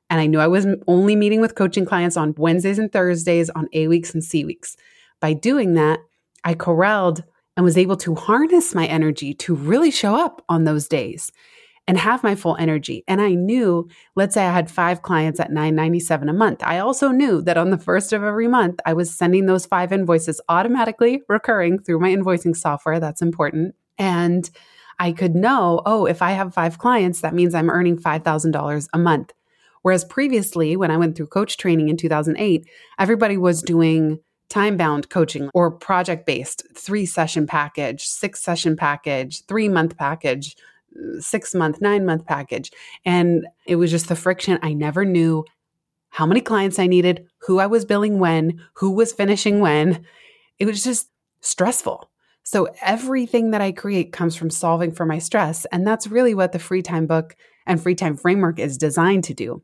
And 0.09 0.21
I 0.21 0.27
knew 0.27 0.39
I 0.39 0.47
was 0.47 0.65
only 0.87 1.15
meeting 1.15 1.41
with 1.41 1.55
coaching 1.55 1.85
clients 1.85 2.15
on 2.15 2.35
Wednesdays 2.37 2.79
and 2.79 2.91
Thursdays 2.91 3.49
on 3.49 3.67
A 3.73 3.87
weeks 3.87 4.13
and 4.13 4.23
C 4.23 4.45
weeks. 4.45 4.77
By 5.19 5.33
doing 5.33 5.73
that, 5.73 5.99
I 6.43 6.53
corralled 6.53 7.23
and 7.55 7.63
was 7.63 7.77
able 7.77 7.97
to 7.97 8.15
harness 8.15 8.73
my 8.73 8.85
energy 8.85 9.33
to 9.35 9.55
really 9.55 9.91
show 9.91 10.15
up 10.15 10.43
on 10.49 10.63
those 10.63 10.87
days 10.87 11.31
and 11.87 11.97
have 11.97 12.23
my 12.23 12.33
full 12.33 12.55
energy. 12.57 13.03
And 13.07 13.21
I 13.21 13.33
knew, 13.33 13.89
let's 14.15 14.33
say 14.33 14.45
I 14.45 14.53
had 14.53 14.71
five 14.71 15.01
clients 15.01 15.39
at 15.39 15.51
997 15.51 16.29
a 16.29 16.33
month. 16.33 16.63
I 16.63 16.79
also 16.79 17.09
knew 17.09 17.41
that 17.41 17.57
on 17.57 17.71
the 17.71 17.77
first 17.77 18.13
of 18.13 18.23
every 18.23 18.47
month, 18.47 18.79
I 18.85 18.93
was 18.93 19.13
sending 19.13 19.45
those 19.45 19.65
five 19.65 19.91
invoices 19.91 20.39
automatically 20.47 21.21
recurring 21.27 21.79
through 21.79 21.99
my 21.99 22.09
invoicing 22.09 22.55
software. 22.55 22.99
That's 22.99 23.21
important. 23.21 23.75
And 23.97 24.49
I 24.99 25.11
could 25.11 25.35
know, 25.35 25.81
oh, 25.85 26.05
if 26.05 26.21
I 26.21 26.31
have 26.31 26.53
five 26.53 26.77
clients, 26.77 27.21
that 27.21 27.33
means 27.33 27.53
I'm 27.53 27.69
earning 27.69 27.97
$5,000 27.97 28.87
a 28.93 28.97
month. 28.97 29.33
Whereas 29.81 30.05
previously, 30.05 30.77
when 30.77 30.91
I 30.91 30.97
went 30.97 31.17
through 31.17 31.27
coach 31.27 31.57
training 31.57 31.89
in 31.89 31.97
2008, 31.97 32.65
everybody 32.97 33.35
was 33.35 33.61
doing 33.61 34.19
time 34.53 34.77
bound 34.77 35.09
coaching 35.09 35.49
or 35.53 35.71
project 35.71 36.25
based, 36.25 36.63
three 36.75 37.05
session 37.05 37.47
package, 37.47 38.05
six 38.05 38.41
session 38.41 38.75
package, 38.75 39.43
three 39.45 39.67
month 39.67 39.97
package, 39.97 40.55
six 41.19 41.55
month, 41.55 41.81
nine 41.81 42.05
month 42.05 42.25
package. 42.25 42.71
And 43.03 43.47
it 43.65 43.77
was 43.77 43.91
just 43.91 44.09
the 44.09 44.15
friction. 44.15 44.59
I 44.61 44.73
never 44.73 45.03
knew 45.05 45.43
how 46.09 46.27
many 46.27 46.41
clients 46.41 46.77
I 46.77 46.85
needed, 46.85 47.25
who 47.39 47.59
I 47.59 47.65
was 47.65 47.85
billing 47.85 48.19
when, 48.19 48.61
who 48.75 48.91
was 48.91 49.11
finishing 49.11 49.59
when. 49.59 50.05
It 50.59 50.65
was 50.65 50.83
just 50.83 51.09
stressful. 51.41 52.09
So 52.43 52.67
everything 52.81 53.51
that 53.51 53.61
I 53.61 53.71
create 53.71 54.13
comes 54.13 54.35
from 54.35 54.51
solving 54.51 54.91
for 54.91 55.05
my 55.05 55.17
stress. 55.17 55.65
And 55.71 55.87
that's 55.87 56.07
really 56.07 56.35
what 56.35 56.51
the 56.51 56.59
free 56.59 56.83
time 56.83 57.07
book 57.07 57.35
and 57.65 57.81
free 57.81 57.95
time 57.95 58.15
framework 58.15 58.59
is 58.59 58.77
designed 58.77 59.23
to 59.25 59.33
do. 59.33 59.63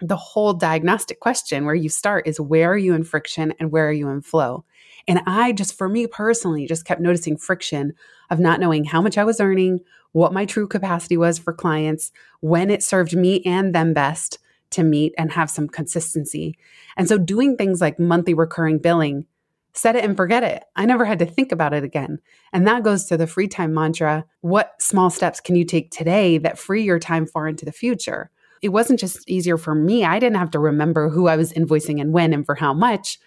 The 0.00 0.16
whole 0.16 0.52
diagnostic 0.52 1.20
question 1.20 1.64
where 1.64 1.74
you 1.74 1.88
start 1.88 2.26
is 2.26 2.40
where 2.40 2.72
are 2.72 2.78
you 2.78 2.94
in 2.94 3.04
friction 3.04 3.52
and 3.58 3.72
where 3.72 3.88
are 3.88 3.92
you 3.92 4.08
in 4.08 4.20
flow? 4.20 4.64
And 5.08 5.20
I 5.26 5.52
just, 5.52 5.76
for 5.76 5.88
me 5.88 6.06
personally, 6.06 6.66
just 6.66 6.84
kept 6.84 7.00
noticing 7.00 7.36
friction 7.36 7.94
of 8.30 8.38
not 8.38 8.60
knowing 8.60 8.84
how 8.84 9.00
much 9.00 9.18
I 9.18 9.24
was 9.24 9.40
earning, 9.40 9.80
what 10.12 10.32
my 10.32 10.44
true 10.44 10.68
capacity 10.68 11.16
was 11.16 11.38
for 11.38 11.52
clients, 11.52 12.12
when 12.40 12.70
it 12.70 12.82
served 12.82 13.16
me 13.16 13.42
and 13.42 13.74
them 13.74 13.94
best 13.94 14.38
to 14.70 14.82
meet 14.82 15.14
and 15.16 15.32
have 15.32 15.50
some 15.50 15.68
consistency. 15.68 16.58
And 16.96 17.08
so 17.08 17.18
doing 17.18 17.56
things 17.56 17.80
like 17.80 17.98
monthly 17.98 18.34
recurring 18.34 18.78
billing, 18.78 19.24
set 19.72 19.96
it 19.96 20.04
and 20.04 20.16
forget 20.16 20.42
it. 20.44 20.64
I 20.76 20.84
never 20.84 21.04
had 21.04 21.18
to 21.20 21.26
think 21.26 21.52
about 21.52 21.72
it 21.72 21.84
again. 21.84 22.18
And 22.52 22.66
that 22.66 22.82
goes 22.82 23.06
to 23.06 23.16
the 23.16 23.26
free 23.26 23.48
time 23.48 23.72
mantra. 23.72 24.26
What 24.42 24.74
small 24.80 25.10
steps 25.10 25.40
can 25.40 25.56
you 25.56 25.64
take 25.64 25.90
today 25.90 26.38
that 26.38 26.58
free 26.58 26.82
your 26.82 26.98
time 26.98 27.26
far 27.26 27.48
into 27.48 27.64
the 27.64 27.72
future? 27.72 28.30
It 28.62 28.70
wasn't 28.70 29.00
just 29.00 29.28
easier 29.28 29.56
for 29.56 29.74
me. 29.74 30.04
I 30.04 30.18
didn't 30.18 30.38
have 30.38 30.50
to 30.52 30.58
remember 30.58 31.08
who 31.08 31.28
I 31.28 31.36
was 31.36 31.52
invoicing 31.52 32.00
and 32.00 32.12
when 32.12 32.32
and 32.32 32.44
for 32.44 32.54
how 32.54 32.72
much, 32.74 33.18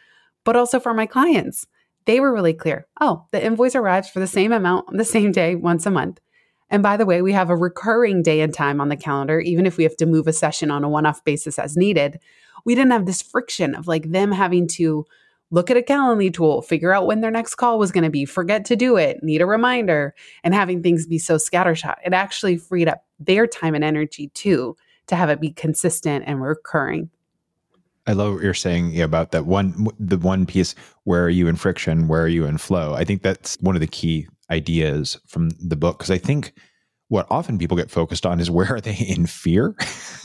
but 0.44 0.56
also 0.56 0.80
for 0.80 0.94
my 0.94 1.06
clients. 1.06 1.68
They 2.06 2.20
were 2.20 2.34
really 2.34 2.54
clear. 2.54 2.88
Oh, 3.00 3.28
the 3.32 3.44
invoice 3.44 3.76
arrives 3.76 4.10
for 4.10 4.20
the 4.20 4.28
same 4.28 4.52
amount 4.52 4.88
on 4.90 4.98
the 4.98 5.06
same 5.06 5.32
day 5.32 5.56
once 5.56 5.86
a 5.86 5.92
month. 5.92 6.20
And 6.70 6.82
by 6.82 6.98
the 6.98 7.06
way, 7.06 7.22
we 7.22 7.34
have 7.34 7.50
a 7.50 7.56
recurring 7.56 8.24
day 8.24 8.42
and 8.42 8.54
time 8.54 8.80
on 8.80 8.90
the 8.90 8.96
calendar, 8.96 9.40
even 9.40 9.66
if 9.66 9.78
we 9.78 9.84
have 9.84 9.98
to 9.98 10.06
move 10.06 10.28
a 10.28 10.34
session 10.34 10.72
on 10.72 10.84
a 10.84 10.90
one 10.90 11.06
off 11.06 11.24
basis 11.24 11.60
as 11.60 11.78
needed. 11.78 12.20
We 12.66 12.76
didn't 12.76 12.92
have 12.92 13.06
this 13.06 13.22
friction 13.22 13.76
of 13.76 13.88
like 13.88 14.12
them 14.12 14.32
having 14.32 14.68
to 14.70 15.06
look 15.52 15.70
at 15.70 15.78
a 15.78 15.82
Calendly 15.82 16.34
tool, 16.34 16.62
figure 16.62 16.94
out 16.94 17.06
when 17.06 17.20
their 17.20 17.30
next 17.30 17.56
call 17.56 17.78
was 17.78 17.92
going 17.92 18.06
to 18.06 18.10
be, 18.10 18.24
forget 18.24 18.64
to 18.66 18.78
do 18.78 18.96
it, 18.96 19.22
need 19.22 19.42
a 19.42 19.46
reminder, 19.46 20.16
and 20.46 20.54
having 20.54 20.82
things 20.82 21.06
be 21.06 21.20
so 21.20 21.36
scattershot. 21.36 21.96
It 22.06 22.14
actually 22.14 22.56
freed 22.56 22.88
up 22.88 23.04
their 23.20 23.48
time 23.48 23.76
and 23.76 23.84
energy 23.84 24.30
too 24.30 24.78
to 25.12 25.16
have 25.18 25.30
it 25.30 25.40
be 25.40 25.52
consistent 25.52 26.24
and 26.26 26.42
recurring. 26.42 27.10
I 28.08 28.14
love 28.14 28.34
what 28.34 28.44
you're 28.44 28.54
saying 28.54 29.00
about 29.00 29.32
that 29.32 29.46
one, 29.46 29.88
the 30.00 30.18
one 30.18 30.46
piece. 30.46 30.74
Where 31.04 31.24
are 31.24 31.30
you 31.30 31.48
in 31.48 31.56
friction? 31.56 32.08
Where 32.08 32.24
are 32.24 32.28
you 32.28 32.46
in 32.46 32.58
flow? 32.58 32.96
I 32.96 33.04
think 33.04 33.22
that's 33.22 33.58
one 33.62 33.76
of 33.76 33.82
the 33.82 33.88
key 33.88 34.28
ideas 34.50 35.20
from 35.28 35.50
the 35.60 35.76
book 35.76 36.00
because 36.00 36.10
I 36.10 36.18
think 36.18 36.54
what 37.10 37.28
often 37.30 37.58
people 37.58 37.78
get 37.78 37.92
focused 37.92 38.26
on 38.26 38.40
is 38.40 38.50
where 38.50 38.74
are 38.74 38.82
they 38.82 38.96
in 39.08 39.28
fear, 39.28 39.76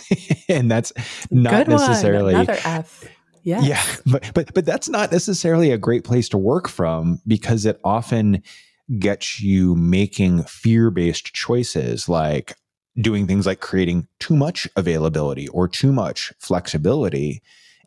and 0.48 0.70
that's 0.70 0.92
not 1.30 1.66
Good 1.66 1.68
necessarily 1.68 2.32
one. 2.32 2.44
another 2.44 2.60
F. 2.64 3.04
Yes. 3.42 3.66
Yeah, 3.66 3.82
but 4.12 4.30
but 4.34 4.54
but 4.54 4.64
that's 4.64 4.88
not 4.88 5.12
necessarily 5.12 5.70
a 5.72 5.78
great 5.78 6.04
place 6.04 6.28
to 6.30 6.38
work 6.38 6.68
from 6.68 7.20
because 7.26 7.66
it 7.66 7.78
often 7.84 8.42
gets 8.98 9.40
you 9.40 9.74
making 9.74 10.44
fear-based 10.44 11.34
choices 11.34 12.08
like 12.08 12.54
doing 13.00 13.26
things 13.26 13.46
like 13.46 13.60
creating 13.60 14.08
too 14.20 14.34
much 14.34 14.68
availability 14.76 15.48
or 15.48 15.68
too 15.68 15.92
much 15.92 16.32
flexibility 16.38 17.42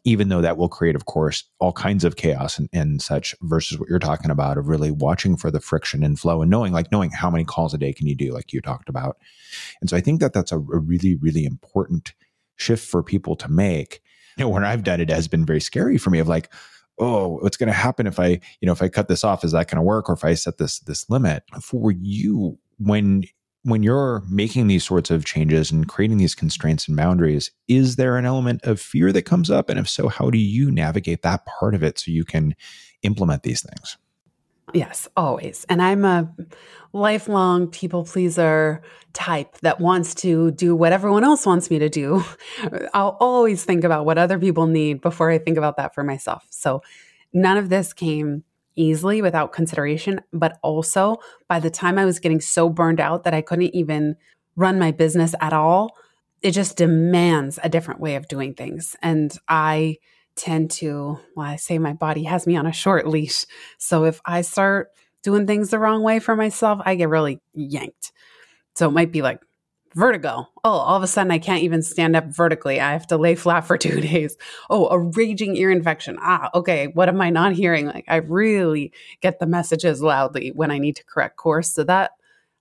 even 0.05 0.29
though 0.29 0.41
that 0.41 0.57
will 0.57 0.69
create, 0.69 0.95
of 0.95 1.05
course, 1.05 1.43
all 1.59 1.73
kinds 1.73 2.03
of 2.03 2.15
chaos 2.15 2.57
and, 2.57 2.69
and, 2.71 3.01
such 3.01 3.35
versus 3.41 3.77
what 3.77 3.89
you're 3.89 3.99
talking 3.99 4.31
about 4.31 4.57
of 4.57 4.67
really 4.67 4.91
watching 4.91 5.35
for 5.35 5.51
the 5.51 5.59
friction 5.59 6.03
and 6.03 6.19
flow 6.19 6.41
and 6.41 6.49
knowing, 6.49 6.71
like 6.71 6.91
knowing 6.91 7.11
how 7.11 7.29
many 7.29 7.43
calls 7.43 7.73
a 7.73 7.77
day 7.77 7.93
can 7.93 8.07
you 8.07 8.15
do, 8.15 8.33
like 8.33 8.53
you 8.53 8.61
talked 8.61 8.89
about. 8.89 9.17
And 9.81 9.89
so 9.89 9.97
I 9.97 10.01
think 10.01 10.19
that 10.21 10.33
that's 10.33 10.51
a, 10.51 10.57
really, 10.57 11.15
really 11.15 11.45
important 11.45 12.13
shift 12.55 12.87
for 12.87 13.03
people 13.03 13.35
to 13.37 13.49
make. 13.49 14.01
You 14.37 14.45
know, 14.45 14.49
when 14.49 14.63
I've 14.63 14.83
done 14.83 15.01
it, 15.01 15.09
it 15.09 15.13
has 15.13 15.27
been 15.27 15.45
very 15.45 15.61
scary 15.61 15.97
for 15.97 16.09
me 16.09 16.19
of 16.19 16.27
like, 16.27 16.51
oh, 16.97 17.39
what's 17.41 17.57
going 17.57 17.67
to 17.67 17.73
happen 17.73 18.07
if 18.07 18.19
I, 18.19 18.39
you 18.61 18.65
know, 18.65 18.71
if 18.73 18.81
I 18.81 18.89
cut 18.89 19.07
this 19.07 19.23
off, 19.23 19.43
is 19.43 19.51
that 19.53 19.69
going 19.69 19.77
to 19.77 19.81
work? 19.81 20.09
Or 20.09 20.13
if 20.13 20.25
I 20.25 20.33
set 20.33 20.57
this, 20.57 20.79
this 20.79 21.09
limit 21.09 21.43
for 21.61 21.91
you, 21.91 22.57
when 22.77 23.23
when 23.63 23.83
you're 23.83 24.23
making 24.29 24.67
these 24.67 24.85
sorts 24.85 25.11
of 25.11 25.25
changes 25.25 25.71
and 25.71 25.87
creating 25.87 26.17
these 26.17 26.35
constraints 26.35 26.87
and 26.87 26.95
boundaries, 26.95 27.51
is 27.67 27.97
there 27.97 28.17
an 28.17 28.25
element 28.25 28.61
of 28.63 28.79
fear 28.79 29.11
that 29.11 29.23
comes 29.23 29.49
up? 29.49 29.69
And 29.69 29.77
if 29.77 29.89
so, 29.89 30.07
how 30.07 30.29
do 30.29 30.37
you 30.37 30.71
navigate 30.71 31.21
that 31.23 31.45
part 31.45 31.75
of 31.75 31.83
it 31.83 31.99
so 31.99 32.11
you 32.11 32.23
can 32.23 32.55
implement 33.03 33.43
these 33.43 33.61
things? 33.61 33.97
Yes, 34.73 35.07
always. 35.17 35.65
And 35.67 35.81
I'm 35.81 36.05
a 36.05 36.31
lifelong 36.93 37.67
people 37.67 38.05
pleaser 38.05 38.81
type 39.13 39.57
that 39.59 39.79
wants 39.79 40.13
to 40.15 40.51
do 40.51 40.75
what 40.75 40.93
everyone 40.93 41.23
else 41.23 41.45
wants 41.45 41.69
me 41.69 41.79
to 41.79 41.89
do. 41.89 42.23
I'll 42.93 43.17
always 43.19 43.63
think 43.65 43.83
about 43.83 44.05
what 44.05 44.17
other 44.17 44.39
people 44.39 44.67
need 44.67 45.01
before 45.01 45.31
I 45.31 45.39
think 45.39 45.57
about 45.57 45.77
that 45.77 45.95
for 45.95 46.03
myself. 46.03 46.45
So 46.51 46.81
none 47.33 47.57
of 47.57 47.69
this 47.69 47.93
came 47.93 48.43
easily 48.79 49.21
without 49.21 49.53
consideration. 49.53 50.21
But 50.31 50.57
also, 50.63 51.17
by 51.47 51.59
the 51.59 51.69
time 51.69 51.99
I 51.99 52.05
was 52.05 52.19
getting 52.19 52.41
so 52.41 52.69
burned 52.69 52.99
out 52.99 53.23
that 53.25 53.33
I 53.33 53.41
couldn't 53.41 53.75
even 53.75 54.15
run 54.55 54.79
my 54.79 54.91
business 54.91 55.35
at 55.41 55.53
all, 55.53 55.95
it 56.41 56.51
just 56.51 56.77
demands 56.77 57.59
a 57.61 57.69
different 57.69 57.99
way 57.99 58.15
of 58.15 58.27
doing 58.27 58.53
things. 58.53 58.95
And 59.01 59.37
I 59.47 59.97
tend 60.35 60.71
to, 60.71 61.19
well, 61.35 61.47
I 61.47 61.57
say 61.57 61.77
my 61.77 61.93
body 61.93 62.23
has 62.23 62.47
me 62.47 62.55
on 62.55 62.65
a 62.65 62.71
short 62.71 63.07
leash. 63.07 63.45
So 63.77 64.05
if 64.05 64.21
I 64.25 64.41
start 64.41 64.89
doing 65.21 65.45
things 65.45 65.69
the 65.69 65.79
wrong 65.79 66.01
way 66.01 66.19
for 66.19 66.35
myself, 66.35 66.79
I 66.85 66.95
get 66.95 67.09
really 67.09 67.41
yanked. 67.53 68.13
So 68.75 68.87
it 68.87 68.93
might 68.93 69.11
be 69.11 69.21
like 69.21 69.41
vertigo. 69.93 70.47
Oh, 70.63 70.71
all 70.71 70.97
of 70.97 71.03
a 71.03 71.07
sudden 71.07 71.31
I 71.31 71.39
can't 71.39 71.63
even 71.63 71.81
stand 71.81 72.15
up 72.15 72.25
vertically. 72.25 72.79
I 72.79 72.91
have 72.93 73.07
to 73.07 73.17
lay 73.17 73.35
flat 73.35 73.61
for 73.61 73.77
two 73.79 74.01
days. 74.01 74.37
Oh, 74.69 74.87
a 74.89 74.99
raging 74.99 75.55
ear 75.55 75.71
infection. 75.71 76.17
Ah, 76.21 76.49
okay. 76.53 76.87
What 76.93 77.09
am 77.09 77.21
I 77.21 77.29
not 77.29 77.53
hearing? 77.53 77.87
Like 77.87 78.05
I 78.07 78.17
really 78.17 78.93
get 79.21 79.39
the 79.39 79.45
messages 79.45 80.01
loudly 80.01 80.51
when 80.55 80.71
I 80.71 80.77
need 80.77 80.95
to 80.97 81.05
correct 81.05 81.37
course. 81.37 81.73
So 81.73 81.83
that 81.85 82.11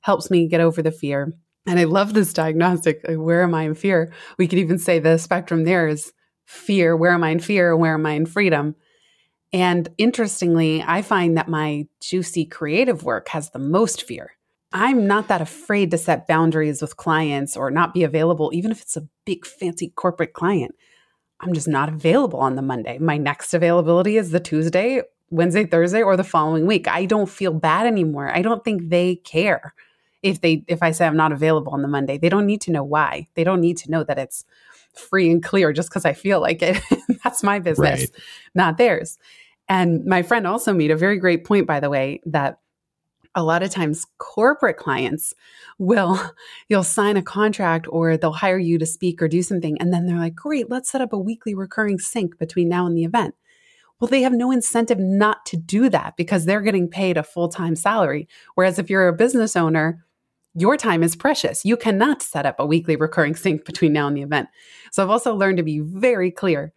helps 0.00 0.30
me 0.30 0.48
get 0.48 0.60
over 0.60 0.82
the 0.82 0.92
fear. 0.92 1.32
And 1.66 1.78
I 1.78 1.84
love 1.84 2.14
this 2.14 2.32
diagnostic. 2.32 3.04
Where 3.06 3.42
am 3.42 3.54
I 3.54 3.64
in 3.64 3.74
fear? 3.74 4.12
We 4.38 4.48
could 4.48 4.58
even 4.58 4.78
say 4.78 4.98
the 4.98 5.18
spectrum 5.18 5.64
there 5.64 5.86
is 5.86 6.12
fear. 6.46 6.96
Where 6.96 7.12
am 7.12 7.22
I 7.22 7.30
in 7.30 7.40
fear? 7.40 7.76
Where 7.76 7.94
am 7.94 8.06
I 8.06 8.12
in 8.12 8.24
freedom? 8.24 8.74
And 9.52 9.88
interestingly, 9.98 10.82
I 10.86 11.02
find 11.02 11.36
that 11.36 11.48
my 11.48 11.86
juicy 12.00 12.44
creative 12.44 13.02
work 13.02 13.28
has 13.28 13.50
the 13.50 13.58
most 13.58 14.02
fear. 14.02 14.37
I'm 14.72 15.06
not 15.06 15.28
that 15.28 15.40
afraid 15.40 15.90
to 15.92 15.98
set 15.98 16.26
boundaries 16.26 16.82
with 16.82 16.96
clients 16.96 17.56
or 17.56 17.70
not 17.70 17.94
be 17.94 18.04
available, 18.04 18.50
even 18.52 18.70
if 18.70 18.82
it's 18.82 18.96
a 18.96 19.08
big 19.24 19.46
fancy 19.46 19.92
corporate 19.96 20.34
client. 20.34 20.74
I'm 21.40 21.54
just 21.54 21.68
not 21.68 21.88
available 21.88 22.40
on 22.40 22.56
the 22.56 22.62
Monday. 22.62 22.98
My 22.98 23.16
next 23.16 23.54
availability 23.54 24.16
is 24.16 24.30
the 24.30 24.40
Tuesday 24.40 25.02
Wednesday, 25.30 25.66
Thursday, 25.66 26.02
or 26.02 26.16
the 26.16 26.24
following 26.24 26.66
week. 26.66 26.88
I 26.88 27.04
don't 27.04 27.28
feel 27.28 27.52
bad 27.52 27.86
anymore. 27.86 28.34
I 28.34 28.42
don't 28.42 28.64
think 28.64 28.88
they 28.88 29.16
care 29.16 29.74
if 30.22 30.40
they 30.40 30.64
if 30.66 30.82
I 30.82 30.90
say 30.90 31.06
I'm 31.06 31.16
not 31.16 31.32
available 31.32 31.72
on 31.72 31.82
the 31.82 31.88
Monday. 31.88 32.18
They 32.18 32.28
don't 32.28 32.46
need 32.46 32.60
to 32.62 32.72
know 32.72 32.84
why. 32.84 33.28
They 33.34 33.44
don't 33.44 33.60
need 33.60 33.76
to 33.78 33.90
know 33.90 34.04
that 34.04 34.18
it's 34.18 34.44
free 34.94 35.30
and 35.30 35.42
clear 35.42 35.72
just 35.72 35.90
because 35.90 36.04
I 36.04 36.12
feel 36.12 36.40
like 36.40 36.62
it. 36.62 36.82
That's 37.24 37.42
my 37.42 37.58
business, 37.58 38.00
right. 38.00 38.10
not 38.54 38.78
theirs. 38.78 39.18
And 39.68 40.04
my 40.06 40.22
friend 40.22 40.46
also 40.46 40.72
made 40.72 40.90
a 40.90 40.96
very 40.96 41.18
great 41.18 41.44
point, 41.44 41.66
by 41.66 41.78
the 41.78 41.90
way, 41.90 42.22
that 42.24 42.58
a 43.34 43.42
lot 43.42 43.62
of 43.62 43.70
times 43.70 44.06
corporate 44.18 44.76
clients 44.76 45.34
will 45.78 46.20
you'll 46.68 46.82
sign 46.82 47.16
a 47.16 47.22
contract 47.22 47.86
or 47.90 48.16
they'll 48.16 48.32
hire 48.32 48.58
you 48.58 48.78
to 48.78 48.86
speak 48.86 49.22
or 49.22 49.28
do 49.28 49.42
something 49.42 49.76
and 49.80 49.92
then 49.92 50.06
they're 50.06 50.18
like 50.18 50.34
great 50.34 50.70
let's 50.70 50.90
set 50.90 51.00
up 51.00 51.12
a 51.12 51.18
weekly 51.18 51.54
recurring 51.54 51.98
sync 51.98 52.38
between 52.38 52.68
now 52.68 52.86
and 52.86 52.96
the 52.96 53.04
event 53.04 53.34
well 54.00 54.08
they 54.08 54.22
have 54.22 54.32
no 54.32 54.50
incentive 54.50 54.98
not 54.98 55.44
to 55.46 55.56
do 55.56 55.88
that 55.88 56.16
because 56.16 56.44
they're 56.44 56.60
getting 56.60 56.88
paid 56.88 57.16
a 57.16 57.22
full-time 57.22 57.76
salary 57.76 58.28
whereas 58.54 58.78
if 58.78 58.90
you're 58.90 59.08
a 59.08 59.12
business 59.12 59.56
owner 59.56 60.04
your 60.54 60.76
time 60.76 61.02
is 61.02 61.16
precious. 61.16 61.64
You 61.64 61.76
cannot 61.76 62.22
set 62.22 62.46
up 62.46 62.56
a 62.58 62.66
weekly 62.66 62.96
recurring 62.96 63.36
sync 63.36 63.64
between 63.64 63.92
now 63.92 64.08
and 64.08 64.16
the 64.16 64.22
event. 64.22 64.48
So 64.92 65.02
I've 65.02 65.10
also 65.10 65.34
learned 65.34 65.58
to 65.58 65.62
be 65.62 65.80
very 65.80 66.30
clear, 66.30 66.72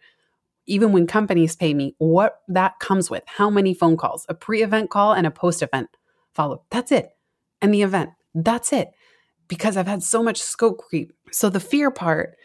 even 0.66 0.92
when 0.92 1.06
companies 1.06 1.56
pay 1.56 1.74
me, 1.74 1.94
what 1.98 2.40
that 2.48 2.78
comes 2.78 3.10
with, 3.10 3.24
how 3.26 3.50
many 3.50 3.74
phone 3.74 3.96
calls, 3.96 4.24
a 4.28 4.34
pre 4.34 4.62
event 4.62 4.90
call 4.90 5.12
and 5.12 5.26
a 5.26 5.30
post 5.30 5.62
event 5.62 5.88
follow. 6.34 6.64
That's 6.70 6.92
it. 6.92 7.10
And 7.60 7.72
the 7.72 7.82
event, 7.82 8.10
that's 8.34 8.72
it. 8.72 8.90
Because 9.48 9.76
I've 9.76 9.86
had 9.86 10.02
so 10.02 10.22
much 10.22 10.40
scope 10.40 10.78
creep. 10.78 11.12
So 11.30 11.50
the 11.50 11.60
fear 11.60 11.90
part, 11.90 12.36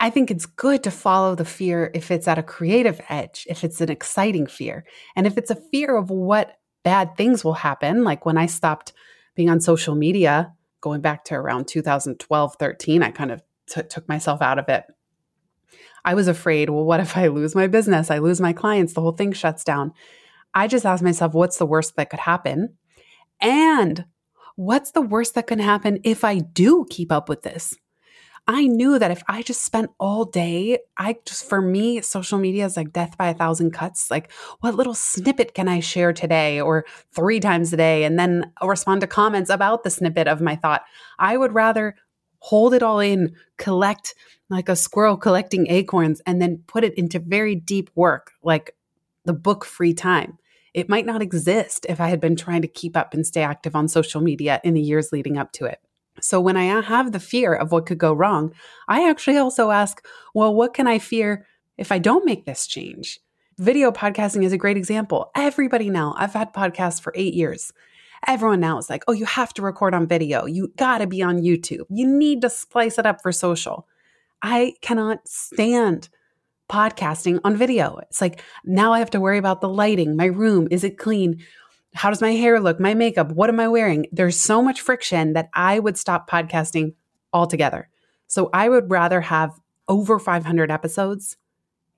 I 0.00 0.10
think 0.10 0.30
it's 0.30 0.46
good 0.46 0.82
to 0.84 0.90
follow 0.90 1.34
the 1.34 1.44
fear 1.44 1.90
if 1.94 2.10
it's 2.10 2.28
at 2.28 2.38
a 2.38 2.42
creative 2.42 3.00
edge, 3.08 3.46
if 3.48 3.64
it's 3.64 3.80
an 3.80 3.90
exciting 3.90 4.46
fear. 4.46 4.84
And 5.14 5.26
if 5.26 5.38
it's 5.38 5.50
a 5.50 5.62
fear 5.70 5.96
of 5.96 6.10
what 6.10 6.56
bad 6.82 7.16
things 7.16 7.44
will 7.44 7.54
happen, 7.54 8.04
like 8.04 8.26
when 8.26 8.36
I 8.36 8.46
stopped 8.46 8.92
being 9.34 9.48
on 9.48 9.60
social 9.60 9.94
media, 9.94 10.52
going 10.80 11.00
back 11.00 11.24
to 11.26 11.34
around 11.34 11.68
2012, 11.68 12.56
13, 12.58 13.02
I 13.02 13.10
kind 13.10 13.30
of 13.30 13.42
t- 13.68 13.82
took 13.82 14.08
myself 14.08 14.42
out 14.42 14.58
of 14.58 14.68
it. 14.68 14.84
I 16.04 16.14
was 16.14 16.28
afraid, 16.28 16.68
well, 16.68 16.84
what 16.84 17.00
if 17.00 17.16
I 17.16 17.28
lose 17.28 17.54
my 17.54 17.68
business? 17.68 18.10
I 18.10 18.18
lose 18.18 18.40
my 18.40 18.52
clients, 18.52 18.92
the 18.92 19.00
whole 19.00 19.12
thing 19.12 19.32
shuts 19.32 19.62
down. 19.62 19.92
I 20.52 20.66
just 20.66 20.84
asked 20.84 21.02
myself, 21.02 21.32
what's 21.32 21.58
the 21.58 21.66
worst 21.66 21.96
that 21.96 22.10
could 22.10 22.20
happen? 22.20 22.76
And 23.42 24.06
what's 24.56 24.92
the 24.92 25.02
worst 25.02 25.34
that 25.34 25.48
can 25.48 25.58
happen 25.58 25.98
if 26.04 26.24
I 26.24 26.38
do 26.38 26.86
keep 26.88 27.12
up 27.12 27.28
with 27.28 27.42
this? 27.42 27.74
I 28.48 28.66
knew 28.66 28.98
that 28.98 29.12
if 29.12 29.22
I 29.28 29.42
just 29.42 29.62
spent 29.62 29.90
all 30.00 30.24
day, 30.24 30.80
I 30.98 31.16
just, 31.24 31.48
for 31.48 31.62
me, 31.62 32.00
social 32.00 32.38
media 32.38 32.64
is 32.64 32.76
like 32.76 32.92
death 32.92 33.16
by 33.16 33.28
a 33.28 33.34
thousand 33.34 33.70
cuts. 33.72 34.10
Like, 34.10 34.32
what 34.60 34.74
little 34.74 34.94
snippet 34.94 35.54
can 35.54 35.68
I 35.68 35.78
share 35.78 36.12
today 36.12 36.60
or 36.60 36.84
three 37.14 37.38
times 37.38 37.72
a 37.72 37.76
day? 37.76 38.02
And 38.02 38.18
then 38.18 38.52
respond 38.60 39.00
to 39.02 39.06
comments 39.06 39.48
about 39.48 39.84
the 39.84 39.90
snippet 39.90 40.26
of 40.26 40.40
my 40.40 40.56
thought. 40.56 40.82
I 41.20 41.36
would 41.36 41.54
rather 41.54 41.94
hold 42.40 42.74
it 42.74 42.82
all 42.82 42.98
in, 42.98 43.36
collect 43.58 44.16
like 44.50 44.68
a 44.68 44.74
squirrel 44.74 45.16
collecting 45.16 45.68
acorns, 45.70 46.20
and 46.26 46.42
then 46.42 46.64
put 46.66 46.82
it 46.82 46.94
into 46.98 47.20
very 47.20 47.54
deep 47.54 47.90
work, 47.94 48.32
like 48.42 48.74
the 49.24 49.32
book 49.32 49.64
free 49.64 49.94
time. 49.94 50.36
It 50.74 50.88
might 50.88 51.06
not 51.06 51.22
exist 51.22 51.86
if 51.88 52.00
I 52.00 52.08
had 52.08 52.20
been 52.20 52.36
trying 52.36 52.62
to 52.62 52.68
keep 52.68 52.96
up 52.96 53.14
and 53.14 53.26
stay 53.26 53.42
active 53.42 53.76
on 53.76 53.88
social 53.88 54.20
media 54.20 54.60
in 54.64 54.74
the 54.74 54.80
years 54.80 55.12
leading 55.12 55.36
up 55.36 55.52
to 55.52 55.66
it. 55.66 55.80
So 56.20 56.40
when 56.40 56.56
I 56.56 56.64
have 56.80 57.12
the 57.12 57.20
fear 57.20 57.54
of 57.54 57.72
what 57.72 57.86
could 57.86 57.98
go 57.98 58.12
wrong, 58.12 58.52
I 58.88 59.08
actually 59.08 59.36
also 59.36 59.70
ask, 59.70 60.04
well, 60.34 60.54
what 60.54 60.74
can 60.74 60.86
I 60.86 60.98
fear 60.98 61.46
if 61.78 61.90
I 61.90 61.98
don't 61.98 62.24
make 62.24 62.44
this 62.44 62.66
change? 62.66 63.18
Video 63.58 63.90
podcasting 63.90 64.44
is 64.44 64.52
a 64.52 64.58
great 64.58 64.76
example. 64.76 65.30
Everybody 65.34 65.90
now, 65.90 66.14
I've 66.16 66.32
had 66.32 66.54
podcasts 66.54 67.00
for 67.00 67.12
eight 67.16 67.34
years. 67.34 67.72
Everyone 68.26 68.60
now 68.60 68.78
is 68.78 68.88
like, 68.88 69.04
oh, 69.08 69.12
you 69.12 69.24
have 69.24 69.52
to 69.54 69.62
record 69.62 69.94
on 69.94 70.06
video. 70.06 70.46
You 70.46 70.72
got 70.76 70.98
to 70.98 71.06
be 71.06 71.22
on 71.22 71.42
YouTube. 71.42 71.84
You 71.90 72.06
need 72.06 72.42
to 72.42 72.50
splice 72.50 72.98
it 72.98 73.06
up 73.06 73.20
for 73.20 73.32
social. 73.32 73.88
I 74.42 74.74
cannot 74.80 75.26
stand 75.26 76.08
podcasting 76.72 77.38
on 77.44 77.54
video. 77.54 77.98
It's 77.98 78.22
like 78.22 78.42
now 78.64 78.94
I 78.94 78.98
have 78.98 79.10
to 79.10 79.20
worry 79.20 79.36
about 79.36 79.60
the 79.60 79.68
lighting, 79.68 80.16
my 80.16 80.24
room, 80.24 80.68
is 80.70 80.84
it 80.84 80.96
clean? 80.96 81.44
How 81.94 82.08
does 82.08 82.22
my 82.22 82.32
hair 82.32 82.58
look? 82.58 82.80
My 82.80 82.94
makeup? 82.94 83.30
What 83.32 83.50
am 83.50 83.60
I 83.60 83.68
wearing? 83.68 84.06
There's 84.10 84.40
so 84.40 84.62
much 84.62 84.80
friction 84.80 85.34
that 85.34 85.50
I 85.52 85.78
would 85.78 85.98
stop 85.98 86.30
podcasting 86.30 86.94
altogether. 87.34 87.90
So 88.26 88.48
I 88.54 88.70
would 88.70 88.90
rather 88.90 89.20
have 89.20 89.52
over 89.86 90.18
500 90.18 90.70
episodes 90.70 91.36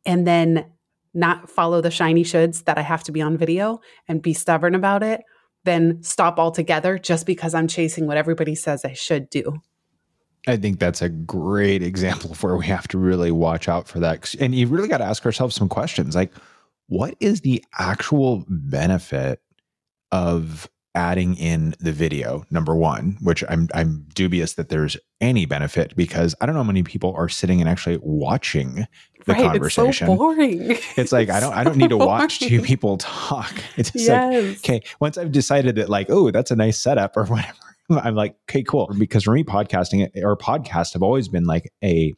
and 0.05 0.27
then 0.27 0.67
not 1.15 1.49
follow 1.49 1.81
the 1.81 1.93
shiny 1.93 2.25
shoulds 2.25 2.65
that 2.65 2.77
I 2.77 2.83
have 2.83 3.05
to 3.05 3.13
be 3.13 3.23
on 3.23 3.37
video 3.37 3.81
and 4.09 4.21
be 4.21 4.35
stubborn 4.35 4.75
about 4.75 5.05
it 5.05 5.23
than 5.63 6.03
stop 6.03 6.41
altogether 6.41 6.99
just 6.99 7.27
because 7.27 7.55
I'm 7.55 7.69
chasing 7.69 8.09
what 8.09 8.17
everybody 8.17 8.57
says 8.57 8.85
I 8.85 8.95
should 8.95 9.31
do. 9.31 9.61
I 10.47 10.57
think 10.57 10.79
that's 10.79 11.01
a 11.01 11.09
great 11.09 11.83
example 11.83 12.33
of 12.33 12.43
where 12.43 12.57
we 12.57 12.67
have 12.67 12.87
to 12.89 12.99
really 12.99 13.31
watch 13.31 13.69
out 13.69 13.89
for 13.89 13.99
that. 14.01 14.35
And 14.35 14.55
you 14.55 14.67
really 14.67 14.89
got 14.89 14.99
to 14.99 15.05
ask 15.05 15.25
ourselves 15.25 15.57
some 15.57 15.69
questions 15.69 16.15
like, 16.15 16.33
what 16.89 17.15
is 17.19 17.41
the 17.41 17.65
actual 17.79 18.45
benefit 18.49 19.41
of 20.13 20.69
adding 20.95 21.35
in 21.37 21.75
the 21.81 21.91
video 21.91 22.45
number 22.53 22.77
one 22.77 23.17
which 23.21 23.43
i'm 23.49 23.69
i'm 23.75 24.07
dubious 24.15 24.55
that 24.55 24.69
there's 24.69 24.97
any 25.21 25.45
benefit 25.45 25.95
because 25.97 26.37
i 26.41 26.47
don't 26.47 26.55
know 26.55 26.63
how 26.63 26.67
many 26.67 26.85
people 26.85 27.13
are 27.17 27.29
sitting 27.29 27.61
and 27.61 27.69
actually 27.69 27.99
watching 28.01 28.87
the 29.27 29.33
right, 29.33 29.43
conversation 29.43 29.89
it's 29.89 29.99
so 29.99 30.17
boring 30.17 30.79
it's 30.97 31.11
like 31.11 31.31
i 31.31 31.41
don't 31.41 31.53
i 31.53 31.65
don't 31.65 31.77
need 31.77 31.91
to 31.91 31.97
watch 31.99 32.39
two 32.39 32.63
people 32.63 32.97
talk 32.99 33.53
it's 33.77 33.91
yes. 33.93 34.09
like 34.09 34.57
okay 34.59 34.83
once 35.01 35.19
i've 35.19 35.33
decided 35.33 35.75
that 35.75 35.89
like 35.89 36.09
oh 36.11 36.31
that's 36.31 36.53
a 36.53 36.57
nice 36.57 36.79
setup 36.79 37.17
or 37.17 37.25
whatever 37.27 37.74
i'm 38.05 38.14
like 38.14 38.37
okay 38.49 38.62
cool 38.62 38.90
because 38.99 39.25
for 39.25 39.33
me 39.33 39.44
podcasting 39.44 40.11
or 40.23 40.37
podcasts 40.37 40.92
have 40.92 41.03
always 41.03 41.29
been 41.29 41.44
like 41.44 41.73
a 41.83 42.14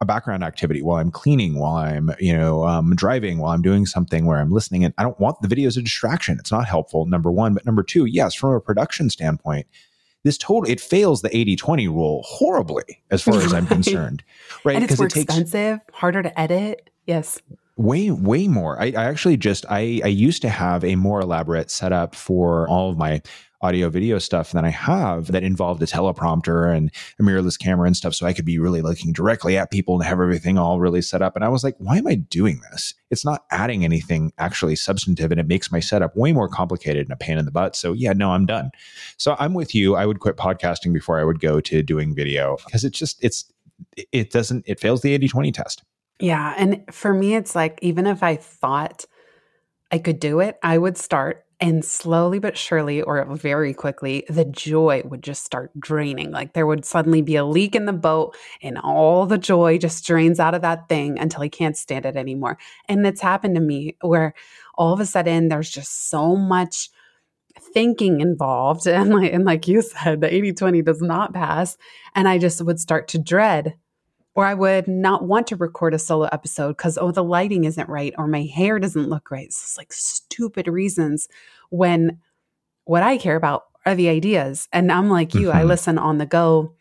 a 0.00 0.04
background 0.04 0.44
activity 0.44 0.82
while 0.82 0.98
I'm 0.98 1.10
cleaning, 1.10 1.58
while 1.58 1.76
I'm, 1.76 2.10
you 2.20 2.36
know, 2.36 2.66
um, 2.66 2.94
driving, 2.94 3.38
while 3.38 3.52
I'm 3.52 3.62
doing 3.62 3.86
something 3.86 4.26
where 4.26 4.38
I'm 4.38 4.50
listening. 4.50 4.84
And 4.84 4.92
I 4.98 5.02
don't 5.02 5.18
want 5.18 5.40
the 5.40 5.48
video 5.48 5.68
as 5.68 5.78
a 5.78 5.82
distraction. 5.82 6.38
It's 6.38 6.52
not 6.52 6.66
helpful, 6.66 7.06
number 7.06 7.32
one. 7.32 7.54
But 7.54 7.64
number 7.64 7.82
two, 7.82 8.04
yes, 8.04 8.34
from 8.34 8.50
a 8.50 8.60
production 8.60 9.08
standpoint, 9.08 9.66
this 10.22 10.36
total 10.36 10.70
it 10.70 10.80
fails 10.80 11.22
the 11.22 11.30
80-20 11.30 11.86
rule 11.88 12.22
horribly 12.26 13.02
as 13.10 13.22
far 13.22 13.36
as 13.36 13.54
I'm 13.54 13.66
concerned. 13.66 14.22
Right. 14.64 14.76
And 14.76 14.84
it's 14.84 14.98
more 14.98 15.06
it 15.06 15.12
takes, 15.12 15.24
expensive, 15.24 15.80
harder 15.92 16.22
to 16.22 16.38
edit. 16.38 16.90
Yes 17.06 17.40
way 17.76 18.10
way 18.10 18.48
more 18.48 18.80
I, 18.80 18.86
I, 18.86 19.04
actually 19.04 19.36
just 19.36 19.66
I, 19.68 20.00
I 20.02 20.08
used 20.08 20.42
to 20.42 20.48
have 20.48 20.82
a 20.82 20.96
more 20.96 21.20
elaborate 21.20 21.70
setup 21.70 22.14
for 22.14 22.66
all 22.68 22.90
of 22.90 22.96
my 22.96 23.20
audio 23.62 23.88
video 23.88 24.18
stuff 24.18 24.52
than 24.52 24.64
I 24.64 24.68
have 24.68 25.32
that 25.32 25.42
involved 25.42 25.82
a 25.82 25.86
teleprompter 25.86 26.74
and 26.74 26.90
a 27.18 27.22
mirrorless 27.22 27.58
camera 27.58 27.86
and 27.86 27.96
stuff. 27.96 28.14
So 28.14 28.26
I 28.26 28.32
could 28.32 28.44
be 28.44 28.58
really 28.58 28.82
looking 28.82 29.12
directly 29.12 29.56
at 29.56 29.70
people 29.70 29.94
and 29.94 30.04
have 30.04 30.20
everything 30.20 30.58
all 30.58 30.78
really 30.78 31.02
set 31.02 31.22
up. 31.22 31.36
And 31.36 31.44
I 31.44 31.48
was 31.48 31.64
like, 31.64 31.74
why 31.78 31.96
am 31.96 32.06
I 32.06 32.16
doing 32.16 32.60
this? 32.70 32.94
It's 33.10 33.24
not 33.24 33.44
adding 33.50 33.84
anything 33.84 34.32
actually 34.38 34.76
substantive 34.76 35.30
and 35.30 35.40
it 35.40 35.48
makes 35.48 35.72
my 35.72 35.80
setup 35.80 36.16
way 36.16 36.32
more 36.32 36.48
complicated 36.48 37.06
and 37.06 37.12
a 37.12 37.16
pain 37.16 37.38
in 37.38 37.44
the 37.44 37.50
butt. 37.50 37.76
So 37.76 37.92
yeah, 37.92 38.12
no, 38.12 38.30
I'm 38.30 38.46
done. 38.46 38.70
So 39.16 39.36
I'm 39.38 39.54
with 39.54 39.74
you. 39.74 39.96
I 39.96 40.06
would 40.06 40.20
quit 40.20 40.36
podcasting 40.36 40.92
before 40.92 41.18
I 41.18 41.24
would 41.24 41.40
go 41.40 41.60
to 41.60 41.82
doing 41.82 42.14
video 42.14 42.58
because 42.66 42.84
it's 42.84 42.98
just, 42.98 43.22
it's, 43.24 43.50
it 44.12 44.30
doesn't, 44.30 44.64
it 44.66 44.80
fails 44.80 45.02
the 45.02 45.12
80 45.12 45.28
20 45.28 45.52
test. 45.52 45.82
Yeah. 46.18 46.54
And 46.56 46.82
for 46.90 47.12
me, 47.12 47.34
it's 47.34 47.54
like, 47.54 47.78
even 47.82 48.06
if 48.06 48.22
I 48.22 48.36
thought 48.36 49.04
I 49.92 49.98
could 49.98 50.20
do 50.20 50.40
it, 50.40 50.58
I 50.62 50.78
would 50.78 50.98
start 50.98 51.44
and 51.60 51.84
slowly 51.84 52.38
but 52.38 52.56
surely, 52.58 53.02
or 53.02 53.24
very 53.36 53.74
quickly, 53.74 54.24
the 54.28 54.44
joy 54.44 55.02
would 55.06 55.22
just 55.22 55.44
start 55.44 55.72
draining. 55.80 56.30
Like 56.30 56.52
there 56.52 56.66
would 56.66 56.84
suddenly 56.84 57.22
be 57.22 57.36
a 57.36 57.46
leak 57.46 57.74
in 57.74 57.86
the 57.86 57.94
boat, 57.94 58.36
and 58.62 58.78
all 58.78 59.26
the 59.26 59.38
joy 59.38 59.78
just 59.78 60.06
drains 60.06 60.40
out 60.40 60.54
of 60.54 60.62
that 60.62 60.88
thing 60.88 61.18
until 61.18 61.42
he 61.42 61.48
can't 61.48 61.76
stand 61.76 62.06
it 62.06 62.16
anymore. 62.16 62.58
And 62.88 63.06
it's 63.06 63.22
happened 63.22 63.54
to 63.56 63.62
me 63.62 63.96
where 64.02 64.34
all 64.76 64.92
of 64.92 65.00
a 65.00 65.06
sudden 65.06 65.48
there's 65.48 65.70
just 65.70 66.10
so 66.10 66.36
much 66.36 66.90
thinking 67.74 68.20
involved. 68.20 68.86
And 68.88 69.14
like, 69.14 69.32
and 69.32 69.44
like 69.44 69.68
you 69.68 69.82
said, 69.82 70.20
the 70.20 70.34
80 70.34 70.52
20 70.52 70.82
does 70.82 71.02
not 71.02 71.34
pass. 71.34 71.76
And 72.14 72.28
I 72.28 72.38
just 72.38 72.62
would 72.64 72.80
start 72.80 73.08
to 73.08 73.18
dread 73.18 73.74
or 74.36 74.44
I 74.44 74.52
would 74.52 74.86
not 74.86 75.24
want 75.24 75.46
to 75.48 75.56
record 75.56 75.94
a 75.94 75.98
solo 75.98 76.28
episode 76.30 76.76
because, 76.76 76.98
oh, 76.98 77.10
the 77.10 77.24
lighting 77.24 77.64
isn't 77.64 77.88
right 77.88 78.14
or 78.18 78.28
my 78.28 78.42
hair 78.42 78.78
doesn't 78.78 79.08
look 79.08 79.30
right. 79.30 79.46
It's 79.46 79.78
like 79.78 79.94
stupid 79.94 80.68
reasons 80.68 81.26
when 81.70 82.18
what 82.84 83.02
I 83.02 83.16
care 83.16 83.36
about 83.36 83.64
are 83.86 83.94
the 83.94 84.10
ideas. 84.10 84.68
And 84.74 84.92
I'm 84.92 85.08
like 85.08 85.34
you, 85.34 85.48
mm-hmm. 85.48 85.56
I 85.56 85.62
listen 85.64 85.96
on 85.96 86.18
the 86.18 86.26
go. 86.26 86.74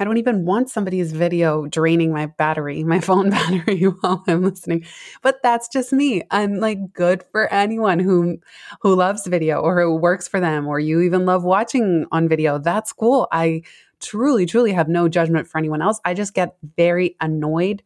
I 0.00 0.04
don't 0.04 0.16
even 0.16 0.44
want 0.44 0.68
somebody's 0.68 1.12
video 1.12 1.66
draining 1.66 2.12
my 2.12 2.26
battery, 2.26 2.82
my 2.82 2.98
phone 3.08 3.30
battery 3.30 3.82
while 4.00 4.24
I'm 4.26 4.42
listening. 4.42 4.84
But 5.22 5.36
that's 5.44 5.68
just 5.68 5.92
me. 5.92 6.22
I'm 6.32 6.56
like 6.56 6.92
good 6.92 7.22
for 7.30 7.52
anyone 7.52 8.00
who 8.00 8.38
who 8.80 8.96
loves 8.96 9.28
video 9.28 9.60
or 9.60 9.80
who 9.80 9.94
works 9.94 10.26
for 10.26 10.40
them 10.40 10.66
or 10.66 10.80
you 10.80 11.02
even 11.02 11.24
love 11.24 11.44
watching 11.44 12.06
on 12.10 12.28
video. 12.28 12.58
That's 12.58 12.92
cool. 12.92 13.28
I 13.30 13.62
truly, 14.00 14.46
truly 14.46 14.72
have 14.72 14.88
no 14.88 15.08
judgment 15.08 15.46
for 15.46 15.58
anyone 15.58 15.82
else. 15.82 16.00
I 16.04 16.14
just 16.14 16.34
get 16.34 16.56
very 16.76 17.16
annoyed 17.20 17.82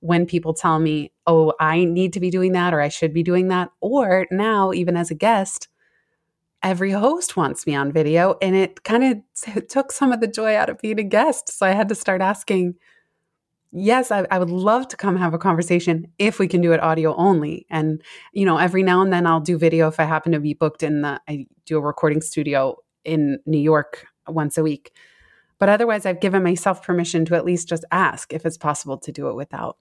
when 0.00 0.26
people 0.26 0.54
tell 0.54 0.78
me, 0.78 1.12
oh, 1.26 1.52
I 1.58 1.84
need 1.84 2.12
to 2.12 2.20
be 2.20 2.30
doing 2.30 2.52
that 2.52 2.72
or 2.72 2.80
I 2.80 2.88
should 2.88 3.12
be 3.12 3.22
doing 3.22 3.48
that. 3.48 3.70
Or 3.80 4.26
now, 4.30 4.72
even 4.72 4.96
as 4.96 5.10
a 5.10 5.14
guest, 5.14 5.68
every 6.62 6.92
host 6.92 7.36
wants 7.36 7.66
me 7.66 7.74
on 7.74 7.92
video. 7.92 8.36
And 8.40 8.54
it 8.54 8.82
kind 8.84 9.22
of 9.44 9.68
took 9.68 9.92
some 9.92 10.12
of 10.12 10.20
the 10.20 10.26
joy 10.28 10.56
out 10.56 10.68
of 10.68 10.78
being 10.78 10.98
a 10.98 11.04
guest. 11.04 11.50
So 11.50 11.66
I 11.66 11.70
had 11.70 11.88
to 11.88 11.94
start 11.94 12.20
asking, 12.20 12.74
yes, 13.72 14.10
I, 14.10 14.26
I, 14.30 14.38
would 14.38 14.50
love 14.50 14.88
to 14.88 14.96
come 14.96 15.16
have 15.16 15.34
a 15.34 15.38
conversation 15.38 16.06
if 16.18 16.38
we 16.38 16.48
can 16.48 16.60
do 16.60 16.72
it 16.72 16.80
audio 16.80 17.14
only. 17.16 17.66
And, 17.68 18.02
you 18.32 18.44
know, 18.44 18.58
every 18.58 18.82
now 18.82 19.02
and 19.02 19.12
then 19.12 19.26
I'll 19.26 19.40
do 19.40 19.58
video 19.58 19.88
if 19.88 20.00
I 20.00 20.04
happen 20.04 20.32
to 20.32 20.40
be 20.40 20.54
booked 20.54 20.82
in 20.82 21.02
the, 21.02 21.20
I 21.28 21.46
do 21.66 21.78
a 21.78 21.80
recording 21.80 22.20
studio 22.20 22.76
in 23.04 23.38
New 23.44 23.58
York 23.58 24.06
once 24.28 24.56
a 24.56 24.62
week. 24.62 24.92
But 25.58 25.68
otherwise, 25.68 26.04
I've 26.04 26.20
given 26.20 26.42
myself 26.42 26.82
permission 26.82 27.24
to 27.26 27.34
at 27.34 27.44
least 27.44 27.68
just 27.68 27.84
ask 27.90 28.32
if 28.32 28.44
it's 28.44 28.58
possible 28.58 28.98
to 28.98 29.12
do 29.12 29.28
it 29.28 29.34
without. 29.34 29.78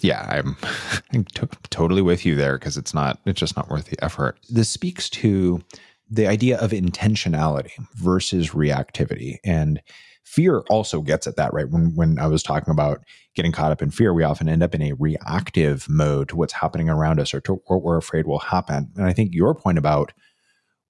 Yeah, 0.00 0.24
I'm, 0.28 0.56
I'm 1.12 1.24
totally 1.70 2.02
with 2.02 2.24
you 2.24 2.34
there 2.34 2.58
because 2.58 2.76
it's 2.76 2.94
not, 2.94 3.18
it's 3.26 3.40
just 3.40 3.56
not 3.56 3.68
worth 3.68 3.86
the 3.86 4.02
effort. 4.02 4.38
This 4.48 4.68
speaks 4.68 5.10
to 5.10 5.62
the 6.10 6.26
idea 6.26 6.58
of 6.58 6.70
intentionality 6.70 7.72
versus 7.94 8.50
reactivity. 8.50 9.36
And 9.44 9.80
fear 10.24 10.60
also 10.70 11.00
gets 11.00 11.26
at 11.26 11.36
that, 11.36 11.52
right? 11.52 11.68
When, 11.68 11.94
when 11.94 12.18
I 12.18 12.26
was 12.26 12.42
talking 12.42 12.70
about 12.70 13.02
getting 13.34 13.52
caught 13.52 13.72
up 13.72 13.82
in 13.82 13.90
fear, 13.90 14.14
we 14.14 14.24
often 14.24 14.48
end 14.48 14.62
up 14.62 14.74
in 14.74 14.82
a 14.82 14.92
reactive 14.94 15.88
mode 15.88 16.28
to 16.30 16.36
what's 16.36 16.52
happening 16.54 16.88
around 16.88 17.20
us 17.20 17.34
or 17.34 17.40
to 17.42 17.54
what 17.66 17.82
we're 17.82 17.96
afraid 17.96 18.26
will 18.26 18.38
happen. 18.38 18.90
And 18.96 19.06
I 19.06 19.12
think 19.12 19.34
your 19.34 19.54
point 19.54 19.78
about, 19.78 20.12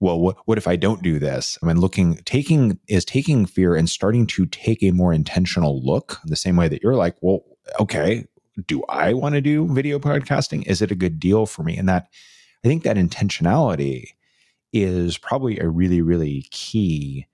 well, 0.00 0.20
what, 0.20 0.37
what 0.44 0.58
if 0.58 0.68
I 0.68 0.76
don't 0.76 1.02
do 1.02 1.18
this? 1.18 1.58
I 1.62 1.66
mean, 1.66 1.80
looking, 1.80 2.16
taking 2.24 2.78
is 2.88 3.04
taking 3.04 3.46
fear 3.46 3.74
and 3.74 3.88
starting 3.88 4.26
to 4.28 4.46
take 4.46 4.82
a 4.82 4.92
more 4.92 5.12
intentional 5.12 5.84
look 5.84 6.18
the 6.24 6.37
same 6.37 6.56
way 6.56 6.68
that 6.68 6.82
you're 6.82 6.94
like, 6.94 7.16
well, 7.20 7.40
okay, 7.80 8.24
do 8.66 8.82
I 8.88 9.12
want 9.12 9.34
to 9.34 9.40
do 9.40 9.72
video 9.72 9.98
podcasting? 9.98 10.66
Is 10.66 10.82
it 10.82 10.90
a 10.90 10.96
good 10.96 11.18
deal 11.18 11.46
for 11.46 11.62
me? 11.62 11.76
And 11.76 11.88
that, 11.88 12.08
I 12.64 12.68
think 12.68 12.82
that 12.84 12.96
intentionality 12.96 14.11
is 14.72 15.18
probably 15.18 15.58
a 15.58 15.68
really, 15.68 16.02
really 16.02 16.46
key 16.50 17.26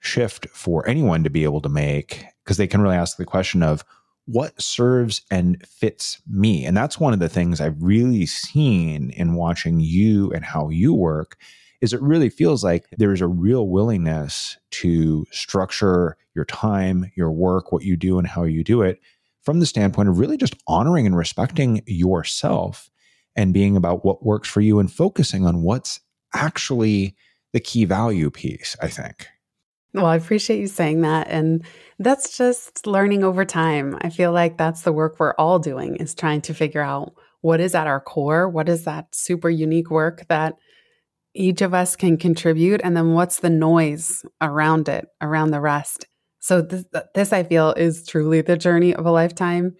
shift 0.00 0.48
for 0.48 0.86
anyone 0.88 1.22
to 1.24 1.30
be 1.30 1.44
able 1.44 1.60
to 1.62 1.68
make 1.68 2.24
because 2.44 2.56
they 2.56 2.66
can 2.66 2.80
really 2.80 2.96
ask 2.96 3.16
the 3.16 3.24
question 3.24 3.62
of 3.62 3.84
what 4.26 4.60
serves 4.60 5.22
and 5.30 5.64
fits 5.66 6.20
me. 6.28 6.64
And 6.64 6.76
that's 6.76 7.00
one 7.00 7.12
of 7.12 7.18
the 7.18 7.28
things 7.28 7.60
I've 7.60 7.82
really 7.82 8.26
seen 8.26 9.10
in 9.10 9.34
watching 9.34 9.80
you 9.80 10.30
and 10.32 10.44
how 10.44 10.68
you 10.68 10.92
work 10.94 11.36
is 11.82 11.92
it 11.92 12.00
really 12.00 12.30
feels 12.30 12.64
like 12.64 12.86
there's 12.96 13.20
a 13.20 13.26
real 13.26 13.68
willingness 13.68 14.56
to 14.70 15.26
structure 15.32 16.16
your 16.34 16.44
time, 16.46 17.10
your 17.16 17.32
work, 17.32 17.72
what 17.72 17.82
you 17.82 17.96
do 17.96 18.18
and 18.18 18.26
how 18.26 18.44
you 18.44 18.64
do 18.64 18.80
it 18.80 19.00
from 19.42 19.58
the 19.58 19.66
standpoint 19.66 20.08
of 20.08 20.18
really 20.18 20.36
just 20.36 20.54
honoring 20.68 21.04
and 21.04 21.16
respecting 21.16 21.82
yourself 21.86 22.88
and 23.34 23.52
being 23.52 23.76
about 23.76 24.04
what 24.04 24.24
works 24.24 24.48
for 24.48 24.60
you 24.60 24.78
and 24.78 24.92
focusing 24.92 25.44
on 25.44 25.62
what's 25.62 26.00
actually 26.32 27.16
the 27.52 27.60
key 27.60 27.84
value 27.84 28.30
piece, 28.30 28.76
I 28.80 28.86
think. 28.86 29.26
Well, 29.92 30.06
I 30.06 30.16
appreciate 30.16 30.60
you 30.60 30.68
saying 30.68 31.02
that. 31.02 31.26
And 31.28 31.64
that's 31.98 32.36
just 32.36 32.86
learning 32.86 33.24
over 33.24 33.44
time. 33.44 33.98
I 34.00 34.08
feel 34.08 34.32
like 34.32 34.56
that's 34.56 34.82
the 34.82 34.92
work 34.92 35.16
we're 35.18 35.34
all 35.34 35.58
doing 35.58 35.96
is 35.96 36.14
trying 36.14 36.40
to 36.42 36.54
figure 36.54 36.80
out 36.80 37.14
what 37.40 37.60
is 37.60 37.74
at 37.74 37.88
our 37.88 38.00
core, 38.00 38.48
what 38.48 38.68
is 38.68 38.84
that 38.84 39.14
super 39.14 39.50
unique 39.50 39.90
work 39.90 40.24
that 40.28 40.56
each 41.34 41.62
of 41.62 41.74
us 41.74 41.96
can 41.96 42.16
contribute, 42.16 42.80
and 42.84 42.96
then 42.96 43.14
what's 43.14 43.40
the 43.40 43.50
noise 43.50 44.24
around 44.40 44.88
it, 44.88 45.06
around 45.20 45.50
the 45.50 45.60
rest. 45.60 46.06
So 46.40 46.60
this, 46.60 46.84
this 47.14 47.32
I 47.32 47.44
feel 47.44 47.72
is 47.72 48.06
truly 48.06 48.40
the 48.40 48.56
journey 48.56 48.94
of 48.94 49.06
a 49.06 49.10
lifetime. 49.10 49.76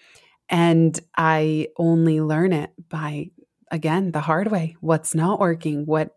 And 0.48 0.98
I 1.16 1.68
only 1.76 2.20
learn 2.20 2.52
it 2.52 2.70
by, 2.88 3.30
again, 3.70 4.12
the 4.12 4.20
hard 4.20 4.50
way. 4.50 4.76
What's 4.80 5.14
not 5.14 5.40
working, 5.40 5.86
what 5.86 6.10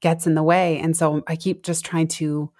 gets 0.00 0.26
in 0.26 0.34
the 0.34 0.42
way. 0.42 0.78
And 0.78 0.96
so 0.96 1.22
I 1.26 1.36
keep 1.36 1.64
just 1.64 1.84
trying 1.84 2.08
to 2.08 2.52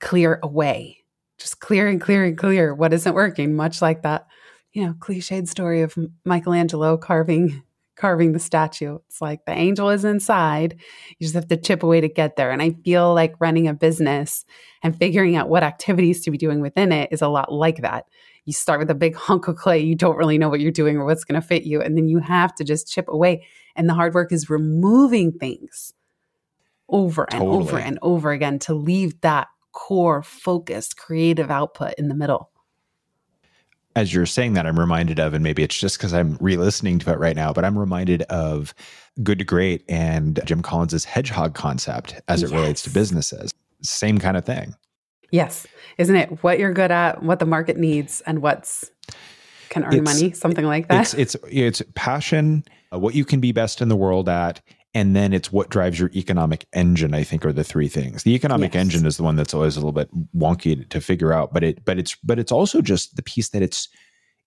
clear 0.00 0.38
away, 0.42 0.98
just 1.38 1.60
clear 1.60 1.88
and 1.88 2.00
clear 2.00 2.24
and 2.24 2.38
clear 2.38 2.74
what 2.74 2.92
isn't 2.92 3.14
working, 3.14 3.56
much 3.56 3.82
like 3.82 4.02
that, 4.02 4.26
you 4.72 4.84
know, 4.84 4.92
cliched 4.92 5.48
story 5.48 5.82
of 5.82 5.96
Michelangelo 6.24 6.96
carving 6.96 7.62
carving 7.96 8.32
the 8.32 8.38
statue. 8.38 8.98
It's 9.08 9.20
like 9.20 9.44
the 9.44 9.52
angel 9.52 9.90
is 9.90 10.04
inside. 10.04 10.76
You 11.18 11.24
just 11.24 11.34
have 11.34 11.48
to 11.48 11.56
chip 11.56 11.82
away 11.82 12.00
to 12.00 12.08
get 12.08 12.36
there. 12.36 12.50
And 12.50 12.62
I 12.62 12.76
feel 12.84 13.14
like 13.14 13.40
running 13.40 13.66
a 13.66 13.74
business 13.74 14.44
and 14.82 14.96
figuring 14.96 15.36
out 15.36 15.48
what 15.48 15.62
activities 15.62 16.22
to 16.24 16.30
be 16.30 16.38
doing 16.38 16.60
within 16.60 16.92
it 16.92 17.08
is 17.10 17.22
a 17.22 17.28
lot 17.28 17.52
like 17.52 17.82
that. 17.82 18.06
You 18.44 18.52
start 18.52 18.78
with 18.78 18.90
a 18.90 18.94
big 18.94 19.14
hunk 19.16 19.48
of 19.48 19.56
clay, 19.56 19.80
you 19.80 19.94
don't 19.94 20.16
really 20.16 20.38
know 20.38 20.48
what 20.48 20.60
you're 20.60 20.70
doing 20.70 20.96
or 20.96 21.04
what's 21.04 21.24
going 21.24 21.40
to 21.40 21.46
fit 21.46 21.64
you. 21.64 21.80
And 21.80 21.96
then 21.96 22.08
you 22.08 22.18
have 22.20 22.54
to 22.56 22.64
just 22.64 22.90
chip 22.92 23.08
away. 23.08 23.46
And 23.74 23.88
the 23.88 23.94
hard 23.94 24.14
work 24.14 24.32
is 24.32 24.48
removing 24.48 25.32
things 25.32 25.92
over 26.88 27.26
and 27.30 27.40
totally. 27.40 27.58
over 27.58 27.78
and 27.78 27.98
over 28.02 28.30
again 28.30 28.58
to 28.60 28.74
leave 28.74 29.20
that 29.22 29.48
core 29.72 30.22
focused 30.22 30.96
creative 30.96 31.50
output 31.50 31.94
in 31.98 32.08
the 32.08 32.14
middle 32.14 32.50
as 33.96 34.12
you're 34.12 34.26
saying 34.26 34.52
that, 34.52 34.66
I'm 34.66 34.78
reminded 34.78 35.18
of, 35.18 35.32
and 35.32 35.42
maybe 35.42 35.62
it's 35.62 35.76
just 35.76 35.96
because 35.96 36.12
I'm 36.12 36.36
re 36.38 36.56
listening 36.56 36.98
to 37.00 37.12
it 37.12 37.18
right 37.18 37.34
now, 37.34 37.52
but 37.52 37.64
I'm 37.64 37.78
reminded 37.78 38.22
of 38.24 38.74
Good 39.22 39.38
to 39.38 39.44
Great 39.44 39.82
and 39.88 40.38
Jim 40.44 40.62
Collins's 40.62 41.04
hedgehog 41.04 41.54
concept 41.54 42.20
as 42.28 42.42
it 42.42 42.50
yes. 42.50 42.54
relates 42.54 42.82
to 42.82 42.90
businesses. 42.90 43.50
Same 43.80 44.18
kind 44.18 44.36
of 44.36 44.44
thing. 44.44 44.74
Yes. 45.30 45.66
Isn't 45.96 46.14
it 46.14 46.42
what 46.42 46.58
you're 46.58 46.74
good 46.74 46.90
at, 46.90 47.22
what 47.22 47.38
the 47.38 47.46
market 47.46 47.78
needs, 47.78 48.20
and 48.26 48.42
what's 48.42 48.90
can 49.70 49.82
earn 49.82 49.94
it's, 49.94 50.04
money, 50.04 50.32
something 50.32 50.66
like 50.66 50.88
that? 50.88 51.14
It's, 51.14 51.34
it's, 51.34 51.36
it's 51.50 51.82
passion, 51.94 52.64
uh, 52.92 52.98
what 52.98 53.14
you 53.14 53.24
can 53.24 53.40
be 53.40 53.50
best 53.50 53.80
in 53.80 53.88
the 53.88 53.96
world 53.96 54.28
at, 54.28 54.60
and 54.96 55.14
then 55.14 55.34
it's 55.34 55.52
what 55.52 55.68
drives 55.68 56.00
your 56.00 56.10
economic 56.14 56.66
engine 56.72 57.12
i 57.12 57.22
think 57.22 57.44
are 57.44 57.52
the 57.52 57.62
three 57.62 57.86
things. 57.86 58.22
The 58.22 58.34
economic 58.34 58.72
yes. 58.72 58.80
engine 58.80 59.06
is 59.06 59.18
the 59.18 59.22
one 59.22 59.36
that's 59.36 59.52
always 59.52 59.76
a 59.76 59.80
little 59.80 59.92
bit 59.92 60.08
wonky 60.34 60.88
to 60.88 61.00
figure 61.02 61.34
out 61.34 61.52
but 61.52 61.62
it 61.62 61.84
but 61.84 61.98
it's 61.98 62.16
but 62.24 62.38
it's 62.38 62.50
also 62.50 62.80
just 62.80 63.14
the 63.14 63.22
piece 63.22 63.50
that 63.50 63.62
it's 63.62 63.88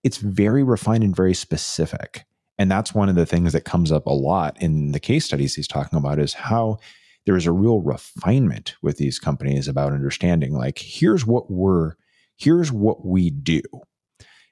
it's 0.02 0.16
very 0.16 0.62
refined 0.62 1.04
and 1.04 1.14
very 1.14 1.34
specific. 1.34 2.24
And 2.58 2.70
that's 2.70 2.94
one 2.94 3.08
of 3.08 3.14
the 3.14 3.26
things 3.26 3.52
that 3.52 3.64
comes 3.64 3.92
up 3.92 4.06
a 4.06 4.12
lot 4.12 4.60
in 4.60 4.92
the 4.92 5.00
case 5.00 5.24
studies 5.24 5.54
he's 5.54 5.68
talking 5.68 5.98
about 5.98 6.18
is 6.18 6.34
how 6.34 6.78
there 7.26 7.36
is 7.36 7.46
a 7.46 7.52
real 7.52 7.80
refinement 7.80 8.74
with 8.82 8.96
these 8.96 9.18
companies 9.18 9.68
about 9.68 9.92
understanding 9.92 10.54
like 10.54 10.78
here's 10.78 11.24
what 11.24 11.50
we're 11.50 11.94
here's 12.36 12.72
what 12.72 13.06
we 13.06 13.30
do. 13.30 13.62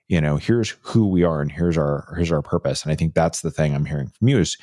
You 0.07 0.21
know 0.21 0.37
here's 0.37 0.77
who 0.83 1.09
we 1.09 1.25
are 1.25 1.41
and 1.41 1.51
here's 1.51 1.77
our 1.77 2.15
here's 2.15 2.31
our 2.31 2.43
purpose. 2.43 2.85
And 2.85 2.93
i 2.93 2.95
think 2.95 3.15
that's 3.15 3.41
the 3.41 3.51
thing 3.51 3.75
i'm 3.75 3.85
hearing 3.85 4.09
from 4.09 4.29
you 4.29 4.39
is 4.39 4.57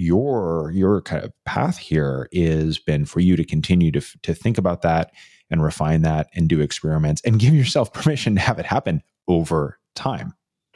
your 0.00 0.72
your 0.74 1.02
kind 1.02 1.22
of 1.22 1.32
path 1.44 1.76
here 1.76 2.28
is 2.32 2.78
been 2.78 3.04
for 3.04 3.20
you 3.20 3.36
to 3.36 3.44
continue 3.44 3.92
to 3.92 4.00
to 4.22 4.34
think 4.34 4.56
about 4.56 4.82
that 4.82 5.12
and 5.50 5.62
refine 5.62 6.02
that 6.02 6.28
and 6.34 6.48
do 6.48 6.60
experiments 6.60 7.20
and 7.24 7.38
give 7.38 7.54
yourself 7.54 7.92
permission 7.92 8.34
to 8.34 8.40
have 8.40 8.58
it 8.58 8.66
happen 8.66 9.02
over 9.28 9.78
time. 9.94 10.32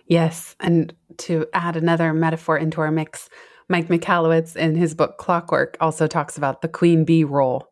Yes, 0.07 0.55
and 0.61 0.95
to 1.19 1.47
add 1.55 1.77
another 1.77 2.13
metaphor 2.13 2.59
into 2.59 2.83
our 2.83 2.91
mix, 2.91 3.31
Mike 3.71 3.89
Michalowicz 3.89 4.55
in 4.57 4.75
his 4.75 4.95
book 4.95 5.17
Clockwork 5.17 5.79
also 5.81 6.07
talks 6.07 6.37
about 6.37 6.61
the 6.61 6.69
queen 6.69 7.05
bee 7.05 7.25
role. 7.25 7.69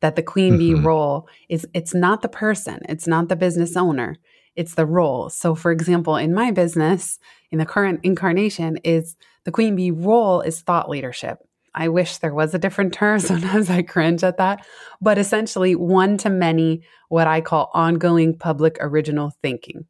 That 0.00 0.16
the 0.16 0.22
queen 0.22 0.54
mm-hmm. 0.54 0.74
bee 0.76 0.86
role 0.86 1.28
is 1.48 1.66
it's 1.74 1.94
not 1.94 2.22
the 2.22 2.28
person, 2.28 2.80
it's 2.88 3.06
not 3.06 3.28
the 3.28 3.36
business 3.36 3.76
owner, 3.76 4.16
it's 4.56 4.74
the 4.74 4.86
role. 4.86 5.28
So 5.30 5.54
for 5.54 5.70
example, 5.70 6.16
in 6.16 6.34
my 6.34 6.50
business, 6.50 7.18
in 7.50 7.58
the 7.58 7.66
current 7.66 8.00
incarnation 8.02 8.78
is 8.78 9.16
the 9.44 9.52
queen 9.52 9.76
bee 9.76 9.90
role 9.90 10.40
is 10.40 10.60
thought 10.60 10.88
leadership. 10.88 11.38
I 11.74 11.88
wish 11.88 12.18
there 12.18 12.34
was 12.34 12.54
a 12.54 12.58
different 12.58 12.92
term. 12.92 13.18
Sometimes 13.20 13.70
I 13.70 13.82
cringe 13.82 14.24
at 14.24 14.38
that. 14.38 14.66
But 15.00 15.18
essentially, 15.18 15.74
one 15.74 16.18
to 16.18 16.30
many, 16.30 16.82
what 17.08 17.26
I 17.26 17.40
call 17.40 17.70
ongoing 17.74 18.36
public 18.36 18.76
original 18.80 19.32
thinking. 19.42 19.86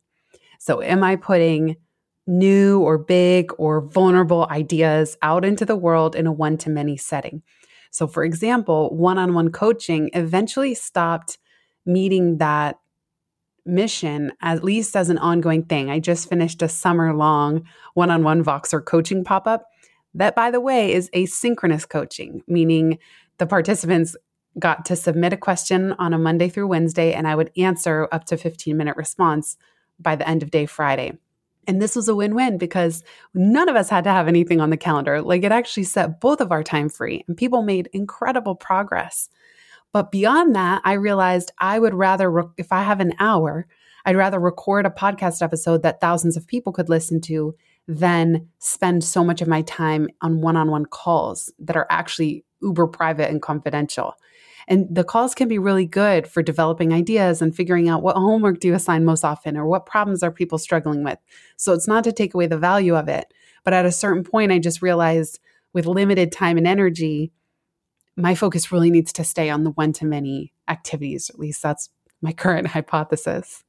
So, 0.59 0.83
am 0.83 1.03
I 1.03 1.17
putting 1.17 1.77
new 2.27 2.81
or 2.81 2.99
big 2.99 3.53
or 3.59 3.81
vulnerable 3.81 4.47
ideas 4.51 5.17
out 5.23 5.45
into 5.45 5.65
the 5.65 5.77
world 5.77 6.15
in 6.15 6.27
a 6.27 6.33
one 6.33 6.59
to 6.59 6.71
many 6.71 6.97
setting? 6.97 7.43
So, 7.91 8.07
for 8.07 8.23
example, 8.23 8.95
one 8.95 9.19
on 9.19 9.35
one 9.35 9.51
coaching 9.51 10.11
eventually 10.13 10.75
stopped 10.75 11.39
meeting 11.87 12.39
that 12.39 12.77
mission, 13.69 14.33
at 14.41 14.65
least 14.65 14.97
as 14.97 15.11
an 15.11 15.19
ongoing 15.19 15.65
thing. 15.65 15.91
I 15.91 16.01
just 16.01 16.29
finished 16.29 16.63
a 16.63 16.69
summer 16.69 17.15
long 17.15 17.65
one 17.95 18.11
on 18.11 18.25
one 18.25 18.43
Voxer 18.43 18.85
coaching 18.85 19.25
pop 19.25 19.47
up. 19.47 19.67
That, 20.15 20.35
by 20.35 20.51
the 20.51 20.61
way, 20.61 20.93
is 20.93 21.11
asynchronous 21.11 21.89
coaching, 21.89 22.43
meaning 22.49 22.99
the 23.37 23.47
participants 23.47 24.17
got 24.59 24.85
to 24.87 24.97
submit 24.97 25.33
a 25.33 25.37
question 25.37 25.93
on 25.99 26.13
a 26.13 26.19
Monday 26.19 26.49
through 26.49 26.67
Wednesday, 26.67 27.13
and 27.13 27.29
I 27.29 27.35
would 27.35 27.53
answer 27.57 28.09
up 28.11 28.25
to 28.27 28.37
15 28.37 28.77
minute 28.77 28.97
response 28.97 29.57
by 30.01 30.17
the 30.17 30.29
end 30.29 30.43
of 30.43 30.51
day 30.51 30.67
Friday. 30.67 31.19
And 31.67 31.83
this 31.83 31.95
was 31.95 32.09
a 32.09 32.15
win 32.15 32.35
win 32.35 32.57
because 32.57 33.05
none 33.35 33.69
of 33.69 33.77
us 33.77 33.91
had 33.91 34.05
to 34.05 34.11
have 34.11 34.27
anything 34.27 34.61
on 34.61 34.71
the 34.71 34.77
calendar. 34.77 35.21
Like 35.21 35.45
it 35.45 35.53
actually 35.53 35.85
set 35.85 36.21
both 36.21 36.41
of 36.41 36.51
our 36.51 36.65
time 36.65 36.89
free, 36.89 37.25
and 37.29 37.37
people 37.37 37.63
made 37.63 37.91
incredible 37.93 38.55
progress. 38.55 39.29
But 39.93 40.11
beyond 40.11 40.55
that, 40.55 40.83
I 40.85 40.95
realized 40.95 41.53
I 41.59 41.79
would 41.79 41.95
rather, 41.95 42.45
if 42.57 42.73
I 42.73 42.83
have 42.83 43.01
an 43.01 43.15
hour, 43.19 43.67
I'd 44.05 44.17
rather 44.17 44.39
record 44.39 44.87
a 44.87 44.91
podcast 44.91 45.43
episode 45.43 45.83
that 45.83 46.01
thousands 46.01 46.37
of 46.37 46.47
people 46.47 46.73
could 46.73 46.89
listen 46.89 47.21
to 47.23 47.55
than 47.87 48.49
spend 48.59 49.03
so 49.03 49.25
much 49.25 49.41
of 49.41 49.49
my 49.49 49.63
time 49.63 50.09
on 50.21 50.41
one 50.41 50.57
on 50.57 50.71
one 50.71 50.85
calls 50.87 51.53
that 51.59 51.77
are 51.77 51.87
actually 51.91 52.45
uber 52.61 52.87
private 52.87 53.31
and 53.31 53.41
confidential. 53.41 54.15
And 54.69 54.87
the 54.91 55.05
calls 55.05 55.35
can 55.35 55.49
be 55.49 55.59
really 55.59 55.87
good 55.87 56.27
for 56.27 56.43
developing 56.43 56.93
ideas 56.93 57.41
and 57.41 57.57
figuring 57.57 57.89
out 57.89 58.03
what 58.03 58.17
homework 58.17 58.61
do 58.61 58.69
you 58.69 58.75
assign 58.75 59.07
most 59.07 59.25
often 59.25 59.57
or 59.57 59.67
what 59.67 59.87
problems 59.87 60.23
are 60.23 60.31
people 60.31 60.59
struggling 60.59 61.03
with. 61.03 61.19
So 61.57 61.73
it's 61.73 61.89
not 61.89 62.05
to 62.05 62.13
take 62.13 62.35
away 62.35 62.47
the 62.47 62.59
value 62.59 62.95
of 62.95 63.09
it. 63.09 63.33
But 63.65 63.73
at 63.73 63.87
a 63.87 63.93
certain 63.93 64.25
point, 64.25 64.53
I 64.53 64.59
just 64.59 64.83
realized 64.83 65.41
with 65.73 65.87
limited 65.87 66.33
time 66.33 66.59
and 66.59 66.67
energy, 66.67 67.33
my 68.19 68.35
focus 68.35 68.73
really 68.73 68.91
needs 68.91 69.13
to 69.15 69.25
stay 69.25 69.49
on 69.49 69.65
the 69.65 69.71
one 69.71 69.93
to 69.95 70.05
many 70.05 70.53
activities. 70.69 71.31
At 71.31 71.39
least 71.39 71.63
that's 71.63 71.89
my 72.21 72.33
current 72.45 72.69
hypothesis. 72.69 73.65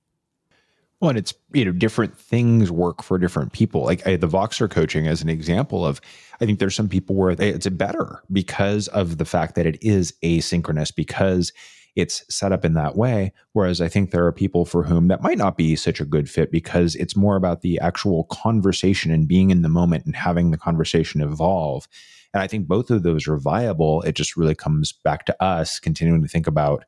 Well, 1.00 1.10
and 1.10 1.18
it's 1.18 1.34
you 1.54 1.64
know 1.64 1.72
different 1.72 2.18
things 2.18 2.72
work 2.72 3.02
for 3.02 3.18
different 3.18 3.54
people. 3.54 3.86
Like 3.86 4.06
I, 4.06 4.18
the 4.18 4.28
Voxer 4.28 4.70
coaching 4.70 5.08
as 5.08 5.22
an 5.22 5.30
example 5.30 5.86
of, 5.86 6.02
I 6.42 6.46
think 6.46 6.60
there's 6.60 6.76
some 6.76 6.90
people 6.90 7.16
where 7.16 7.36
they, 7.36 7.50
it's 7.50 7.70
better 7.70 8.22
because 8.34 8.90
of 8.90 9.18
the 9.18 9.24
fact 9.24 9.56
that 9.56 9.66
it 9.66 9.78
is 9.82 10.14
asynchronous 10.24 10.94
because 10.94 11.54
it's 11.96 12.24
set 12.34 12.52
up 12.52 12.66
in 12.66 12.74
that 12.74 12.98
way. 12.98 13.32
Whereas 13.54 13.80
I 13.80 13.88
think 13.88 14.12
there 14.12 14.26
are 14.26 14.34
people 14.34 14.66
for 14.66 14.84
whom 14.84 15.08
that 15.08 15.22
might 15.22 15.38
not 15.38 15.58
be 15.58 15.76
such 15.78 16.02
a 16.02 16.06
good 16.06 16.30
fit 16.30 16.52
because 16.52 16.96
it's 16.96 17.16
more 17.16 17.38
about 17.38 17.62
the 17.62 17.80
actual 17.80 18.26
conversation 18.26 19.12
and 19.12 19.28
being 19.28 19.52
in 19.52 19.62
the 19.62 19.70
moment 19.70 20.06
and 20.06 20.16
having 20.16 20.52
the 20.52 20.58
conversation 20.58 21.22
evolve. 21.22 21.88
And 22.34 22.44
I 22.44 22.48
think 22.48 22.68
both 22.68 22.92
of 22.92 23.04
those 23.04 23.28
are 23.28 23.38
viable. 23.38 24.02
It 24.04 24.16
just 24.16 24.38
really 24.38 24.56
comes 24.56 24.92
back 24.92 25.26
to 25.26 25.44
us 25.44 25.80
continuing 25.80 26.22
to 26.22 26.28
think 26.28 26.48
about 26.48 26.86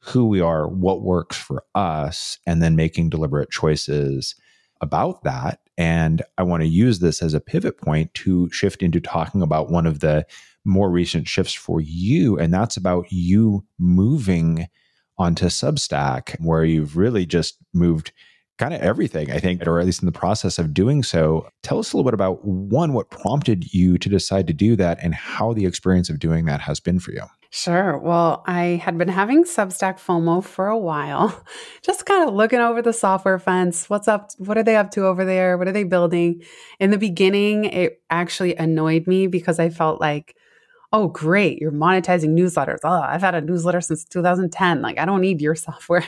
who 0.00 0.26
we 0.26 0.40
are, 0.40 0.68
what 0.68 1.02
works 1.02 1.36
for 1.36 1.64
us, 1.74 2.38
and 2.46 2.62
then 2.62 2.76
making 2.76 3.08
deliberate 3.08 3.50
choices 3.50 4.34
about 4.80 5.22
that. 5.22 5.60
And 5.78 6.22
I 6.36 6.42
want 6.42 6.62
to 6.62 6.68
use 6.68 6.98
this 6.98 7.22
as 7.22 7.34
a 7.34 7.40
pivot 7.40 7.78
point 7.78 8.12
to 8.14 8.50
shift 8.50 8.82
into 8.82 9.00
talking 9.00 9.42
about 9.42 9.70
one 9.70 9.86
of 9.86 10.00
the 10.00 10.26
more 10.64 10.90
recent 10.90 11.26
shifts 11.26 11.54
for 11.54 11.80
you. 11.80 12.38
And 12.38 12.52
that's 12.52 12.76
about 12.76 13.10
you 13.10 13.64
moving 13.78 14.66
onto 15.16 15.46
Substack, 15.46 16.38
where 16.40 16.64
you've 16.64 16.96
really 16.96 17.24
just 17.24 17.56
moved 17.72 18.12
kind 18.58 18.72
of 18.72 18.80
everything, 18.80 19.30
I 19.30 19.38
think, 19.38 19.66
or 19.66 19.80
at 19.80 19.86
least 19.86 20.02
in 20.02 20.06
the 20.06 20.12
process 20.12 20.58
of 20.58 20.72
doing 20.72 21.02
so. 21.02 21.48
Tell 21.62 21.78
us 21.78 21.92
a 21.92 21.96
little 21.96 22.08
bit 22.08 22.14
about 22.14 22.44
one, 22.44 22.92
what 22.92 23.10
prompted 23.10 23.72
you 23.74 23.98
to 23.98 24.08
decide 24.08 24.46
to 24.46 24.52
do 24.52 24.76
that 24.76 24.98
and 25.02 25.14
how 25.14 25.52
the 25.52 25.66
experience 25.66 26.08
of 26.08 26.18
doing 26.18 26.44
that 26.44 26.60
has 26.60 26.78
been 26.78 27.00
for 27.00 27.12
you. 27.12 27.22
Sure. 27.50 27.98
Well, 27.98 28.42
I 28.46 28.80
had 28.84 28.98
been 28.98 29.08
having 29.08 29.44
Substack 29.44 30.00
FOMO 30.00 30.42
for 30.42 30.66
a 30.66 30.78
while, 30.78 31.44
just 31.82 32.04
kind 32.04 32.28
of 32.28 32.34
looking 32.34 32.58
over 32.58 32.82
the 32.82 32.92
software 32.92 33.38
fence. 33.38 33.88
What's 33.88 34.08
up? 34.08 34.30
What 34.38 34.58
are 34.58 34.64
they 34.64 34.76
up 34.76 34.90
to 34.92 35.06
over 35.06 35.24
there? 35.24 35.56
What 35.56 35.68
are 35.68 35.72
they 35.72 35.84
building? 35.84 36.42
In 36.80 36.90
the 36.90 36.98
beginning, 36.98 37.64
it 37.66 38.02
actually 38.10 38.56
annoyed 38.56 39.06
me 39.06 39.28
because 39.28 39.60
I 39.60 39.68
felt 39.68 40.00
like, 40.00 40.36
oh, 40.94 41.08
great, 41.08 41.58
you're 41.58 41.72
monetizing 41.72 42.38
newsletters. 42.38 42.78
Oh, 42.84 43.02
I've 43.02 43.20
had 43.20 43.34
a 43.34 43.40
newsletter 43.40 43.80
since 43.80 44.04
2010. 44.04 44.80
Like, 44.80 44.96
I 44.96 45.04
don't 45.04 45.20
need 45.20 45.40
your 45.40 45.54
software. 45.56 46.04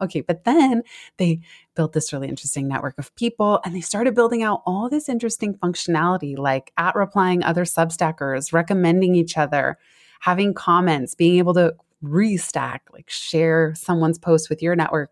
okay. 0.00 0.20
But 0.20 0.44
then 0.44 0.82
they 1.16 1.40
built 1.78 1.94
this 1.94 2.12
really 2.12 2.28
interesting 2.28 2.68
network 2.68 2.98
of 2.98 3.14
people 3.14 3.60
and 3.64 3.74
they 3.74 3.80
started 3.80 4.14
building 4.14 4.42
out 4.42 4.62
all 4.66 4.90
this 4.90 5.08
interesting 5.08 5.54
functionality 5.54 6.36
like 6.36 6.72
at 6.76 6.94
replying 6.94 7.42
other 7.42 7.64
Substackers, 7.64 8.52
recommending 8.52 9.14
each 9.14 9.38
other 9.38 9.78
having 10.20 10.54
comments, 10.54 11.14
being 11.14 11.38
able 11.38 11.54
to 11.54 11.74
restack, 12.02 12.80
like 12.92 13.08
share 13.08 13.74
someone's 13.74 14.18
post 14.18 14.48
with 14.48 14.62
your 14.62 14.76
network. 14.76 15.10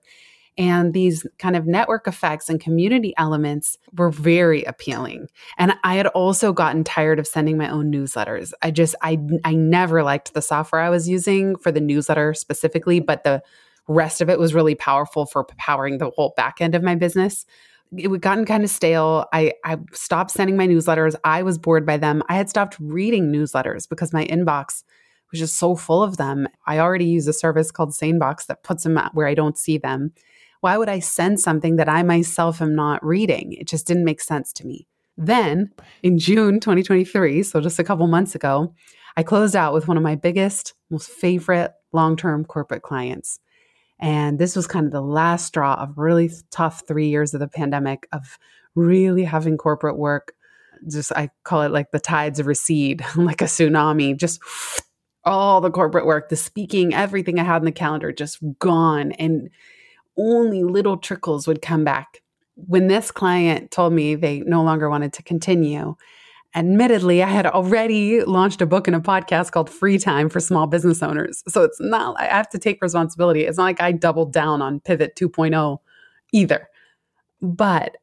And 0.59 0.95
these 0.95 1.27
kind 1.39 1.55
of 1.55 1.67
network 1.67 2.09
effects 2.09 2.49
and 2.49 2.59
community 2.59 3.13
elements 3.19 3.77
were 3.95 4.11
very 4.11 4.65
appealing. 4.65 5.29
And 5.59 5.75
I 5.85 5.97
had 5.97 6.07
also 6.09 6.53
gotten 6.53 6.83
tired 6.83 7.19
of 7.19 7.27
sending 7.27 7.59
my 7.59 7.69
own 7.69 7.93
newsletters. 7.93 8.53
I 8.63 8.71
just, 8.71 8.95
I, 9.03 9.19
I 9.45 9.55
never 9.55 10.03
liked 10.03 10.33
the 10.33 10.41
software 10.41 10.81
I 10.81 10.89
was 10.89 11.09
using 11.09 11.57
for 11.57 11.71
the 11.71 11.81
newsletter 11.81 12.33
specifically, 12.33 13.01
but 13.01 13.23
the 13.23 13.43
rest 13.89 14.21
of 14.21 14.29
it 14.29 14.39
was 14.39 14.55
really 14.55 14.75
powerful 14.75 15.27
for 15.27 15.45
powering 15.45 15.99
the 15.99 16.11
whole 16.11 16.35
back 16.37 16.61
end 16.61 16.75
of 16.75 16.83
my 16.83 16.95
business 16.95 17.47
it 17.97 18.11
had 18.11 18.21
gotten 18.21 18.45
kind 18.45 18.65
of 18.65 18.71
stale. 18.71 19.27
I, 19.33 19.53
I 19.65 19.79
stopped 19.93 20.31
sending 20.31 20.57
my 20.57 20.67
newsletters. 20.67 21.15
I 21.25 21.43
was 21.43 21.59
bored 21.59 21.87
by 21.87 21.97
them. 21.97 22.23
I 22.29 22.35
had 22.35 22.51
stopped 22.51 22.77
reading 22.81 23.33
newsletters 23.33 23.89
because 23.89 24.13
my 24.13 24.25
inbox 24.27 24.83
was 25.31 25.41
just 25.41 25.57
so 25.57 25.77
full 25.77 26.03
of 26.03 26.17
them. 26.17 26.49
I 26.67 26.79
already 26.79 27.07
use 27.07 27.27
a 27.27 27.33
service 27.33 27.71
called 27.71 27.91
SaneBox 27.91 28.47
that 28.47 28.63
puts 28.63 28.85
them 28.85 28.99
where 29.13 29.27
I 29.27 29.35
don't 29.35 29.59
see 29.59 29.79
them. 29.79 30.13
Why 30.61 30.77
would 30.79 30.89
I 30.89 30.99
send 30.99 31.39
something 31.39 31.77
that 31.77 31.89
I 31.89 32.03
myself 32.03 32.61
am 32.61 32.75
not 32.75 33.05
reading? 33.05 33.53
It 33.53 33.69
just 33.69 33.87
didn't 33.87 34.05
make 34.05 34.21
sense 34.21 34.53
to 34.55 34.67
me. 34.67 34.87
Then 35.17 35.71
in 36.03 36.19
June 36.19 36.61
2023, 36.61 37.43
so 37.43 37.61
just 37.61 37.79
a 37.79 37.85
couple 37.85 38.07
months 38.07 38.35
ago, 38.35 38.75
I 39.17 39.23
closed 39.23 39.57
out 39.57 39.73
with 39.73 39.89
one 39.89 39.97
of 39.97 40.03
my 40.03 40.15
biggest, 40.15 40.75
most 40.91 41.09
favorite 41.09 41.73
long 41.93 42.17
term 42.17 42.45
corporate 42.45 42.83
clients. 42.83 43.39
And 43.99 44.39
this 44.39 44.55
was 44.55 44.67
kind 44.67 44.87
of 44.87 44.93
the 44.93 45.01
last 45.01 45.47
straw 45.47 45.75
of 45.75 45.97
really 45.97 46.31
tough 46.51 46.83
three 46.87 47.09
years 47.09 47.33
of 47.33 47.41
the 47.41 47.49
pandemic 47.49 48.07
of 48.13 48.39
really 48.75 49.25
having 49.25 49.57
corporate 49.57 49.97
work. 49.97 50.35
Just, 50.89 51.13
I 51.13 51.31
call 51.45 51.63
it 51.63 51.71
like 51.71 51.91
the 51.91 52.01
tides 52.01 52.43
recede, 52.43 53.05
like 53.17 53.41
a 53.41 53.47
tsunami, 53.47 54.17
just 54.17 54.41
all 55.25 55.61
the 55.61 55.71
corporate 55.71 56.07
work, 56.07 56.29
the 56.29 56.37
speaking, 56.37 56.95
everything 56.95 57.39
I 57.39 57.45
had 57.45 57.63
in 57.63 57.65
the 57.65 57.73
calendar 57.73 58.13
just 58.13 58.39
gone. 58.59 59.13
And 59.13 59.51
only 60.17 60.63
little 60.63 60.99
trickles 60.99 61.47
would 61.47 61.63
come 61.63 61.85
back. 61.85 62.23
When 62.55 62.87
this 62.89 63.11
client 63.11 63.71
told 63.71 63.93
me 63.93 64.15
they 64.15 64.41
no 64.41 64.63
longer 64.63 64.89
wanted 64.89 65.13
to 65.15 65.23
continue, 65.23 65.97
admittedly, 66.55 67.23
I 67.23 67.29
had 67.29 67.47
already 67.47 68.23
launched 68.23 68.63
a 68.63 68.67
book 68.67 68.87
and 68.87 68.97
a 68.97 69.01
podcast 69.01 69.53
called 69.53 69.69
Free 69.71 69.99
Time 69.99 70.29
for 70.29 70.41
Small 70.41 70.67
Business 70.67 71.03
Owners. 71.03 71.43
So 71.49 71.63
it's 71.63 71.81
not, 71.81 72.19
I 72.21 72.27
have 72.27 72.49
to 72.51 72.59
take 72.59 72.81
responsibility. 72.81 73.43
It's 73.43 73.59
not 73.59 73.65
like 73.65 73.81
I 73.81 73.93
doubled 73.93 74.33
down 74.33 74.63
on 74.63 74.81
Pivot 74.81 75.17
2.0 75.17 75.79
either. 76.33 76.69
But 77.43 77.97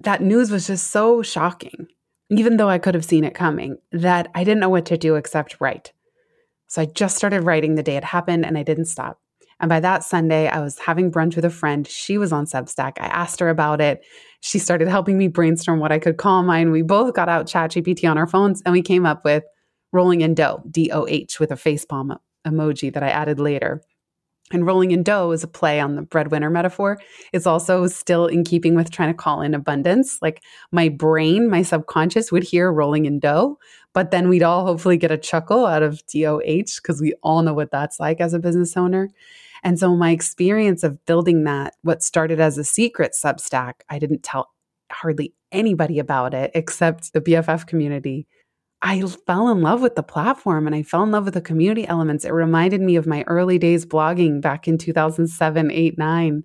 that 0.00 0.22
news 0.22 0.50
was 0.50 0.66
just 0.66 0.90
so 0.90 1.22
shocking, 1.22 1.88
even 2.30 2.56
though 2.56 2.68
I 2.68 2.78
could 2.78 2.94
have 2.94 3.04
seen 3.04 3.24
it 3.24 3.34
coming, 3.34 3.76
that 3.92 4.30
I 4.34 4.44
didn't 4.44 4.60
know 4.60 4.68
what 4.70 4.86
to 4.86 4.96
do 4.96 5.16
except 5.16 5.60
write. 5.60 5.92
So 6.68 6.82
I 6.82 6.86
just 6.86 7.16
started 7.16 7.42
writing 7.42 7.74
the 7.74 7.82
day 7.82 7.96
it 7.96 8.04
happened 8.04 8.46
and 8.46 8.56
I 8.56 8.62
didn't 8.62 8.86
stop. 8.86 9.20
And 9.60 9.68
by 9.68 9.80
that 9.80 10.04
Sunday, 10.04 10.48
I 10.48 10.60
was 10.60 10.78
having 10.78 11.12
brunch 11.12 11.36
with 11.36 11.44
a 11.44 11.50
friend. 11.50 11.86
She 11.86 12.16
was 12.16 12.32
on 12.32 12.46
Substack. 12.46 12.92
I 12.98 13.06
asked 13.06 13.40
her 13.40 13.50
about 13.50 13.80
it. 13.80 14.02
She 14.40 14.58
started 14.58 14.88
helping 14.88 15.18
me 15.18 15.28
brainstorm 15.28 15.80
what 15.80 15.92
I 15.92 15.98
could 15.98 16.16
call 16.16 16.42
mine. 16.42 16.70
We 16.70 16.82
both 16.82 17.14
got 17.14 17.28
out 17.28 17.46
ChatGPT 17.46 18.08
on 18.10 18.18
our 18.18 18.26
phones 18.26 18.62
and 18.62 18.72
we 18.72 18.82
came 18.82 19.06
up 19.06 19.24
with 19.24 19.44
rolling 19.92 20.22
in 20.22 20.34
dough, 20.34 20.62
D 20.70 20.90
O 20.92 21.06
H, 21.06 21.38
with 21.38 21.50
a 21.50 21.56
facepalm 21.56 22.16
emoji 22.46 22.92
that 22.92 23.02
I 23.02 23.10
added 23.10 23.38
later. 23.38 23.82
And 24.52 24.66
rolling 24.66 24.90
in 24.90 25.04
dough 25.04 25.30
is 25.30 25.44
a 25.44 25.48
play 25.48 25.78
on 25.78 25.94
the 25.94 26.02
breadwinner 26.02 26.50
metaphor. 26.50 27.00
It's 27.32 27.46
also 27.46 27.86
still 27.86 28.26
in 28.26 28.42
keeping 28.42 28.74
with 28.74 28.90
trying 28.90 29.10
to 29.10 29.16
call 29.16 29.42
in 29.42 29.54
abundance. 29.54 30.18
Like 30.20 30.42
my 30.72 30.88
brain, 30.88 31.48
my 31.48 31.62
subconscious 31.62 32.32
would 32.32 32.42
hear 32.42 32.72
rolling 32.72 33.06
in 33.06 33.20
dough, 33.20 33.58
but 33.94 34.10
then 34.10 34.28
we'd 34.28 34.42
all 34.42 34.66
hopefully 34.66 34.96
get 34.96 35.12
a 35.12 35.18
chuckle 35.18 35.66
out 35.66 35.84
of 35.84 36.02
DOH 36.06 36.78
because 36.82 37.00
we 37.00 37.14
all 37.22 37.42
know 37.42 37.54
what 37.54 37.70
that's 37.70 38.00
like 38.00 38.20
as 38.20 38.34
a 38.34 38.40
business 38.40 38.76
owner. 38.76 39.10
And 39.62 39.78
so 39.78 39.94
my 39.94 40.10
experience 40.10 40.82
of 40.82 41.04
building 41.04 41.44
that, 41.44 41.74
what 41.82 42.02
started 42.02 42.40
as 42.40 42.58
a 42.58 42.64
secret 42.64 43.12
Substack, 43.12 43.74
I 43.88 43.98
didn't 43.98 44.22
tell 44.22 44.50
hardly 44.90 45.34
anybody 45.52 45.98
about 45.98 46.34
it 46.34 46.50
except 46.54 47.12
the 47.12 47.20
BFF 47.20 47.66
community. 47.66 48.26
I 48.82 49.02
fell 49.02 49.50
in 49.50 49.60
love 49.60 49.82
with 49.82 49.94
the 49.94 50.02
platform 50.02 50.66
and 50.66 50.74
I 50.74 50.82
fell 50.82 51.02
in 51.02 51.10
love 51.10 51.26
with 51.26 51.34
the 51.34 51.40
community 51.40 51.86
elements. 51.86 52.24
It 52.24 52.32
reminded 52.32 52.80
me 52.80 52.96
of 52.96 53.06
my 53.06 53.24
early 53.26 53.58
days 53.58 53.84
blogging 53.84 54.40
back 54.40 54.66
in 54.66 54.78
2007, 54.78 55.70
8, 55.70 55.98
9. 55.98 56.44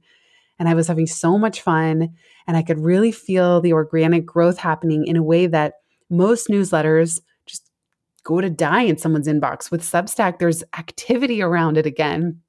And 0.60 0.70
I 0.70 0.74
was 0.74 0.88
having 0.88 1.08
so 1.08 1.38
much 1.38 1.62
fun 1.62 2.10
and 2.48 2.58
I 2.58 2.62
could 2.62 2.80
really 2.80 3.12
feel 3.12 3.62
the 3.62 3.74
organic 3.74 4.26
growth 4.26 4.58
happening 4.58 5.06
in 5.06 5.16
a 5.16 5.24
way 5.24 5.48
that 5.48 5.76
most 6.10 6.50
newsletters 6.50 7.22
just 7.46 7.72
go 8.24 8.42
to 8.42 8.50
die 8.50 8.82
in 8.82 8.98
someone's 8.98 9.28
inbox. 9.28 9.72
With 9.72 9.82
Substack, 9.82 10.40
there's 10.40 10.64
activity 10.78 11.42
around 11.42 11.78
it 11.78 11.86
again 11.86 12.42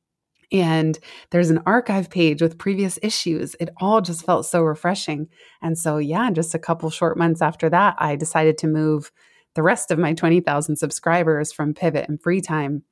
and 0.53 0.99
there's 1.31 1.51
an 1.51 1.63
archive 1.67 2.11
page 2.11 2.41
with 2.41 2.59
previous 2.59 2.99
issues. 3.03 3.57
It 3.59 3.71
all 3.79 4.01
just 4.01 4.25
felt 4.25 4.47
so 4.47 4.63
refreshing. 4.63 5.29
And 5.63 5.77
so, 5.77 5.99
yeah, 5.99 6.31
just 6.31 6.55
a 6.55 6.59
couple 6.59 6.91
short 6.91 7.19
months 7.19 7.43
after 7.43 7.69
that, 7.71 7.97
I 7.99 8.17
decided 8.17 8.59
to 8.59 8.67
move 8.67 9.11
the 9.55 9.63
rest 9.63 9.91
of 9.91 9.99
my 9.99 10.13
20,000 10.13 10.77
subscribers 10.77 11.53
from 11.53 11.75
Pivot 11.75 12.09
and 12.09 12.23
Free 12.23 12.41
Time 12.41 12.83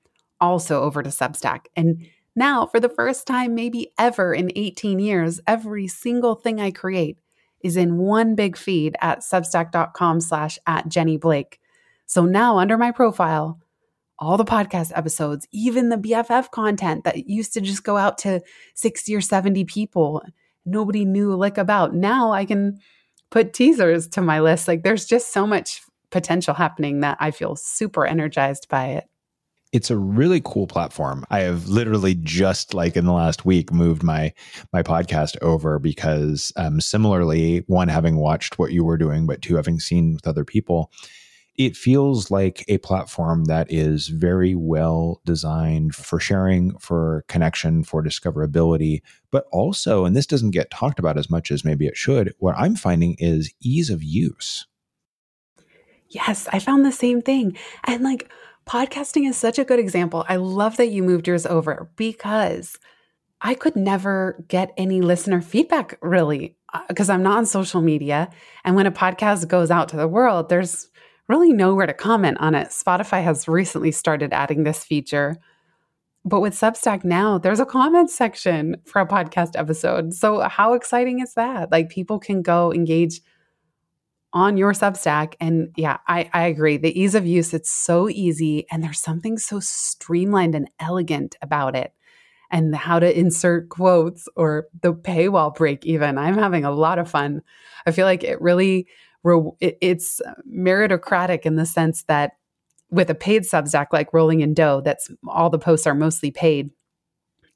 also 0.40 0.82
over 0.82 1.02
to 1.02 1.10
Substack. 1.10 1.66
And 1.76 2.06
now, 2.36 2.66
for 2.66 2.80
the 2.80 2.88
first 2.88 3.26
time, 3.26 3.54
maybe 3.54 3.92
ever 3.98 4.34
in 4.34 4.50
18 4.56 4.98
years, 4.98 5.40
every 5.46 5.86
single 5.86 6.34
thing 6.34 6.60
I 6.60 6.70
create 6.72 7.18
is 7.60 7.76
in 7.76 7.96
one 7.96 8.34
big 8.34 8.56
feed 8.56 8.96
at 9.00 9.20
substack.com 9.20 10.20
slash 10.20 10.58
at 10.66 10.88
Jenny 10.88 11.16
Blake. 11.16 11.60
So 12.06 12.24
now 12.24 12.58
under 12.58 12.76
my 12.76 12.90
profile, 12.90 13.60
all 14.18 14.36
the 14.36 14.44
podcast 14.44 14.92
episodes, 14.94 15.46
even 15.52 15.88
the 15.88 15.96
BFF 15.96 16.50
content 16.50 17.04
that 17.04 17.28
used 17.28 17.52
to 17.54 17.60
just 17.60 17.84
go 17.84 17.96
out 17.96 18.18
to 18.18 18.42
60 18.74 19.14
or 19.14 19.20
70 19.20 19.64
people, 19.64 20.22
nobody 20.64 21.04
knew 21.04 21.34
like 21.34 21.58
about. 21.58 21.94
Now 21.94 22.32
I 22.32 22.44
can 22.44 22.78
put 23.30 23.52
teasers 23.52 24.06
to 24.08 24.20
my 24.22 24.40
list. 24.40 24.68
Like 24.68 24.82
there's 24.82 25.06
just 25.06 25.32
so 25.32 25.46
much 25.46 25.82
potential 26.10 26.54
happening 26.54 27.00
that 27.00 27.16
I 27.20 27.32
feel 27.32 27.56
super 27.56 28.06
energized 28.06 28.68
by 28.68 28.86
it. 28.86 29.08
It's 29.72 29.90
a 29.90 29.98
really 29.98 30.40
cool 30.44 30.68
platform. 30.68 31.26
I 31.30 31.40
have 31.40 31.66
literally 31.66 32.14
just 32.14 32.74
like 32.74 32.96
in 32.96 33.06
the 33.06 33.12
last 33.12 33.44
week 33.44 33.72
moved 33.72 34.04
my 34.04 34.32
my 34.72 34.84
podcast 34.84 35.36
over 35.42 35.80
because 35.80 36.52
um, 36.54 36.80
similarly, 36.80 37.64
one 37.66 37.88
having 37.88 38.14
watched 38.14 38.56
what 38.56 38.70
you 38.70 38.84
were 38.84 38.96
doing, 38.96 39.26
but 39.26 39.42
two 39.42 39.56
having 39.56 39.80
seen 39.80 40.14
with 40.14 40.28
other 40.28 40.44
people, 40.44 40.92
it 41.56 41.76
feels 41.76 42.30
like 42.30 42.64
a 42.68 42.78
platform 42.78 43.44
that 43.44 43.70
is 43.70 44.08
very 44.08 44.54
well 44.54 45.20
designed 45.24 45.94
for 45.94 46.18
sharing, 46.18 46.76
for 46.78 47.24
connection, 47.28 47.84
for 47.84 48.02
discoverability, 48.02 49.02
but 49.30 49.46
also, 49.52 50.04
and 50.04 50.16
this 50.16 50.26
doesn't 50.26 50.50
get 50.50 50.70
talked 50.70 50.98
about 50.98 51.16
as 51.16 51.30
much 51.30 51.50
as 51.50 51.64
maybe 51.64 51.86
it 51.86 51.96
should, 51.96 52.34
what 52.38 52.56
I'm 52.58 52.74
finding 52.74 53.14
is 53.18 53.52
ease 53.60 53.90
of 53.90 54.02
use. 54.02 54.66
Yes, 56.08 56.48
I 56.52 56.58
found 56.58 56.84
the 56.84 56.92
same 56.92 57.22
thing. 57.22 57.56
And 57.84 58.02
like 58.02 58.30
podcasting 58.66 59.28
is 59.28 59.36
such 59.36 59.58
a 59.58 59.64
good 59.64 59.78
example. 59.78 60.24
I 60.28 60.36
love 60.36 60.76
that 60.76 60.88
you 60.88 61.02
moved 61.02 61.28
yours 61.28 61.46
over 61.46 61.88
because 61.96 62.78
I 63.40 63.54
could 63.54 63.76
never 63.76 64.44
get 64.48 64.72
any 64.76 65.02
listener 65.02 65.40
feedback 65.40 65.98
really 66.00 66.56
because 66.88 67.10
uh, 67.10 67.12
I'm 67.12 67.22
not 67.22 67.38
on 67.38 67.46
social 67.46 67.80
media. 67.80 68.30
And 68.64 68.74
when 68.74 68.86
a 68.86 68.92
podcast 68.92 69.48
goes 69.48 69.70
out 69.70 69.88
to 69.90 69.96
the 69.96 70.08
world, 70.08 70.48
there's 70.48 70.88
really 71.28 71.52
nowhere 71.52 71.86
to 71.86 71.94
comment 71.94 72.38
on 72.40 72.54
it. 72.54 72.68
Spotify 72.68 73.22
has 73.22 73.48
recently 73.48 73.92
started 73.92 74.32
adding 74.32 74.64
this 74.64 74.84
feature. 74.84 75.36
But 76.24 76.40
with 76.40 76.54
Substack 76.54 77.04
now, 77.04 77.36
there's 77.36 77.60
a 77.60 77.66
comment 77.66 78.10
section 78.10 78.76
for 78.86 79.00
a 79.00 79.06
podcast 79.06 79.50
episode. 79.56 80.14
So, 80.14 80.40
how 80.40 80.72
exciting 80.72 81.20
is 81.20 81.34
that? 81.34 81.70
Like, 81.70 81.90
people 81.90 82.18
can 82.18 82.40
go 82.40 82.72
engage 82.72 83.20
on 84.32 84.56
your 84.56 84.72
Substack. 84.72 85.34
And 85.38 85.68
yeah, 85.76 85.98
I, 86.08 86.28
I 86.32 86.46
agree. 86.46 86.76
The 86.76 86.98
ease 86.98 87.14
of 87.14 87.26
use, 87.26 87.54
it's 87.54 87.70
so 87.70 88.08
easy. 88.08 88.66
And 88.70 88.82
there's 88.82 89.00
something 89.00 89.38
so 89.38 89.60
streamlined 89.60 90.54
and 90.54 90.68
elegant 90.80 91.36
about 91.40 91.76
it. 91.76 91.92
And 92.50 92.74
how 92.74 92.98
to 93.00 93.18
insert 93.18 93.68
quotes 93.68 94.28
or 94.36 94.68
the 94.82 94.92
paywall 94.92 95.54
break, 95.54 95.84
even. 95.86 96.18
I'm 96.18 96.38
having 96.38 96.64
a 96.64 96.70
lot 96.70 96.98
of 96.98 97.10
fun. 97.10 97.42
I 97.86 97.90
feel 97.90 98.06
like 98.06 98.22
it 98.22 98.40
really, 98.40 98.86
it's 99.60 100.20
meritocratic 100.50 101.40
in 101.40 101.56
the 101.56 101.66
sense 101.66 102.02
that 102.04 102.32
with 102.90 103.10
a 103.10 103.14
paid 103.14 103.42
Substack 103.42 103.86
like 103.92 104.12
Rolling 104.12 104.40
in 104.40 104.54
Dough, 104.54 104.82
that's 104.84 105.10
all 105.28 105.50
the 105.50 105.58
posts 105.58 105.86
are 105.86 105.94
mostly 105.94 106.30
paid. 106.30 106.70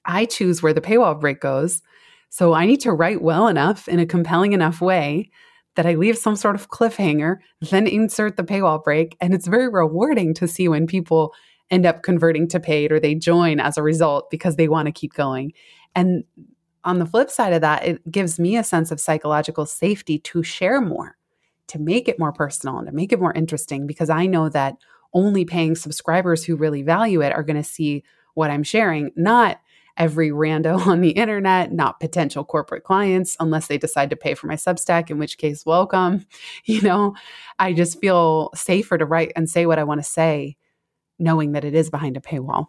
I 0.04 0.24
choose 0.24 0.62
where 0.62 0.72
the 0.72 0.80
paywall 0.80 1.20
break 1.20 1.40
goes. 1.40 1.82
So 2.30 2.54
I 2.54 2.66
need 2.66 2.80
to 2.80 2.92
write 2.92 3.22
well 3.22 3.46
enough 3.48 3.88
in 3.88 3.98
a 3.98 4.06
compelling 4.06 4.52
enough 4.52 4.80
way 4.80 5.30
that 5.76 5.86
I 5.86 5.94
leave 5.94 6.18
some 6.18 6.34
sort 6.34 6.56
of 6.56 6.70
cliffhanger, 6.70 7.36
then 7.60 7.86
insert 7.86 8.36
the 8.36 8.42
paywall 8.42 8.82
break. 8.82 9.16
And 9.20 9.32
it's 9.32 9.46
very 9.46 9.68
rewarding 9.68 10.34
to 10.34 10.48
see 10.48 10.66
when 10.68 10.86
people 10.86 11.34
end 11.70 11.86
up 11.86 12.02
converting 12.02 12.48
to 12.48 12.58
paid 12.58 12.90
or 12.90 12.98
they 12.98 13.14
join 13.14 13.60
as 13.60 13.76
a 13.76 13.82
result 13.82 14.30
because 14.30 14.56
they 14.56 14.68
want 14.68 14.86
to 14.86 14.92
keep 14.92 15.12
going. 15.12 15.52
And 15.94 16.24
on 16.84 16.98
the 16.98 17.06
flip 17.06 17.30
side 17.30 17.52
of 17.52 17.60
that, 17.60 17.84
it 17.84 18.10
gives 18.10 18.38
me 18.38 18.56
a 18.56 18.64
sense 18.64 18.90
of 18.90 19.00
psychological 19.00 19.66
safety 19.66 20.18
to 20.20 20.42
share 20.42 20.80
more, 20.80 21.17
to 21.68 21.78
make 21.78 22.08
it 22.08 22.18
more 22.18 22.32
personal 22.32 22.78
and 22.78 22.86
to 22.86 22.92
make 22.92 23.12
it 23.12 23.20
more 23.20 23.32
interesting 23.32 23.86
because 23.86 24.10
I 24.10 24.26
know 24.26 24.48
that 24.48 24.76
only 25.14 25.44
paying 25.44 25.74
subscribers 25.74 26.44
who 26.44 26.56
really 26.56 26.82
value 26.82 27.22
it 27.22 27.32
are 27.32 27.42
going 27.42 27.56
to 27.56 27.64
see 27.64 28.04
what 28.34 28.50
I'm 28.50 28.62
sharing, 28.62 29.10
not 29.16 29.60
every 29.96 30.30
rando 30.30 30.78
on 30.86 31.00
the 31.00 31.10
internet, 31.10 31.72
not 31.72 32.00
potential 32.00 32.44
corporate 32.44 32.84
clients, 32.84 33.36
unless 33.40 33.66
they 33.66 33.78
decide 33.78 34.10
to 34.10 34.16
pay 34.16 34.34
for 34.34 34.46
my 34.46 34.54
Substack, 34.54 35.10
in 35.10 35.18
which 35.18 35.38
case, 35.38 35.66
welcome. 35.66 36.26
You 36.64 36.82
know, 36.82 37.14
I 37.58 37.72
just 37.72 38.00
feel 38.00 38.50
safer 38.54 38.98
to 38.98 39.06
write 39.06 39.32
and 39.34 39.48
say 39.48 39.66
what 39.66 39.78
I 39.78 39.84
want 39.84 40.00
to 40.00 40.08
say, 40.08 40.56
knowing 41.18 41.52
that 41.52 41.64
it 41.64 41.74
is 41.74 41.90
behind 41.90 42.16
a 42.16 42.20
paywall. 42.20 42.66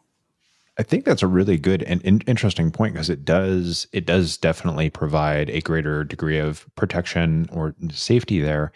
I 0.80 0.84
think 0.84 1.04
that's 1.04 1.22
a 1.22 1.28
really 1.28 1.58
good 1.58 1.84
and 1.84 2.02
in- 2.04 2.22
interesting 2.22 2.72
point 2.72 2.94
because 2.94 3.10
it 3.10 3.26
does 3.26 3.86
it 3.92 4.06
does 4.06 4.38
definitely 4.38 4.90
provide 4.90 5.50
a 5.50 5.60
greater 5.60 6.06
degree 6.06 6.40
of 6.40 6.66
protection 6.76 7.50
or 7.52 7.76
safety 7.92 8.40
there. 8.40 8.72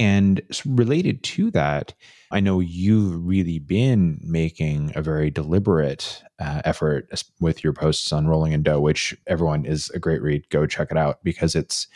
And 0.00 0.42
related 0.66 1.22
to 1.22 1.52
that, 1.52 1.94
I 2.32 2.40
know 2.40 2.58
you've 2.58 3.24
really 3.24 3.60
been 3.60 4.18
making 4.20 4.90
a 4.96 5.02
very 5.02 5.30
deliberate 5.30 6.20
uh, 6.40 6.62
effort 6.64 7.08
with 7.40 7.62
your 7.62 7.72
posts 7.72 8.12
on 8.12 8.26
Rolling 8.26 8.52
in 8.52 8.64
Dough, 8.64 8.80
which 8.80 9.16
everyone 9.28 9.64
is 9.64 9.88
a 9.90 10.00
great 10.00 10.22
read. 10.22 10.50
Go 10.50 10.66
check 10.66 10.88
it 10.90 10.98
out 10.98 11.22
because 11.22 11.54
it's 11.54 11.86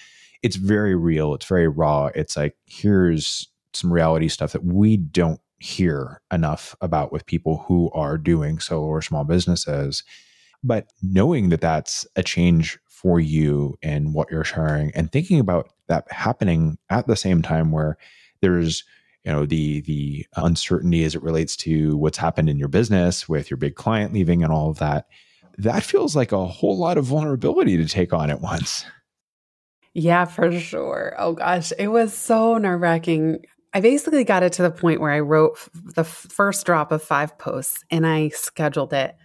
it's 0.45 0.57
very 0.57 0.95
real. 0.95 1.35
It's 1.35 1.45
very 1.45 1.67
raw. 1.67 2.09
It's 2.15 2.37
like 2.37 2.57
here's 2.67 3.49
some 3.73 3.93
reality 3.93 4.29
stuff 4.29 4.53
that 4.53 4.65
we 4.65 4.97
don't 4.97 5.41
hear 5.61 6.21
enough 6.33 6.75
about 6.81 7.13
with 7.13 7.27
people 7.27 7.65
who 7.69 7.91
are 7.93 8.19
doing 8.19 8.59
solo 8.59 8.87
or 8.87 9.03
small 9.03 9.25
businesses. 9.25 10.03
But 10.65 10.89
knowing 11.03 11.51
that 11.51 11.61
that's 11.61 12.07
a 12.17 12.23
change 12.23 12.79
for 12.89 13.21
you 13.21 13.79
and 13.83 14.13
what 14.13 14.31
you're 14.31 14.45
sharing 14.45 14.91
and 14.95 15.11
thinking 15.11 15.39
about 15.41 15.71
that 15.89 16.11
happening 16.13 16.77
at 16.91 17.07
the 17.07 17.17
same 17.17 17.41
time 17.41 17.73
where 17.73 17.97
there's 18.43 18.85
you 19.25 19.33
know 19.33 19.47
the 19.47 19.81
the 19.83 20.27
uncertainty 20.37 21.05
as 21.05 21.15
it 21.15 21.23
relates 21.23 21.57
to 21.57 21.97
what's 21.97 22.19
happened 22.19 22.49
in 22.49 22.59
your 22.59 22.69
business 22.69 23.29
with 23.29 23.51
your 23.51 23.57
big 23.57 23.75
client 23.75 24.13
leaving 24.13 24.43
and 24.43 24.53
all 24.53 24.71
of 24.71 24.79
that 24.79 25.07
that 25.59 25.83
feels 25.83 26.15
like 26.17 26.33
a 26.33 26.47
whole 26.47 26.79
lot 26.79 26.99
of 26.99 27.05
vulnerability 27.05 27.77
to 27.77 27.87
take 27.87 28.13
on 28.13 28.31
at 28.31 28.41
once 28.41 28.85
yeah 29.95 30.25
for 30.25 30.53
sure 30.59 31.15
oh 31.19 31.33
gosh 31.33 31.73
it 31.79 31.89
was 31.89 32.15
so 32.15 32.57
nerve-wracking 32.59 33.45
i 33.75 33.81
basically 33.81 34.25
got 34.25 34.43
it 34.43 34.53
to 34.53 34.63
the 34.63 34.71
point 34.71 35.01
where 35.01 35.13
i 35.13 35.21
wrote 35.21 35.59
the 35.75 36.05
first 36.05 36.65
drop 36.67 36.93
of 36.93 37.03
five 37.03 37.37
posts 37.39 37.85
and 37.91 38.07
i 38.07 38.29
scheduled 38.31 38.93
it 38.93 39.17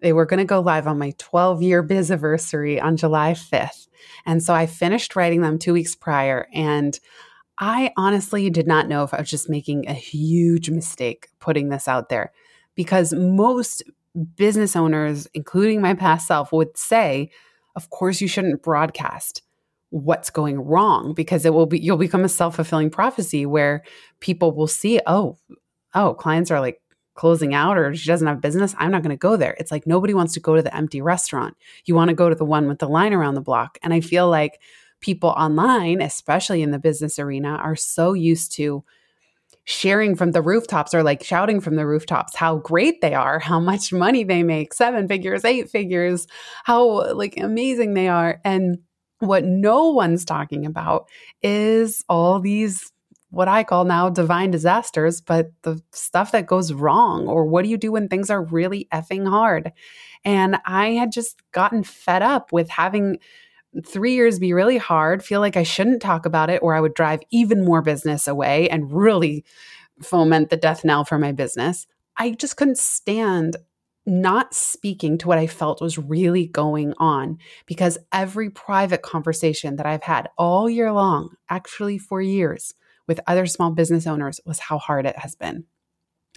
they 0.00 0.12
were 0.12 0.26
going 0.26 0.38
to 0.38 0.44
go 0.44 0.60
live 0.60 0.86
on 0.86 0.98
my 0.98 1.12
12 1.18 1.62
year 1.62 1.82
biz 1.82 2.10
anniversary 2.10 2.80
on 2.80 2.96
July 2.96 3.32
5th. 3.32 3.88
And 4.24 4.42
so 4.42 4.54
I 4.54 4.66
finished 4.66 5.16
writing 5.16 5.40
them 5.40 5.58
two 5.58 5.72
weeks 5.72 5.94
prior. 5.94 6.48
And 6.52 6.98
I 7.58 7.92
honestly 7.96 8.50
did 8.50 8.66
not 8.66 8.88
know 8.88 9.02
if 9.02 9.14
I 9.14 9.20
was 9.20 9.30
just 9.30 9.48
making 9.48 9.88
a 9.88 9.94
huge 9.94 10.68
mistake 10.68 11.28
putting 11.40 11.70
this 11.70 11.88
out 11.88 12.08
there 12.08 12.32
because 12.74 13.14
most 13.14 13.82
business 14.36 14.76
owners, 14.76 15.26
including 15.32 15.80
my 15.80 15.94
past 15.94 16.26
self, 16.26 16.52
would 16.52 16.76
say, 16.76 17.30
of 17.74 17.90
course, 17.90 18.20
you 18.20 18.28
shouldn't 18.28 18.62
broadcast 18.62 19.42
what's 19.90 20.30
going 20.30 20.60
wrong 20.60 21.14
because 21.14 21.44
it 21.44 21.54
will 21.54 21.66
be 21.66 21.78
you'll 21.78 21.96
become 21.96 22.24
a 22.24 22.28
self-fulfilling 22.28 22.90
prophecy 22.90 23.46
where 23.46 23.84
people 24.20 24.52
will 24.52 24.66
see 24.66 25.00
oh 25.06 25.38
oh 25.94 26.12
clients 26.14 26.50
are 26.50 26.60
like 26.60 26.80
closing 27.16 27.54
out 27.54 27.76
or 27.76 27.94
she 27.94 28.06
doesn't 28.06 28.28
have 28.28 28.40
business, 28.40 28.74
I'm 28.78 28.92
not 28.92 29.02
going 29.02 29.10
to 29.10 29.16
go 29.16 29.36
there. 29.36 29.56
It's 29.58 29.72
like 29.72 29.86
nobody 29.86 30.14
wants 30.14 30.34
to 30.34 30.40
go 30.40 30.54
to 30.54 30.62
the 30.62 30.74
empty 30.76 31.00
restaurant. 31.00 31.56
You 31.86 31.94
want 31.94 32.10
to 32.10 32.14
go 32.14 32.28
to 32.28 32.34
the 32.34 32.44
one 32.44 32.68
with 32.68 32.78
the 32.78 32.88
line 32.88 33.12
around 33.12 33.34
the 33.34 33.40
block. 33.40 33.78
And 33.82 33.92
I 33.92 34.00
feel 34.00 34.28
like 34.28 34.60
people 35.00 35.30
online, 35.30 36.00
especially 36.00 36.62
in 36.62 36.70
the 36.70 36.78
business 36.78 37.18
arena, 37.18 37.56
are 37.56 37.76
so 37.76 38.12
used 38.12 38.52
to 38.52 38.84
sharing 39.64 40.14
from 40.14 40.30
the 40.30 40.42
rooftops 40.42 40.94
or 40.94 41.02
like 41.02 41.24
shouting 41.24 41.60
from 41.60 41.74
the 41.74 41.86
rooftops 41.86 42.36
how 42.36 42.58
great 42.58 43.00
they 43.00 43.14
are, 43.14 43.40
how 43.40 43.58
much 43.58 43.92
money 43.92 44.22
they 44.22 44.44
make, 44.44 44.72
seven 44.72 45.08
figures, 45.08 45.44
eight 45.44 45.68
figures, 45.68 46.28
how 46.64 47.12
like 47.14 47.36
amazing 47.38 47.94
they 47.94 48.08
are. 48.08 48.40
And 48.44 48.78
what 49.20 49.44
no 49.44 49.90
one's 49.90 50.24
talking 50.24 50.66
about 50.66 51.08
is 51.42 52.04
all 52.08 52.40
these 52.40 52.92
what 53.30 53.48
I 53.48 53.64
call 53.64 53.84
now 53.84 54.08
divine 54.08 54.50
disasters, 54.50 55.20
but 55.20 55.50
the 55.62 55.82
stuff 55.92 56.32
that 56.32 56.46
goes 56.46 56.72
wrong, 56.72 57.26
or 57.28 57.44
what 57.44 57.64
do 57.64 57.68
you 57.68 57.76
do 57.76 57.92
when 57.92 58.08
things 58.08 58.30
are 58.30 58.42
really 58.42 58.88
effing 58.92 59.28
hard? 59.28 59.72
And 60.24 60.58
I 60.64 60.90
had 60.90 61.12
just 61.12 61.42
gotten 61.52 61.82
fed 61.82 62.22
up 62.22 62.52
with 62.52 62.70
having 62.70 63.18
three 63.84 64.14
years 64.14 64.38
be 64.38 64.52
really 64.52 64.78
hard, 64.78 65.24
feel 65.24 65.40
like 65.40 65.56
I 65.56 65.64
shouldn't 65.64 66.00
talk 66.00 66.24
about 66.24 66.50
it, 66.50 66.62
or 66.62 66.74
I 66.74 66.80
would 66.80 66.94
drive 66.94 67.20
even 67.30 67.64
more 67.64 67.82
business 67.82 68.26
away 68.26 68.70
and 68.70 68.90
really 68.90 69.44
foment 70.02 70.48
the 70.48 70.56
death 70.56 70.84
knell 70.84 71.04
for 71.04 71.18
my 71.18 71.32
business. 71.32 71.86
I 72.16 72.30
just 72.30 72.56
couldn't 72.56 72.78
stand 72.78 73.56
not 74.06 74.54
speaking 74.54 75.18
to 75.18 75.28
what 75.28 75.38
I 75.38 75.46
felt 75.46 75.82
was 75.82 75.98
really 75.98 76.46
going 76.46 76.94
on 76.98 77.38
because 77.66 77.98
every 78.12 78.50
private 78.50 79.02
conversation 79.02 79.76
that 79.76 79.86
I've 79.86 80.04
had 80.04 80.28
all 80.38 80.70
year 80.70 80.92
long, 80.92 81.30
actually 81.50 81.98
for 81.98 82.20
years, 82.20 82.74
with 83.06 83.20
other 83.26 83.46
small 83.46 83.70
business 83.70 84.06
owners 84.06 84.40
was 84.44 84.58
how 84.58 84.78
hard 84.78 85.06
it 85.06 85.18
has 85.18 85.34
been. 85.34 85.64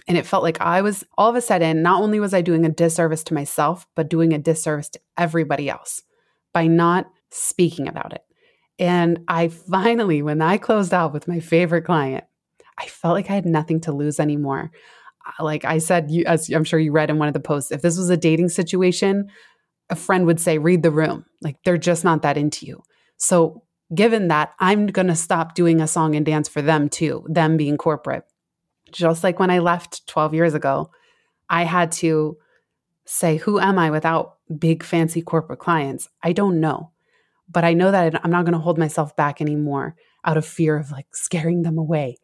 And 0.08 0.16
it 0.16 0.26
felt 0.26 0.42
like 0.42 0.60
I 0.60 0.82
was 0.82 1.04
all 1.16 1.30
of 1.30 1.36
a 1.36 1.40
sudden, 1.40 1.82
not 1.82 2.02
only 2.02 2.20
was 2.20 2.34
I 2.34 2.40
doing 2.40 2.64
a 2.64 2.70
disservice 2.70 3.22
to 3.24 3.34
myself, 3.34 3.86
but 3.94 4.08
doing 4.08 4.32
a 4.32 4.38
disservice 4.38 4.88
to 4.90 5.00
everybody 5.16 5.68
else 5.68 6.02
by 6.52 6.66
not 6.66 7.10
speaking 7.30 7.86
about 7.86 8.12
it. 8.12 8.24
And 8.78 9.20
I 9.28 9.48
finally, 9.48 10.22
when 10.22 10.40
I 10.40 10.56
closed 10.56 10.94
out 10.94 11.12
with 11.12 11.28
my 11.28 11.38
favorite 11.38 11.84
client, 11.84 12.24
I 12.78 12.86
felt 12.86 13.14
like 13.14 13.30
I 13.30 13.34
had 13.34 13.44
nothing 13.44 13.80
to 13.82 13.92
lose 13.92 14.18
anymore. 14.18 14.70
Like 15.38 15.64
I 15.64 15.78
said, 15.78 16.10
you, 16.10 16.24
as 16.24 16.48
I'm 16.50 16.64
sure 16.64 16.78
you 16.78 16.92
read 16.92 17.10
in 17.10 17.18
one 17.18 17.28
of 17.28 17.34
the 17.34 17.40
posts, 17.40 17.70
if 17.70 17.82
this 17.82 17.98
was 17.98 18.10
a 18.10 18.16
dating 18.16 18.48
situation, 18.48 19.28
a 19.90 19.96
friend 19.96 20.26
would 20.26 20.40
say, 20.40 20.58
read 20.58 20.82
the 20.82 20.90
room. 20.90 21.26
Like 21.42 21.56
they're 21.64 21.78
just 21.78 22.04
not 22.04 22.22
that 22.22 22.36
into 22.36 22.66
you. 22.66 22.82
So 23.16 23.62
given 23.94 24.28
that, 24.28 24.52
I'm 24.58 24.86
going 24.86 25.08
to 25.08 25.16
stop 25.16 25.54
doing 25.54 25.80
a 25.80 25.86
song 25.86 26.14
and 26.14 26.24
dance 26.24 26.48
for 26.48 26.62
them 26.62 26.88
too, 26.88 27.24
them 27.28 27.56
being 27.56 27.76
corporate. 27.76 28.24
Just 28.90 29.22
like 29.22 29.38
when 29.38 29.50
I 29.50 29.58
left 29.58 30.06
12 30.06 30.34
years 30.34 30.54
ago, 30.54 30.90
I 31.48 31.64
had 31.64 31.92
to 31.92 32.36
say, 33.04 33.36
Who 33.38 33.58
am 33.58 33.78
I 33.78 33.90
without 33.90 34.36
big, 34.58 34.82
fancy 34.82 35.22
corporate 35.22 35.58
clients? 35.58 36.08
I 36.22 36.32
don't 36.32 36.60
know. 36.60 36.90
But 37.48 37.64
I 37.64 37.72
know 37.72 37.90
that 37.90 38.24
I'm 38.24 38.30
not 38.30 38.44
going 38.44 38.52
to 38.52 38.58
hold 38.58 38.78
myself 38.78 39.16
back 39.16 39.40
anymore 39.40 39.96
out 40.24 40.36
of 40.36 40.46
fear 40.46 40.76
of 40.76 40.90
like 40.90 41.06
scaring 41.12 41.62
them 41.62 41.78
away. 41.78 42.18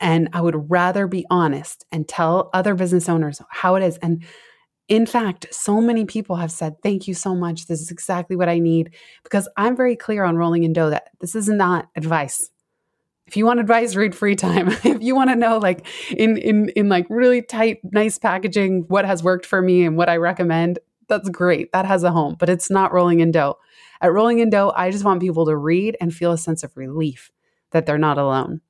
And 0.00 0.28
I 0.32 0.40
would 0.40 0.70
rather 0.70 1.06
be 1.06 1.24
honest 1.30 1.84
and 1.92 2.06
tell 2.06 2.50
other 2.52 2.74
business 2.74 3.08
owners 3.08 3.40
how 3.50 3.76
it 3.76 3.82
is. 3.82 3.96
And 3.98 4.24
in 4.88 5.06
fact, 5.06 5.46
so 5.50 5.80
many 5.80 6.04
people 6.04 6.36
have 6.36 6.52
said, 6.52 6.76
Thank 6.82 7.08
you 7.08 7.14
so 7.14 7.34
much. 7.34 7.66
This 7.66 7.80
is 7.80 7.90
exactly 7.90 8.36
what 8.36 8.48
I 8.48 8.58
need. 8.58 8.94
Because 9.22 9.48
I'm 9.56 9.76
very 9.76 9.96
clear 9.96 10.24
on 10.24 10.36
Rolling 10.36 10.64
in 10.64 10.72
Dough 10.72 10.90
that 10.90 11.08
this 11.20 11.34
is 11.34 11.48
not 11.48 11.88
advice. 11.96 12.50
If 13.26 13.38
you 13.38 13.46
want 13.46 13.60
advice, 13.60 13.94
read 13.94 14.14
free 14.14 14.36
time. 14.36 14.68
if 14.84 15.02
you 15.02 15.14
want 15.14 15.30
to 15.30 15.36
know, 15.36 15.58
like 15.58 15.86
in 16.10 16.36
in 16.36 16.68
in 16.70 16.88
like 16.88 17.06
really 17.08 17.40
tight, 17.40 17.78
nice 17.84 18.18
packaging, 18.18 18.84
what 18.88 19.06
has 19.06 19.22
worked 19.22 19.46
for 19.46 19.62
me 19.62 19.84
and 19.84 19.96
what 19.96 20.10
I 20.10 20.16
recommend, 20.18 20.78
that's 21.08 21.30
great. 21.30 21.72
That 21.72 21.86
has 21.86 22.02
a 22.02 22.10
home, 22.10 22.36
but 22.38 22.50
it's 22.50 22.70
not 22.70 22.92
Rolling 22.92 23.20
in 23.20 23.30
Dough. 23.30 23.56
At 24.00 24.12
Rolling 24.12 24.40
in 24.40 24.50
Dough, 24.50 24.72
I 24.76 24.90
just 24.90 25.04
want 25.04 25.22
people 25.22 25.46
to 25.46 25.56
read 25.56 25.96
and 26.00 26.12
feel 26.12 26.32
a 26.32 26.38
sense 26.38 26.62
of 26.62 26.76
relief 26.76 27.30
that 27.70 27.86
they're 27.86 27.96
not 27.96 28.18
alone. 28.18 28.60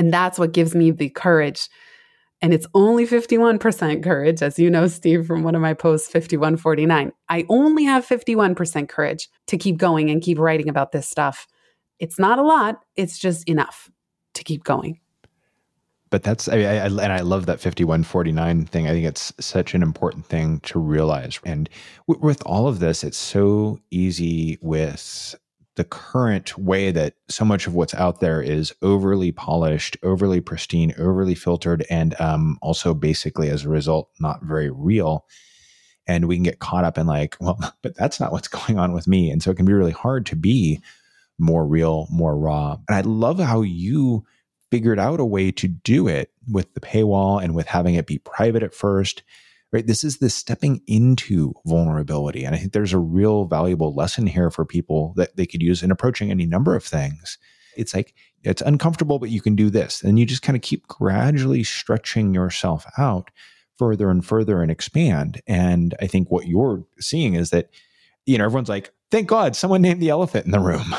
And 0.00 0.12
that's 0.12 0.36
what 0.36 0.50
gives 0.50 0.74
me 0.74 0.90
the 0.90 1.10
courage 1.10 1.68
and 2.42 2.54
it's 2.54 2.66
only 2.74 3.06
51% 3.06 4.02
courage, 4.02 4.42
as 4.42 4.58
you 4.58 4.70
know, 4.70 4.86
Steve, 4.86 5.26
from 5.26 5.42
one 5.42 5.54
of 5.54 5.60
my 5.60 5.74
posts, 5.74 6.08
5149. 6.10 7.12
I 7.28 7.46
only 7.48 7.84
have 7.84 8.06
51% 8.06 8.88
courage 8.88 9.28
to 9.48 9.58
keep 9.58 9.76
going 9.76 10.10
and 10.10 10.22
keep 10.22 10.38
writing 10.38 10.68
about 10.68 10.92
this 10.92 11.08
stuff. 11.08 11.46
It's 11.98 12.18
not 12.18 12.38
a 12.38 12.42
lot, 12.42 12.82
it's 12.96 13.18
just 13.18 13.46
enough 13.48 13.90
to 14.34 14.44
keep 14.44 14.64
going. 14.64 15.00
But 16.08 16.22
that's, 16.22 16.48
I, 16.48 16.56
I, 16.56 16.86
and 16.86 17.12
I 17.12 17.20
love 17.20 17.46
that 17.46 17.60
5149 17.60 18.64
thing. 18.64 18.88
I 18.88 18.90
think 18.90 19.06
it's 19.06 19.32
such 19.38 19.74
an 19.74 19.82
important 19.82 20.26
thing 20.26 20.60
to 20.60 20.78
realize. 20.78 21.38
And 21.44 21.68
w- 22.08 22.24
with 22.24 22.42
all 22.46 22.66
of 22.66 22.80
this, 22.80 23.04
it's 23.04 23.18
so 23.18 23.78
easy 23.90 24.58
with 24.60 25.36
the 25.76 25.84
current 25.84 26.58
way 26.58 26.90
that 26.90 27.14
so 27.28 27.44
much 27.44 27.66
of 27.66 27.74
what's 27.74 27.94
out 27.94 28.20
there 28.20 28.42
is 28.42 28.74
overly 28.82 29.32
polished, 29.32 29.96
overly 30.02 30.40
pristine, 30.40 30.92
overly 30.98 31.34
filtered, 31.34 31.86
and 31.88 32.20
um, 32.20 32.58
also 32.60 32.92
basically 32.92 33.48
as 33.48 33.64
a 33.64 33.68
result, 33.68 34.10
not 34.18 34.42
very 34.42 34.70
real. 34.70 35.26
And 36.06 36.26
we 36.26 36.36
can 36.36 36.42
get 36.42 36.58
caught 36.58 36.84
up 36.84 36.98
in 36.98 37.06
like, 37.06 37.36
well, 37.40 37.58
but 37.82 37.96
that's 37.96 38.18
not 38.20 38.32
what's 38.32 38.48
going 38.48 38.78
on 38.78 38.92
with 38.92 39.06
me. 39.06 39.30
And 39.30 39.42
so 39.42 39.50
it 39.50 39.56
can 39.56 39.66
be 39.66 39.72
really 39.72 39.92
hard 39.92 40.26
to 40.26 40.36
be 40.36 40.80
more 41.38 41.66
real, 41.66 42.06
more 42.10 42.36
raw. 42.36 42.76
And 42.88 42.96
I 42.96 43.00
love 43.02 43.38
how 43.38 43.62
you 43.62 44.24
figured 44.70 44.98
out 44.98 45.20
a 45.20 45.24
way 45.24 45.50
to 45.50 45.68
do 45.68 46.06
it 46.06 46.30
with 46.48 46.74
the 46.74 46.80
paywall 46.80 47.42
and 47.42 47.54
with 47.54 47.66
having 47.66 47.94
it 47.94 48.06
be 48.06 48.18
private 48.18 48.62
at 48.62 48.74
first 48.74 49.22
right? 49.72 49.86
This 49.86 50.04
is 50.04 50.18
the 50.18 50.30
stepping 50.30 50.82
into 50.86 51.54
vulnerability. 51.64 52.44
And 52.44 52.54
I 52.54 52.58
think 52.58 52.72
there's 52.72 52.92
a 52.92 52.98
real 52.98 53.44
valuable 53.44 53.94
lesson 53.94 54.26
here 54.26 54.50
for 54.50 54.64
people 54.64 55.12
that 55.16 55.36
they 55.36 55.46
could 55.46 55.62
use 55.62 55.82
in 55.82 55.90
approaching 55.90 56.30
any 56.30 56.46
number 56.46 56.74
of 56.74 56.84
things. 56.84 57.38
It's 57.76 57.94
like, 57.94 58.14
it's 58.42 58.62
uncomfortable, 58.62 59.18
but 59.18 59.30
you 59.30 59.40
can 59.40 59.54
do 59.54 59.70
this. 59.70 60.02
And 60.02 60.18
you 60.18 60.26
just 60.26 60.42
kind 60.42 60.56
of 60.56 60.62
keep 60.62 60.86
gradually 60.88 61.62
stretching 61.62 62.34
yourself 62.34 62.84
out 62.98 63.30
further 63.78 64.10
and 64.10 64.24
further 64.24 64.60
and 64.62 64.70
expand. 64.70 65.40
And 65.46 65.94
I 66.00 66.06
think 66.06 66.30
what 66.30 66.46
you're 66.46 66.84
seeing 66.98 67.34
is 67.34 67.50
that, 67.50 67.70
you 68.26 68.38
know, 68.38 68.44
everyone's 68.44 68.68
like, 68.68 68.92
thank 69.10 69.28
God 69.28 69.56
someone 69.56 69.82
named 69.82 70.02
the 70.02 70.10
elephant 70.10 70.46
in 70.46 70.52
the 70.52 70.60
room. 70.60 70.94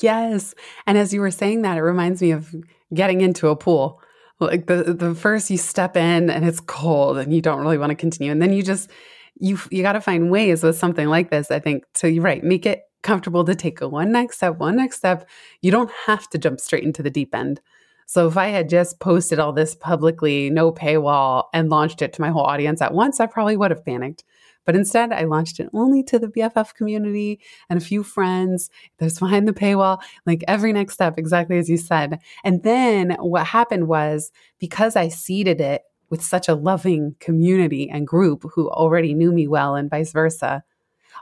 Yes. 0.00 0.54
And 0.86 0.98
as 0.98 1.12
you 1.14 1.20
were 1.20 1.30
saying 1.30 1.62
that, 1.62 1.78
it 1.78 1.82
reminds 1.82 2.20
me 2.20 2.32
of 2.32 2.54
getting 2.92 3.20
into 3.20 3.48
a 3.48 3.56
pool 3.56 4.02
like 4.40 4.66
the 4.66 4.94
the 4.94 5.14
first 5.14 5.50
you 5.50 5.56
step 5.56 5.96
in 5.96 6.30
and 6.30 6.44
it's 6.44 6.60
cold 6.60 7.18
and 7.18 7.32
you 7.32 7.40
don't 7.40 7.60
really 7.60 7.78
want 7.78 7.90
to 7.90 7.96
continue 7.96 8.32
and 8.32 8.40
then 8.40 8.52
you 8.52 8.62
just 8.62 8.90
you 9.38 9.58
you 9.70 9.82
got 9.82 9.92
to 9.92 10.00
find 10.00 10.30
ways 10.30 10.62
with 10.62 10.76
something 10.76 11.08
like 11.08 11.30
this 11.30 11.50
i 11.50 11.58
think 11.58 11.84
so 11.94 12.06
you're 12.06 12.22
right 12.22 12.42
make 12.42 12.66
it 12.66 12.84
comfortable 13.02 13.44
to 13.44 13.54
take 13.54 13.80
a 13.80 13.88
one 13.88 14.12
next 14.12 14.36
step 14.36 14.58
one 14.58 14.76
next 14.76 14.96
step. 14.96 15.28
You 15.62 15.70
don't 15.70 15.90
have 16.06 16.28
to 16.30 16.38
jump 16.38 16.60
straight 16.60 16.84
into 16.84 17.02
the 17.02 17.10
deep 17.10 17.34
end. 17.34 17.60
So 18.06 18.26
if 18.26 18.36
i 18.36 18.48
had 18.48 18.68
just 18.68 18.98
posted 18.98 19.38
all 19.38 19.52
this 19.52 19.74
publicly 19.74 20.50
no 20.50 20.72
paywall 20.72 21.44
and 21.54 21.70
launched 21.70 22.02
it 22.02 22.12
to 22.14 22.20
my 22.20 22.30
whole 22.30 22.42
audience 22.42 22.82
at 22.82 22.92
once 22.92 23.20
i 23.20 23.26
probably 23.26 23.56
would 23.56 23.70
have 23.70 23.84
panicked 23.84 24.24
but 24.70 24.76
instead, 24.76 25.12
I 25.12 25.24
launched 25.24 25.58
it 25.58 25.68
only 25.72 26.04
to 26.04 26.16
the 26.16 26.28
BFF 26.28 26.74
community 26.74 27.40
and 27.68 27.76
a 27.76 27.84
few 27.84 28.04
friends. 28.04 28.70
There's 28.98 29.18
behind 29.18 29.48
the 29.48 29.52
paywall, 29.52 30.00
like 30.26 30.44
every 30.46 30.72
next 30.72 30.94
step, 30.94 31.18
exactly 31.18 31.58
as 31.58 31.68
you 31.68 31.76
said. 31.76 32.20
And 32.44 32.62
then 32.62 33.16
what 33.18 33.46
happened 33.46 33.88
was 33.88 34.30
because 34.60 34.94
I 34.94 35.08
seeded 35.08 35.60
it 35.60 35.82
with 36.08 36.22
such 36.22 36.48
a 36.48 36.54
loving 36.54 37.16
community 37.18 37.90
and 37.90 38.06
group 38.06 38.44
who 38.54 38.70
already 38.70 39.12
knew 39.12 39.32
me 39.32 39.48
well 39.48 39.74
and 39.74 39.90
vice 39.90 40.12
versa, 40.12 40.62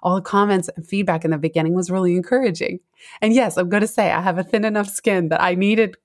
all 0.03 0.17
the 0.17 0.21
comments 0.21 0.69
and 0.77 0.87
feedback 0.87 1.25
in 1.25 1.31
the 1.31 1.39
beginning 1.39 1.73
was 1.73 1.91
really 1.91 2.17
encouraging. 2.17 2.81
And 3.23 3.33
yes, 3.33 3.57
I'm 3.57 3.71
going 3.71 3.81
to 3.81 3.87
say 3.87 4.13
I 4.13 4.21
have 4.21 4.37
a 4.37 4.45
thin 4.45 4.67
enough 4.67 4.91
skin 4.91 5.31
that 5.31 5.43
I 5.43 5.55
needed 5.55 5.97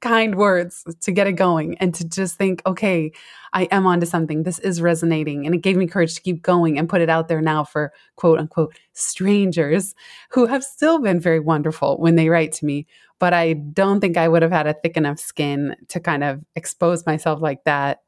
kind 0.00 0.34
words 0.34 0.84
to 1.00 1.12
get 1.12 1.26
it 1.26 1.32
going 1.32 1.76
and 1.78 1.94
to 1.94 2.08
just 2.08 2.36
think, 2.36 2.62
okay, 2.66 3.12
I 3.52 3.64
am 3.64 3.86
onto 3.86 4.06
something. 4.06 4.42
This 4.42 4.58
is 4.58 4.80
resonating. 4.82 5.46
And 5.46 5.54
it 5.54 5.62
gave 5.62 5.76
me 5.76 5.86
courage 5.86 6.14
to 6.14 6.20
keep 6.20 6.42
going 6.42 6.78
and 6.78 6.88
put 6.88 7.00
it 7.00 7.08
out 7.08 7.28
there 7.28 7.40
now 7.40 7.64
for 7.64 7.92
quote 8.16 8.38
unquote 8.38 8.76
strangers 8.92 9.94
who 10.30 10.46
have 10.46 10.62
still 10.64 11.00
been 11.00 11.20
very 11.20 11.40
wonderful 11.40 11.96
when 11.98 12.16
they 12.16 12.28
write 12.28 12.52
to 12.52 12.64
me. 12.64 12.86
But 13.18 13.32
I 13.32 13.54
don't 13.54 14.00
think 14.00 14.16
I 14.16 14.28
would 14.28 14.42
have 14.42 14.52
had 14.52 14.66
a 14.66 14.74
thick 14.74 14.96
enough 14.96 15.18
skin 15.18 15.74
to 15.88 16.00
kind 16.00 16.22
of 16.22 16.44
expose 16.54 17.06
myself 17.06 17.40
like 17.40 17.64
that 17.64 18.02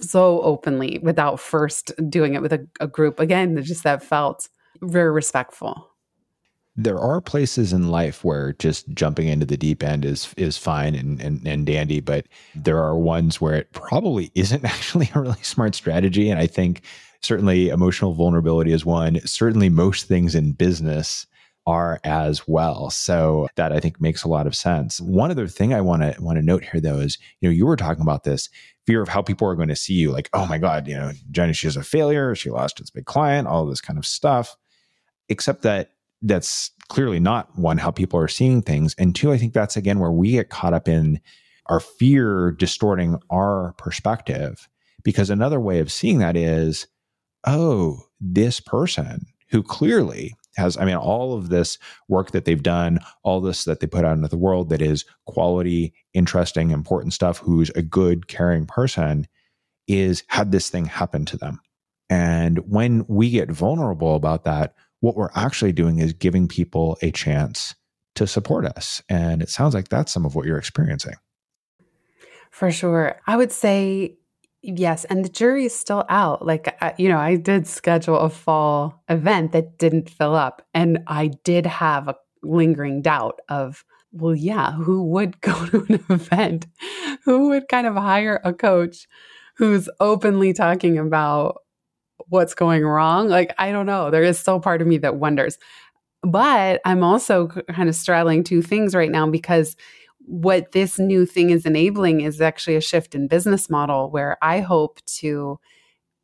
so 0.00 0.42
openly 0.42 0.98
without 1.02 1.40
first 1.40 1.92
doing 2.10 2.34
it 2.34 2.42
with 2.42 2.52
a, 2.52 2.66
a 2.80 2.86
group. 2.86 3.20
Again, 3.20 3.60
just 3.62 3.84
that 3.84 4.02
felt 4.02 4.48
very 4.82 5.10
respectful. 5.10 5.87
There 6.80 6.98
are 6.98 7.20
places 7.20 7.72
in 7.72 7.90
life 7.90 8.22
where 8.22 8.52
just 8.54 8.88
jumping 8.94 9.26
into 9.26 9.44
the 9.44 9.56
deep 9.56 9.82
end 9.82 10.04
is 10.04 10.32
is 10.36 10.56
fine 10.56 10.94
and, 10.94 11.20
and, 11.20 11.46
and 11.46 11.66
dandy, 11.66 11.98
but 11.98 12.26
there 12.54 12.78
are 12.78 12.96
ones 12.96 13.40
where 13.40 13.56
it 13.56 13.72
probably 13.72 14.30
isn't 14.36 14.64
actually 14.64 15.10
a 15.14 15.20
really 15.20 15.42
smart 15.42 15.74
strategy. 15.74 16.30
And 16.30 16.38
I 16.38 16.46
think 16.46 16.82
certainly 17.20 17.68
emotional 17.68 18.14
vulnerability 18.14 18.72
is 18.72 18.86
one. 18.86 19.20
Certainly 19.26 19.70
most 19.70 20.06
things 20.06 20.36
in 20.36 20.52
business 20.52 21.26
are 21.66 22.00
as 22.04 22.46
well. 22.46 22.90
So 22.90 23.48
that 23.56 23.72
I 23.72 23.80
think 23.80 24.00
makes 24.00 24.22
a 24.22 24.28
lot 24.28 24.46
of 24.46 24.54
sense. 24.54 25.00
One 25.00 25.32
other 25.32 25.48
thing 25.48 25.74
I 25.74 25.80
want 25.80 26.02
to 26.02 26.14
want 26.22 26.38
to 26.38 26.42
note 26.42 26.64
here 26.64 26.80
though 26.80 26.98
is, 26.98 27.18
you 27.40 27.48
know, 27.48 27.52
you 27.52 27.66
were 27.66 27.76
talking 27.76 28.02
about 28.02 28.22
this 28.22 28.48
fear 28.86 29.02
of 29.02 29.08
how 29.08 29.20
people 29.20 29.48
are 29.48 29.56
going 29.56 29.68
to 29.68 29.76
see 29.76 29.94
you 29.94 30.12
like, 30.12 30.30
oh 30.32 30.46
my 30.46 30.58
God, 30.58 30.86
you 30.86 30.96
know, 30.96 31.10
Jenny, 31.30 31.52
she's 31.52 31.76
a 31.76 31.82
failure. 31.82 32.34
She 32.36 32.50
lost 32.50 32.80
its 32.80 32.88
big 32.88 33.04
client, 33.04 33.48
all 33.48 33.66
this 33.66 33.82
kind 33.82 33.98
of 33.98 34.06
stuff. 34.06 34.56
Except 35.28 35.60
that 35.62 35.90
that's 36.22 36.70
clearly 36.88 37.20
not 37.20 37.56
one, 37.58 37.78
how 37.78 37.90
people 37.90 38.18
are 38.18 38.28
seeing 38.28 38.62
things. 38.62 38.94
And 38.98 39.14
two, 39.14 39.32
I 39.32 39.38
think 39.38 39.52
that's 39.52 39.76
again 39.76 39.98
where 39.98 40.10
we 40.10 40.32
get 40.32 40.50
caught 40.50 40.74
up 40.74 40.88
in 40.88 41.20
our 41.66 41.80
fear 41.80 42.52
distorting 42.52 43.18
our 43.30 43.74
perspective. 43.78 44.68
Because 45.04 45.30
another 45.30 45.60
way 45.60 45.78
of 45.78 45.92
seeing 45.92 46.18
that 46.18 46.36
is, 46.36 46.86
oh, 47.46 48.02
this 48.20 48.60
person 48.60 49.26
who 49.50 49.62
clearly 49.62 50.34
has, 50.56 50.76
I 50.76 50.84
mean, 50.84 50.96
all 50.96 51.34
of 51.34 51.50
this 51.50 51.78
work 52.08 52.32
that 52.32 52.44
they've 52.44 52.62
done, 52.62 52.98
all 53.22 53.40
this 53.40 53.64
that 53.64 53.80
they 53.80 53.86
put 53.86 54.04
out 54.04 54.16
into 54.16 54.28
the 54.28 54.36
world 54.36 54.70
that 54.70 54.82
is 54.82 55.04
quality, 55.26 55.94
interesting, 56.14 56.72
important 56.72 57.12
stuff, 57.12 57.38
who's 57.38 57.70
a 57.70 57.82
good, 57.82 58.26
caring 58.26 58.66
person, 58.66 59.26
is 59.86 60.24
had 60.28 60.52
this 60.52 60.68
thing 60.68 60.86
happen 60.86 61.24
to 61.26 61.36
them. 61.36 61.60
And 62.10 62.58
when 62.70 63.04
we 63.06 63.30
get 63.30 63.50
vulnerable 63.50 64.16
about 64.16 64.44
that, 64.44 64.74
what 65.00 65.16
we're 65.16 65.30
actually 65.34 65.72
doing 65.72 65.98
is 65.98 66.12
giving 66.12 66.48
people 66.48 66.98
a 67.02 67.10
chance 67.10 67.74
to 68.14 68.26
support 68.26 68.66
us. 68.66 69.02
And 69.08 69.42
it 69.42 69.48
sounds 69.48 69.74
like 69.74 69.88
that's 69.88 70.12
some 70.12 70.26
of 70.26 70.34
what 70.34 70.46
you're 70.46 70.58
experiencing. 70.58 71.14
For 72.50 72.70
sure. 72.70 73.20
I 73.26 73.36
would 73.36 73.52
say 73.52 74.18
Yes, 74.60 75.04
and 75.04 75.24
the 75.24 75.28
jury 75.28 75.66
is 75.66 75.74
still 75.74 76.04
out. 76.08 76.44
Like, 76.44 76.76
you 76.98 77.08
know, 77.08 77.18
I 77.18 77.36
did 77.36 77.66
schedule 77.68 78.18
a 78.18 78.28
fall 78.28 79.02
event 79.08 79.52
that 79.52 79.78
didn't 79.78 80.10
fill 80.10 80.34
up, 80.34 80.66
and 80.74 80.98
I 81.06 81.28
did 81.44 81.64
have 81.64 82.08
a 82.08 82.16
lingering 82.42 83.02
doubt 83.02 83.38
of, 83.48 83.84
well, 84.10 84.34
yeah, 84.34 84.72
who 84.72 85.04
would 85.04 85.40
go 85.42 85.66
to 85.66 85.86
an 85.88 86.04
event? 86.10 86.66
Who 87.24 87.48
would 87.50 87.68
kind 87.68 87.86
of 87.86 87.94
hire 87.94 88.40
a 88.44 88.52
coach 88.52 89.06
who's 89.56 89.88
openly 90.00 90.52
talking 90.52 90.98
about 90.98 91.58
what's 92.28 92.54
going 92.54 92.84
wrong? 92.84 93.28
Like, 93.28 93.54
I 93.58 93.72
don't 93.72 93.86
know. 93.86 94.10
There 94.10 94.22
is 94.22 94.38
still 94.38 94.60
part 94.60 94.82
of 94.82 94.88
me 94.88 94.98
that 94.98 95.16
wonders. 95.16 95.58
But 96.22 96.80
I'm 96.84 97.02
also 97.04 97.46
kind 97.46 97.88
of 97.88 97.94
straddling 97.94 98.44
two 98.44 98.62
things 98.62 98.94
right 98.94 99.10
now 99.10 99.28
because 99.30 99.76
what 100.18 100.72
this 100.72 100.98
new 100.98 101.24
thing 101.24 101.50
is 101.50 101.64
enabling 101.64 102.20
is 102.20 102.40
actually 102.40 102.76
a 102.76 102.80
shift 102.80 103.14
in 103.14 103.28
business 103.28 103.70
model 103.70 104.10
where 104.10 104.36
I 104.42 104.60
hope 104.60 105.00
to 105.18 105.58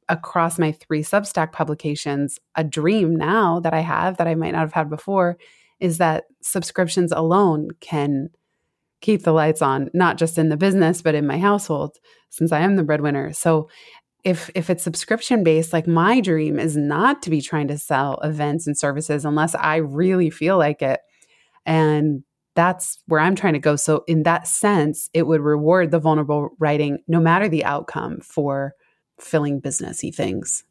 across 0.08 0.58
my 0.58 0.72
three 0.72 1.02
Substack 1.02 1.52
publications, 1.52 2.38
a 2.54 2.64
dream 2.64 3.16
now 3.16 3.60
that 3.60 3.72
I 3.72 3.80
have 3.80 4.18
that 4.18 4.26
I 4.26 4.34
might 4.34 4.52
not 4.52 4.60
have 4.60 4.72
had 4.72 4.90
before 4.90 5.38
is 5.80 5.98
that 5.98 6.24
subscriptions 6.42 7.12
alone 7.12 7.70
can 7.80 8.28
keep 9.00 9.22
the 9.22 9.32
lights 9.32 9.62
on, 9.62 9.90
not 9.94 10.18
just 10.18 10.38
in 10.38 10.48
the 10.48 10.56
business, 10.56 11.02
but 11.02 11.14
in 11.14 11.26
my 11.26 11.38
household, 11.38 11.96
since 12.30 12.52
I 12.52 12.60
am 12.60 12.76
the 12.76 12.84
breadwinner. 12.84 13.32
So 13.32 13.68
if 14.24 14.50
if 14.54 14.70
it's 14.70 14.82
subscription 14.82 15.44
based, 15.44 15.72
like 15.72 15.86
my 15.86 16.20
dream 16.20 16.58
is 16.58 16.76
not 16.76 17.22
to 17.22 17.30
be 17.30 17.40
trying 17.40 17.68
to 17.68 17.78
sell 17.78 18.18
events 18.22 18.66
and 18.66 18.76
services 18.76 19.24
unless 19.24 19.54
I 19.54 19.76
really 19.76 20.30
feel 20.30 20.56
like 20.58 20.82
it. 20.82 21.00
And 21.66 22.24
that's 22.54 22.98
where 23.06 23.20
I'm 23.20 23.34
trying 23.34 23.52
to 23.54 23.58
go. 23.58 23.76
So 23.76 24.04
in 24.06 24.22
that 24.22 24.46
sense, 24.46 25.10
it 25.12 25.26
would 25.26 25.40
reward 25.40 25.90
the 25.90 25.98
vulnerable 25.98 26.50
writing 26.58 26.98
no 27.06 27.20
matter 27.20 27.48
the 27.48 27.64
outcome 27.64 28.20
for 28.20 28.74
filling 29.20 29.60
businessy 29.60 30.14
things. 30.14 30.64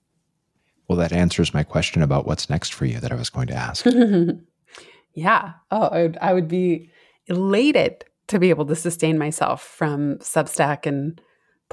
Well, 0.87 0.97
that 0.97 1.13
answers 1.13 1.53
my 1.53 1.63
question 1.63 2.01
about 2.01 2.25
what's 2.25 2.49
next 2.49 2.73
for 2.73 2.85
you 2.85 2.99
that 2.99 3.11
I 3.11 3.15
was 3.15 3.29
going 3.29 3.47
to 3.47 3.53
ask. 3.53 3.85
yeah. 5.13 5.53
Oh, 5.71 5.87
I 5.87 6.01
would, 6.03 6.17
I 6.21 6.33
would 6.33 6.47
be 6.47 6.89
elated 7.27 8.03
to 8.27 8.39
be 8.39 8.49
able 8.49 8.65
to 8.65 8.75
sustain 8.75 9.17
myself 9.17 9.61
from 9.61 10.17
Substack 10.17 10.85
and 10.85 11.21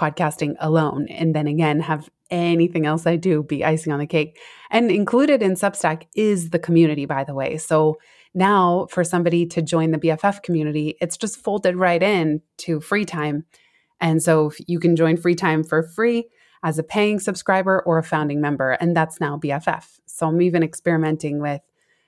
podcasting 0.01 0.55
alone. 0.61 1.07
And 1.09 1.35
then 1.35 1.47
again, 1.47 1.81
have 1.81 2.09
anything 2.31 2.87
else 2.87 3.07
I 3.07 3.17
do 3.17 3.43
be 3.43 3.65
icing 3.65 3.93
on 3.93 3.99
the 3.99 4.07
cake. 4.07 4.39
And 4.71 4.91
included 4.91 5.43
in 5.43 5.53
Substack 5.53 6.05
is 6.15 6.51
the 6.51 6.59
community, 6.59 7.05
by 7.05 7.25
the 7.25 7.35
way. 7.35 7.59
So 7.59 7.99
now 8.33 8.87
for 8.91 9.05
somebody 9.05 9.45
to 9.47 9.61
join 9.63 9.91
the 9.91 9.99
BFF 9.99 10.43
community, 10.43 10.97
it's 11.01 11.17
just 11.17 11.39
folded 11.39 11.77
right 11.77 12.03
in 12.03 12.41
to 12.59 12.81
free 12.81 13.05
time. 13.05 13.45
And 14.01 14.23
so 14.23 14.53
you 14.67 14.81
can 14.81 14.97
join 14.97 15.17
free 15.17 15.35
time 15.35 15.63
for 15.63 15.83
free 15.83 16.29
as 16.63 16.79
a 16.79 16.83
paying 16.83 17.21
subscriber 17.21 17.83
or 17.85 17.99
a 17.99 18.03
founding 18.03 18.41
member. 18.41 18.73
And 18.73 18.97
that's 18.97 19.21
now 19.21 19.39
BFF. 19.39 19.85
So 20.07 20.29
I'm 20.29 20.41
even 20.41 20.63
experimenting 20.63 21.41
with 21.41 21.61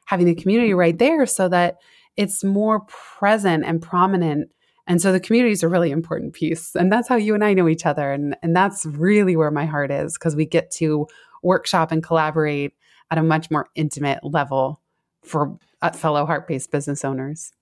having 0.06 0.26
the 0.26 0.34
community 0.34 0.74
right 0.74 0.98
there 0.98 1.26
so 1.26 1.48
that 1.48 1.78
it's 2.16 2.44
more 2.44 2.80
present 2.80 3.64
and 3.64 3.82
prominent. 3.82 4.50
And 4.86 5.00
so 5.00 5.12
the 5.12 5.20
community 5.20 5.52
is 5.52 5.62
a 5.62 5.68
really 5.68 5.90
important 5.90 6.32
piece. 6.32 6.74
And 6.74 6.90
that's 6.92 7.08
how 7.08 7.16
you 7.16 7.34
and 7.34 7.44
I 7.44 7.54
know 7.54 7.68
each 7.68 7.86
other. 7.86 8.10
And, 8.10 8.36
and 8.42 8.54
that's 8.54 8.84
really 8.84 9.36
where 9.36 9.50
my 9.50 9.64
heart 9.64 9.90
is 9.90 10.14
because 10.14 10.34
we 10.34 10.44
get 10.44 10.70
to 10.72 11.06
workshop 11.42 11.92
and 11.92 12.02
collaborate 12.02 12.74
at 13.10 13.18
a 13.18 13.22
much 13.22 13.50
more 13.50 13.68
intimate 13.74 14.24
level 14.24 14.80
for 15.22 15.56
uh, 15.82 15.90
fellow 15.90 16.26
heart 16.26 16.48
based 16.48 16.70
business 16.72 17.04
owners. 17.04 17.52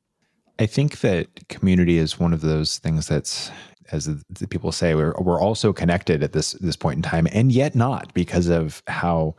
I 0.58 0.66
think 0.66 1.00
that 1.00 1.48
community 1.48 1.98
is 1.98 2.18
one 2.18 2.32
of 2.32 2.42
those 2.42 2.78
things 2.78 3.08
that's 3.08 3.50
as 3.92 4.08
the 4.28 4.46
people 4.46 4.72
say, 4.72 4.94
we're, 4.94 5.14
we're 5.18 5.40
also 5.40 5.72
connected 5.72 6.22
at 6.22 6.32
this 6.32 6.52
this 6.52 6.76
point 6.76 6.98
in 6.98 7.02
time, 7.02 7.26
and 7.32 7.50
yet 7.50 7.74
not 7.74 8.12
because 8.14 8.48
of 8.48 8.82
how 8.86 9.34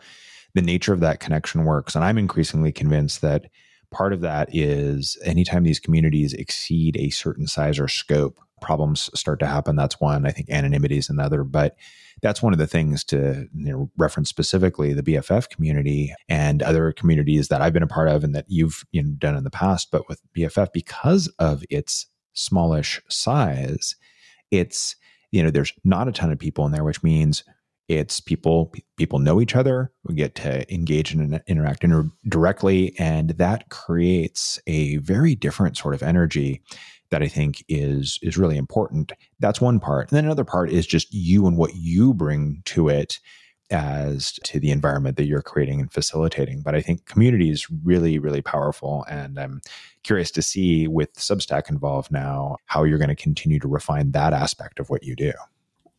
the 0.53 0.61
nature 0.61 0.93
of 0.93 0.99
that 0.99 1.19
connection 1.19 1.63
works. 1.63 1.95
And 1.95 2.03
I'm 2.03 2.17
increasingly 2.17 2.71
convinced 2.71 3.21
that 3.21 3.45
part 3.91 4.13
of 4.13 4.21
that 4.21 4.49
is 4.55 5.17
anytime 5.23 5.63
these 5.63 5.79
communities 5.79 6.33
exceed 6.33 6.97
a 6.97 7.09
certain 7.09 7.47
size 7.47 7.79
or 7.79 7.87
scope, 7.87 8.39
problems 8.61 9.09
start 9.13 9.39
to 9.39 9.47
happen. 9.47 9.75
That's 9.75 9.99
one. 9.99 10.25
I 10.25 10.31
think 10.31 10.49
anonymity 10.49 10.97
is 10.97 11.09
another, 11.09 11.43
but 11.43 11.75
that's 12.21 12.41
one 12.41 12.53
of 12.53 12.59
the 12.59 12.67
things 12.67 13.03
to 13.05 13.47
you 13.53 13.71
know, 13.71 13.91
reference 13.97 14.29
specifically 14.29 14.93
the 14.93 15.03
BFF 15.03 15.49
community 15.49 16.13
and 16.29 16.61
other 16.61 16.91
communities 16.91 17.47
that 17.49 17.61
I've 17.61 17.73
been 17.73 17.83
a 17.83 17.87
part 17.87 18.07
of 18.07 18.23
and 18.23 18.35
that 18.35 18.45
you've 18.47 18.83
you 18.91 19.03
know, 19.03 19.11
done 19.17 19.35
in 19.35 19.43
the 19.43 19.49
past. 19.49 19.89
But 19.91 20.07
with 20.07 20.21
BFF, 20.37 20.71
because 20.71 21.27
of 21.39 21.63
its 21.69 22.05
smallish 22.33 23.01
size, 23.09 23.95
it's 24.51 24.95
you 25.31 25.41
know 25.41 25.49
there's 25.49 25.73
not 25.83 26.07
a 26.07 26.11
ton 26.11 26.31
of 26.31 26.39
people 26.39 26.65
in 26.65 26.71
there 26.71 26.83
which 26.83 27.03
means 27.03 27.43
it's 27.91 28.19
people 28.19 28.73
people 28.97 29.19
know 29.19 29.41
each 29.41 29.55
other 29.55 29.91
we 30.05 30.15
get 30.15 30.33
to 30.35 30.73
engage 30.73 31.13
and 31.13 31.41
interact 31.47 31.83
inter- 31.83 32.09
directly 32.27 32.95
and 32.97 33.31
that 33.31 33.69
creates 33.69 34.59
a 34.67 34.97
very 34.97 35.35
different 35.35 35.77
sort 35.77 35.93
of 35.93 36.01
energy 36.01 36.61
that 37.09 37.21
i 37.21 37.27
think 37.27 37.63
is 37.67 38.17
is 38.21 38.37
really 38.37 38.57
important 38.57 39.11
that's 39.39 39.59
one 39.59 39.79
part 39.79 40.09
and 40.09 40.17
then 40.17 40.25
another 40.25 40.45
part 40.45 40.71
is 40.71 40.87
just 40.87 41.13
you 41.13 41.45
and 41.45 41.57
what 41.57 41.75
you 41.75 42.13
bring 42.13 42.61
to 42.65 42.87
it 42.87 43.19
as 43.71 44.33
to 44.43 44.59
the 44.59 44.69
environment 44.69 45.17
that 45.17 45.25
you're 45.25 45.41
creating 45.41 45.79
and 45.79 45.91
facilitating. 45.91 46.61
But 46.61 46.75
I 46.75 46.81
think 46.81 47.05
community 47.05 47.49
is 47.49 47.69
really, 47.83 48.19
really 48.19 48.41
powerful. 48.41 49.05
And 49.09 49.39
I'm 49.39 49.61
curious 50.03 50.29
to 50.31 50.41
see 50.41 50.87
with 50.87 51.13
Substack 51.13 51.69
involved 51.69 52.11
now 52.11 52.57
how 52.65 52.83
you're 52.83 52.97
going 52.97 53.07
to 53.07 53.15
continue 53.15 53.59
to 53.59 53.67
refine 53.67 54.11
that 54.11 54.33
aspect 54.33 54.79
of 54.79 54.89
what 54.89 55.03
you 55.03 55.15
do. 55.15 55.31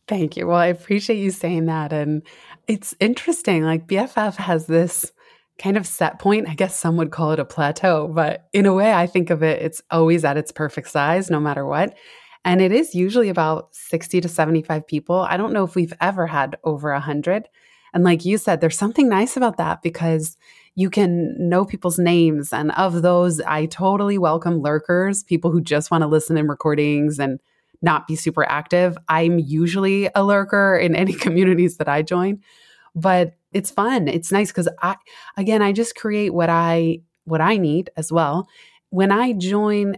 Thank 0.07 0.35
you. 0.35 0.47
Well, 0.47 0.57
I 0.57 0.67
appreciate 0.67 1.17
you 1.17 1.31
saying 1.31 1.65
that. 1.67 1.93
And 1.93 2.23
it's 2.67 2.93
interesting. 2.99 3.63
Like 3.63 3.87
BFF 3.87 4.35
has 4.35 4.65
this 4.67 5.11
kind 5.59 5.77
of 5.77 5.87
set 5.87 6.19
point. 6.19 6.49
I 6.49 6.55
guess 6.55 6.75
some 6.75 6.97
would 6.97 7.11
call 7.11 7.31
it 7.31 7.39
a 7.39 7.45
plateau, 7.45 8.07
but 8.07 8.49
in 8.53 8.65
a 8.65 8.73
way, 8.73 8.93
I 8.93 9.07
think 9.07 9.29
of 9.29 9.43
it, 9.43 9.61
it's 9.61 9.81
always 9.91 10.25
at 10.25 10.37
its 10.37 10.51
perfect 10.51 10.89
size, 10.89 11.29
no 11.29 11.39
matter 11.39 11.65
what. 11.65 11.95
And 12.43 12.61
it 12.61 12.71
is 12.71 12.93
usually 12.93 13.29
about 13.29 13.73
60 13.73 14.19
to 14.21 14.27
75 14.27 14.85
people. 14.85 15.19
I 15.19 15.37
don't 15.37 15.53
know 15.53 15.63
if 15.63 15.75
we've 15.75 15.93
ever 16.01 16.27
had 16.27 16.57
over 16.63 16.91
100. 16.91 17.47
And 17.93 18.03
like 18.03 18.25
you 18.25 18.37
said, 18.37 18.59
there's 18.59 18.77
something 18.77 19.07
nice 19.07 19.37
about 19.37 19.57
that 19.57 19.81
because 19.81 20.35
you 20.75 20.89
can 20.89 21.35
know 21.37 21.63
people's 21.63 21.99
names. 21.99 22.51
And 22.51 22.71
of 22.71 23.01
those, 23.01 23.39
I 23.41 23.67
totally 23.67 24.17
welcome 24.17 24.61
lurkers, 24.61 25.23
people 25.23 25.51
who 25.51 25.61
just 25.61 25.91
want 25.91 26.01
to 26.01 26.07
listen 26.07 26.35
in 26.35 26.47
recordings 26.47 27.19
and 27.19 27.39
not 27.83 28.07
be 28.07 28.15
super 28.15 28.43
active. 28.45 28.97
I'm 29.09 29.37
usually 29.39 30.09
a 30.15 30.23
lurker 30.23 30.75
in 30.75 30.95
any 31.03 31.13
communities 31.13 31.77
that 31.77 31.87
I 31.87 32.01
join, 32.01 32.41
but 32.95 33.35
it's 33.51 33.69
fun. 33.69 34.07
It's 34.07 34.31
nice 34.31 34.49
because 34.49 34.69
I, 34.81 34.95
again, 35.37 35.61
I 35.61 35.71
just 35.71 35.95
create 35.95 36.33
what 36.33 36.49
I 36.49 37.01
what 37.25 37.41
I 37.41 37.57
need 37.57 37.89
as 37.95 38.11
well. 38.11 38.47
When 38.89 39.11
I 39.11 39.33
join 39.33 39.97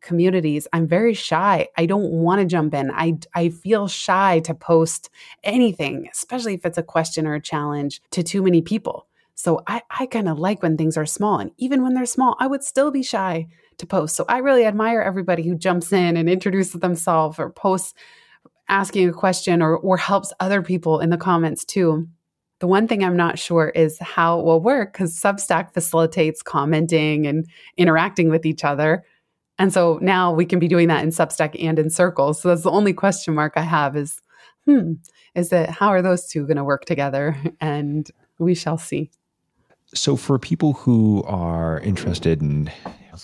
communities 0.00 0.66
i'm 0.72 0.86
very 0.86 1.14
shy 1.14 1.66
i 1.76 1.86
don't 1.86 2.10
want 2.10 2.40
to 2.40 2.46
jump 2.46 2.74
in 2.74 2.90
i 2.92 3.18
i 3.34 3.48
feel 3.48 3.88
shy 3.88 4.40
to 4.40 4.54
post 4.54 5.10
anything 5.42 6.08
especially 6.12 6.54
if 6.54 6.64
it's 6.64 6.78
a 6.78 6.82
question 6.82 7.26
or 7.26 7.34
a 7.34 7.40
challenge 7.40 8.00
to 8.10 8.22
too 8.22 8.42
many 8.42 8.62
people 8.62 9.06
so 9.34 9.62
i 9.66 9.82
i 9.90 10.06
kind 10.06 10.28
of 10.28 10.38
like 10.38 10.62
when 10.62 10.76
things 10.76 10.96
are 10.96 11.06
small 11.06 11.38
and 11.38 11.50
even 11.58 11.82
when 11.82 11.94
they're 11.94 12.06
small 12.06 12.36
i 12.38 12.46
would 12.46 12.62
still 12.62 12.90
be 12.90 13.02
shy 13.02 13.46
to 13.78 13.86
post 13.86 14.14
so 14.14 14.24
i 14.28 14.38
really 14.38 14.64
admire 14.64 15.00
everybody 15.00 15.42
who 15.42 15.54
jumps 15.54 15.92
in 15.92 16.16
and 16.16 16.28
introduces 16.28 16.80
themselves 16.80 17.38
or 17.38 17.50
posts 17.50 17.94
asking 18.68 19.08
a 19.08 19.12
question 19.12 19.62
or 19.62 19.76
or 19.76 19.96
helps 19.96 20.32
other 20.40 20.62
people 20.62 21.00
in 21.00 21.10
the 21.10 21.16
comments 21.16 21.64
too 21.64 22.06
the 22.60 22.66
one 22.66 22.88
thing 22.88 23.04
I'm 23.04 23.16
not 23.16 23.38
sure 23.38 23.68
is 23.68 23.98
how 24.00 24.40
it 24.40 24.44
will 24.44 24.60
work 24.60 24.92
because 24.92 25.14
Substack 25.14 25.72
facilitates 25.72 26.42
commenting 26.42 27.26
and 27.26 27.46
interacting 27.76 28.30
with 28.30 28.44
each 28.44 28.64
other. 28.64 29.04
And 29.58 29.72
so 29.72 29.98
now 30.02 30.32
we 30.32 30.44
can 30.44 30.58
be 30.58 30.68
doing 30.68 30.88
that 30.88 31.04
in 31.04 31.10
Substack 31.10 31.62
and 31.62 31.78
in 31.78 31.90
Circles. 31.90 32.40
So 32.40 32.48
that's 32.48 32.62
the 32.62 32.70
only 32.70 32.92
question 32.92 33.34
mark 33.34 33.52
I 33.56 33.62
have 33.62 33.96
is, 33.96 34.20
hmm, 34.64 34.94
is 35.34 35.50
that 35.50 35.70
how 35.70 35.88
are 35.88 36.02
those 36.02 36.26
two 36.26 36.46
going 36.46 36.56
to 36.56 36.64
work 36.64 36.84
together? 36.84 37.36
And 37.60 38.08
we 38.38 38.54
shall 38.54 38.78
see. 38.78 39.10
So 39.94 40.14
for 40.14 40.38
people 40.38 40.74
who 40.74 41.24
are 41.26 41.80
interested 41.80 42.40
in 42.40 42.70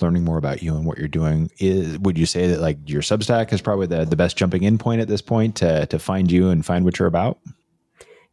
learning 0.03 0.24
more 0.24 0.38
about 0.38 0.62
you 0.62 0.74
and 0.76 0.86
what 0.86 0.99
you're 0.99 1.09
doing, 1.09 1.51
is 1.59 1.99
would 1.99 2.18
you 2.18 2.26
say 2.26 2.47
that 2.49 2.61
like 2.61 2.78
your 2.86 3.03
Substack 3.03 3.53
is 3.53 3.61
probably 3.61 3.86
the, 3.86 4.05
the 4.05 4.16
best 4.16 4.36
jumping 4.36 4.62
in 4.62 4.78
point 4.78 5.01
at 5.01 5.09
this 5.09 5.22
point 5.22 5.57
to, 5.57 5.86
to 5.86 5.99
find 5.99 6.30
you 6.30 6.49
and 6.49 6.64
find 6.64 6.84
what 6.84 6.99
you're 6.99 7.09
about? 7.09 7.38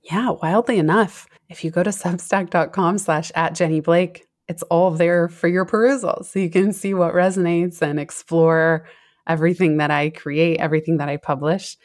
Yeah, 0.03 0.31
wildly 0.31 0.79
enough. 0.79 1.27
If 1.49 1.63
you 1.63 1.71
go 1.71 1.83
to 1.83 1.89
substack.com 1.91 2.97
slash 2.97 3.31
at 3.35 3.55
Jenny 3.55 3.79
Blake, 3.79 4.25
it's 4.47 4.63
all 4.63 4.91
there 4.91 5.29
for 5.29 5.47
your 5.47 5.65
perusal. 5.65 6.23
So 6.23 6.39
you 6.39 6.49
can 6.49 6.73
see 6.73 6.93
what 6.93 7.13
resonates 7.13 7.81
and 7.81 7.99
explore 7.99 8.87
everything 9.27 9.77
that 9.77 9.91
I 9.91 10.09
create, 10.09 10.59
everything 10.59 10.97
that 10.97 11.09
I 11.09 11.17
publish. 11.17 11.77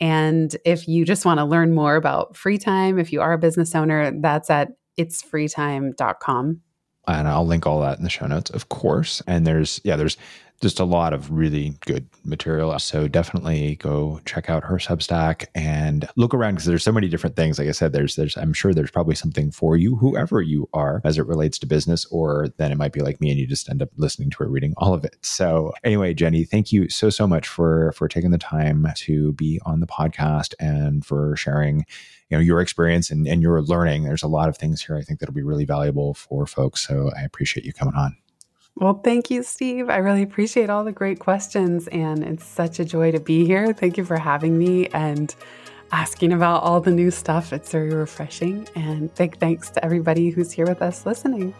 And 0.00 0.54
if 0.64 0.88
you 0.88 1.04
just 1.04 1.24
want 1.24 1.38
to 1.38 1.44
learn 1.44 1.74
more 1.74 1.96
about 1.96 2.36
free 2.36 2.58
time, 2.58 2.98
if 2.98 3.12
you 3.12 3.20
are 3.20 3.32
a 3.32 3.38
business 3.38 3.74
owner, 3.74 4.10
that's 4.20 4.50
at 4.50 4.68
itsfreetime.com. 4.98 6.60
And 7.06 7.28
I'll 7.28 7.46
link 7.46 7.66
all 7.66 7.80
that 7.80 7.98
in 7.98 8.04
the 8.04 8.10
show 8.10 8.26
notes, 8.26 8.50
of 8.50 8.68
course. 8.68 9.22
And 9.26 9.46
there's, 9.46 9.80
yeah, 9.84 9.96
there's 9.96 10.16
just 10.60 10.80
a 10.80 10.84
lot 10.84 11.12
of 11.12 11.30
really 11.30 11.74
good 11.84 12.08
material. 12.24 12.78
So 12.78 13.08
definitely 13.08 13.76
go 13.76 14.20
check 14.24 14.48
out 14.48 14.64
her 14.64 14.76
Substack 14.76 15.46
and 15.54 16.08
look 16.16 16.32
around 16.32 16.54
because 16.54 16.66
there's 16.66 16.82
so 16.82 16.92
many 16.92 17.08
different 17.08 17.36
things. 17.36 17.58
Like 17.58 17.68
I 17.68 17.72
said, 17.72 17.92
there's 17.92 18.16
there's 18.16 18.36
I'm 18.36 18.52
sure 18.52 18.72
there's 18.72 18.90
probably 18.90 19.14
something 19.14 19.50
for 19.50 19.76
you, 19.76 19.96
whoever 19.96 20.40
you 20.40 20.68
are, 20.72 21.02
as 21.04 21.18
it 21.18 21.26
relates 21.26 21.58
to 21.58 21.66
business, 21.66 22.06
or 22.06 22.48
then 22.56 22.72
it 22.72 22.78
might 22.78 22.92
be 22.92 23.00
like 23.00 23.20
me 23.20 23.30
and 23.30 23.38
you 23.38 23.46
just 23.46 23.68
end 23.68 23.82
up 23.82 23.90
listening 23.96 24.30
to 24.30 24.44
or 24.44 24.48
reading 24.48 24.74
all 24.78 24.94
of 24.94 25.04
it. 25.04 25.16
So 25.22 25.74
anyway, 25.82 26.14
Jenny, 26.14 26.44
thank 26.44 26.72
you 26.72 26.88
so 26.88 27.10
so 27.10 27.26
much 27.26 27.46
for 27.46 27.92
for 27.92 28.08
taking 28.08 28.30
the 28.30 28.38
time 28.38 28.86
to 28.94 29.32
be 29.32 29.60
on 29.66 29.80
the 29.80 29.86
podcast 29.86 30.54
and 30.58 31.04
for 31.04 31.36
sharing 31.36 31.84
you 32.34 32.40
know 32.40 32.44
your 32.44 32.60
experience 32.60 33.10
and, 33.10 33.26
and 33.26 33.40
your 33.40 33.62
learning. 33.62 34.04
There's 34.04 34.22
a 34.22 34.28
lot 34.28 34.48
of 34.48 34.56
things 34.56 34.82
here 34.84 34.96
I 34.96 35.02
think 35.02 35.20
that'll 35.20 35.34
be 35.34 35.42
really 35.42 35.64
valuable 35.64 36.14
for 36.14 36.46
folks. 36.46 36.86
So 36.86 37.10
I 37.16 37.22
appreciate 37.22 37.64
you 37.64 37.72
coming 37.72 37.94
on. 37.94 38.16
Well, 38.76 39.00
thank 39.04 39.30
you, 39.30 39.44
Steve. 39.44 39.88
I 39.88 39.98
really 39.98 40.22
appreciate 40.22 40.68
all 40.68 40.82
the 40.82 40.90
great 40.90 41.20
questions, 41.20 41.86
and 41.88 42.24
it's 42.24 42.44
such 42.44 42.80
a 42.80 42.84
joy 42.84 43.12
to 43.12 43.20
be 43.20 43.46
here. 43.46 43.72
Thank 43.72 43.96
you 43.96 44.04
for 44.04 44.18
having 44.18 44.58
me 44.58 44.88
and 44.88 45.32
asking 45.92 46.32
about 46.32 46.64
all 46.64 46.80
the 46.80 46.90
new 46.90 47.12
stuff. 47.12 47.52
It's 47.52 47.70
very 47.70 47.94
refreshing. 47.94 48.66
And 48.74 49.14
big 49.14 49.38
thanks 49.38 49.70
to 49.70 49.84
everybody 49.84 50.30
who's 50.30 50.50
here 50.50 50.66
with 50.66 50.82
us 50.82 51.06
listening. 51.06 51.54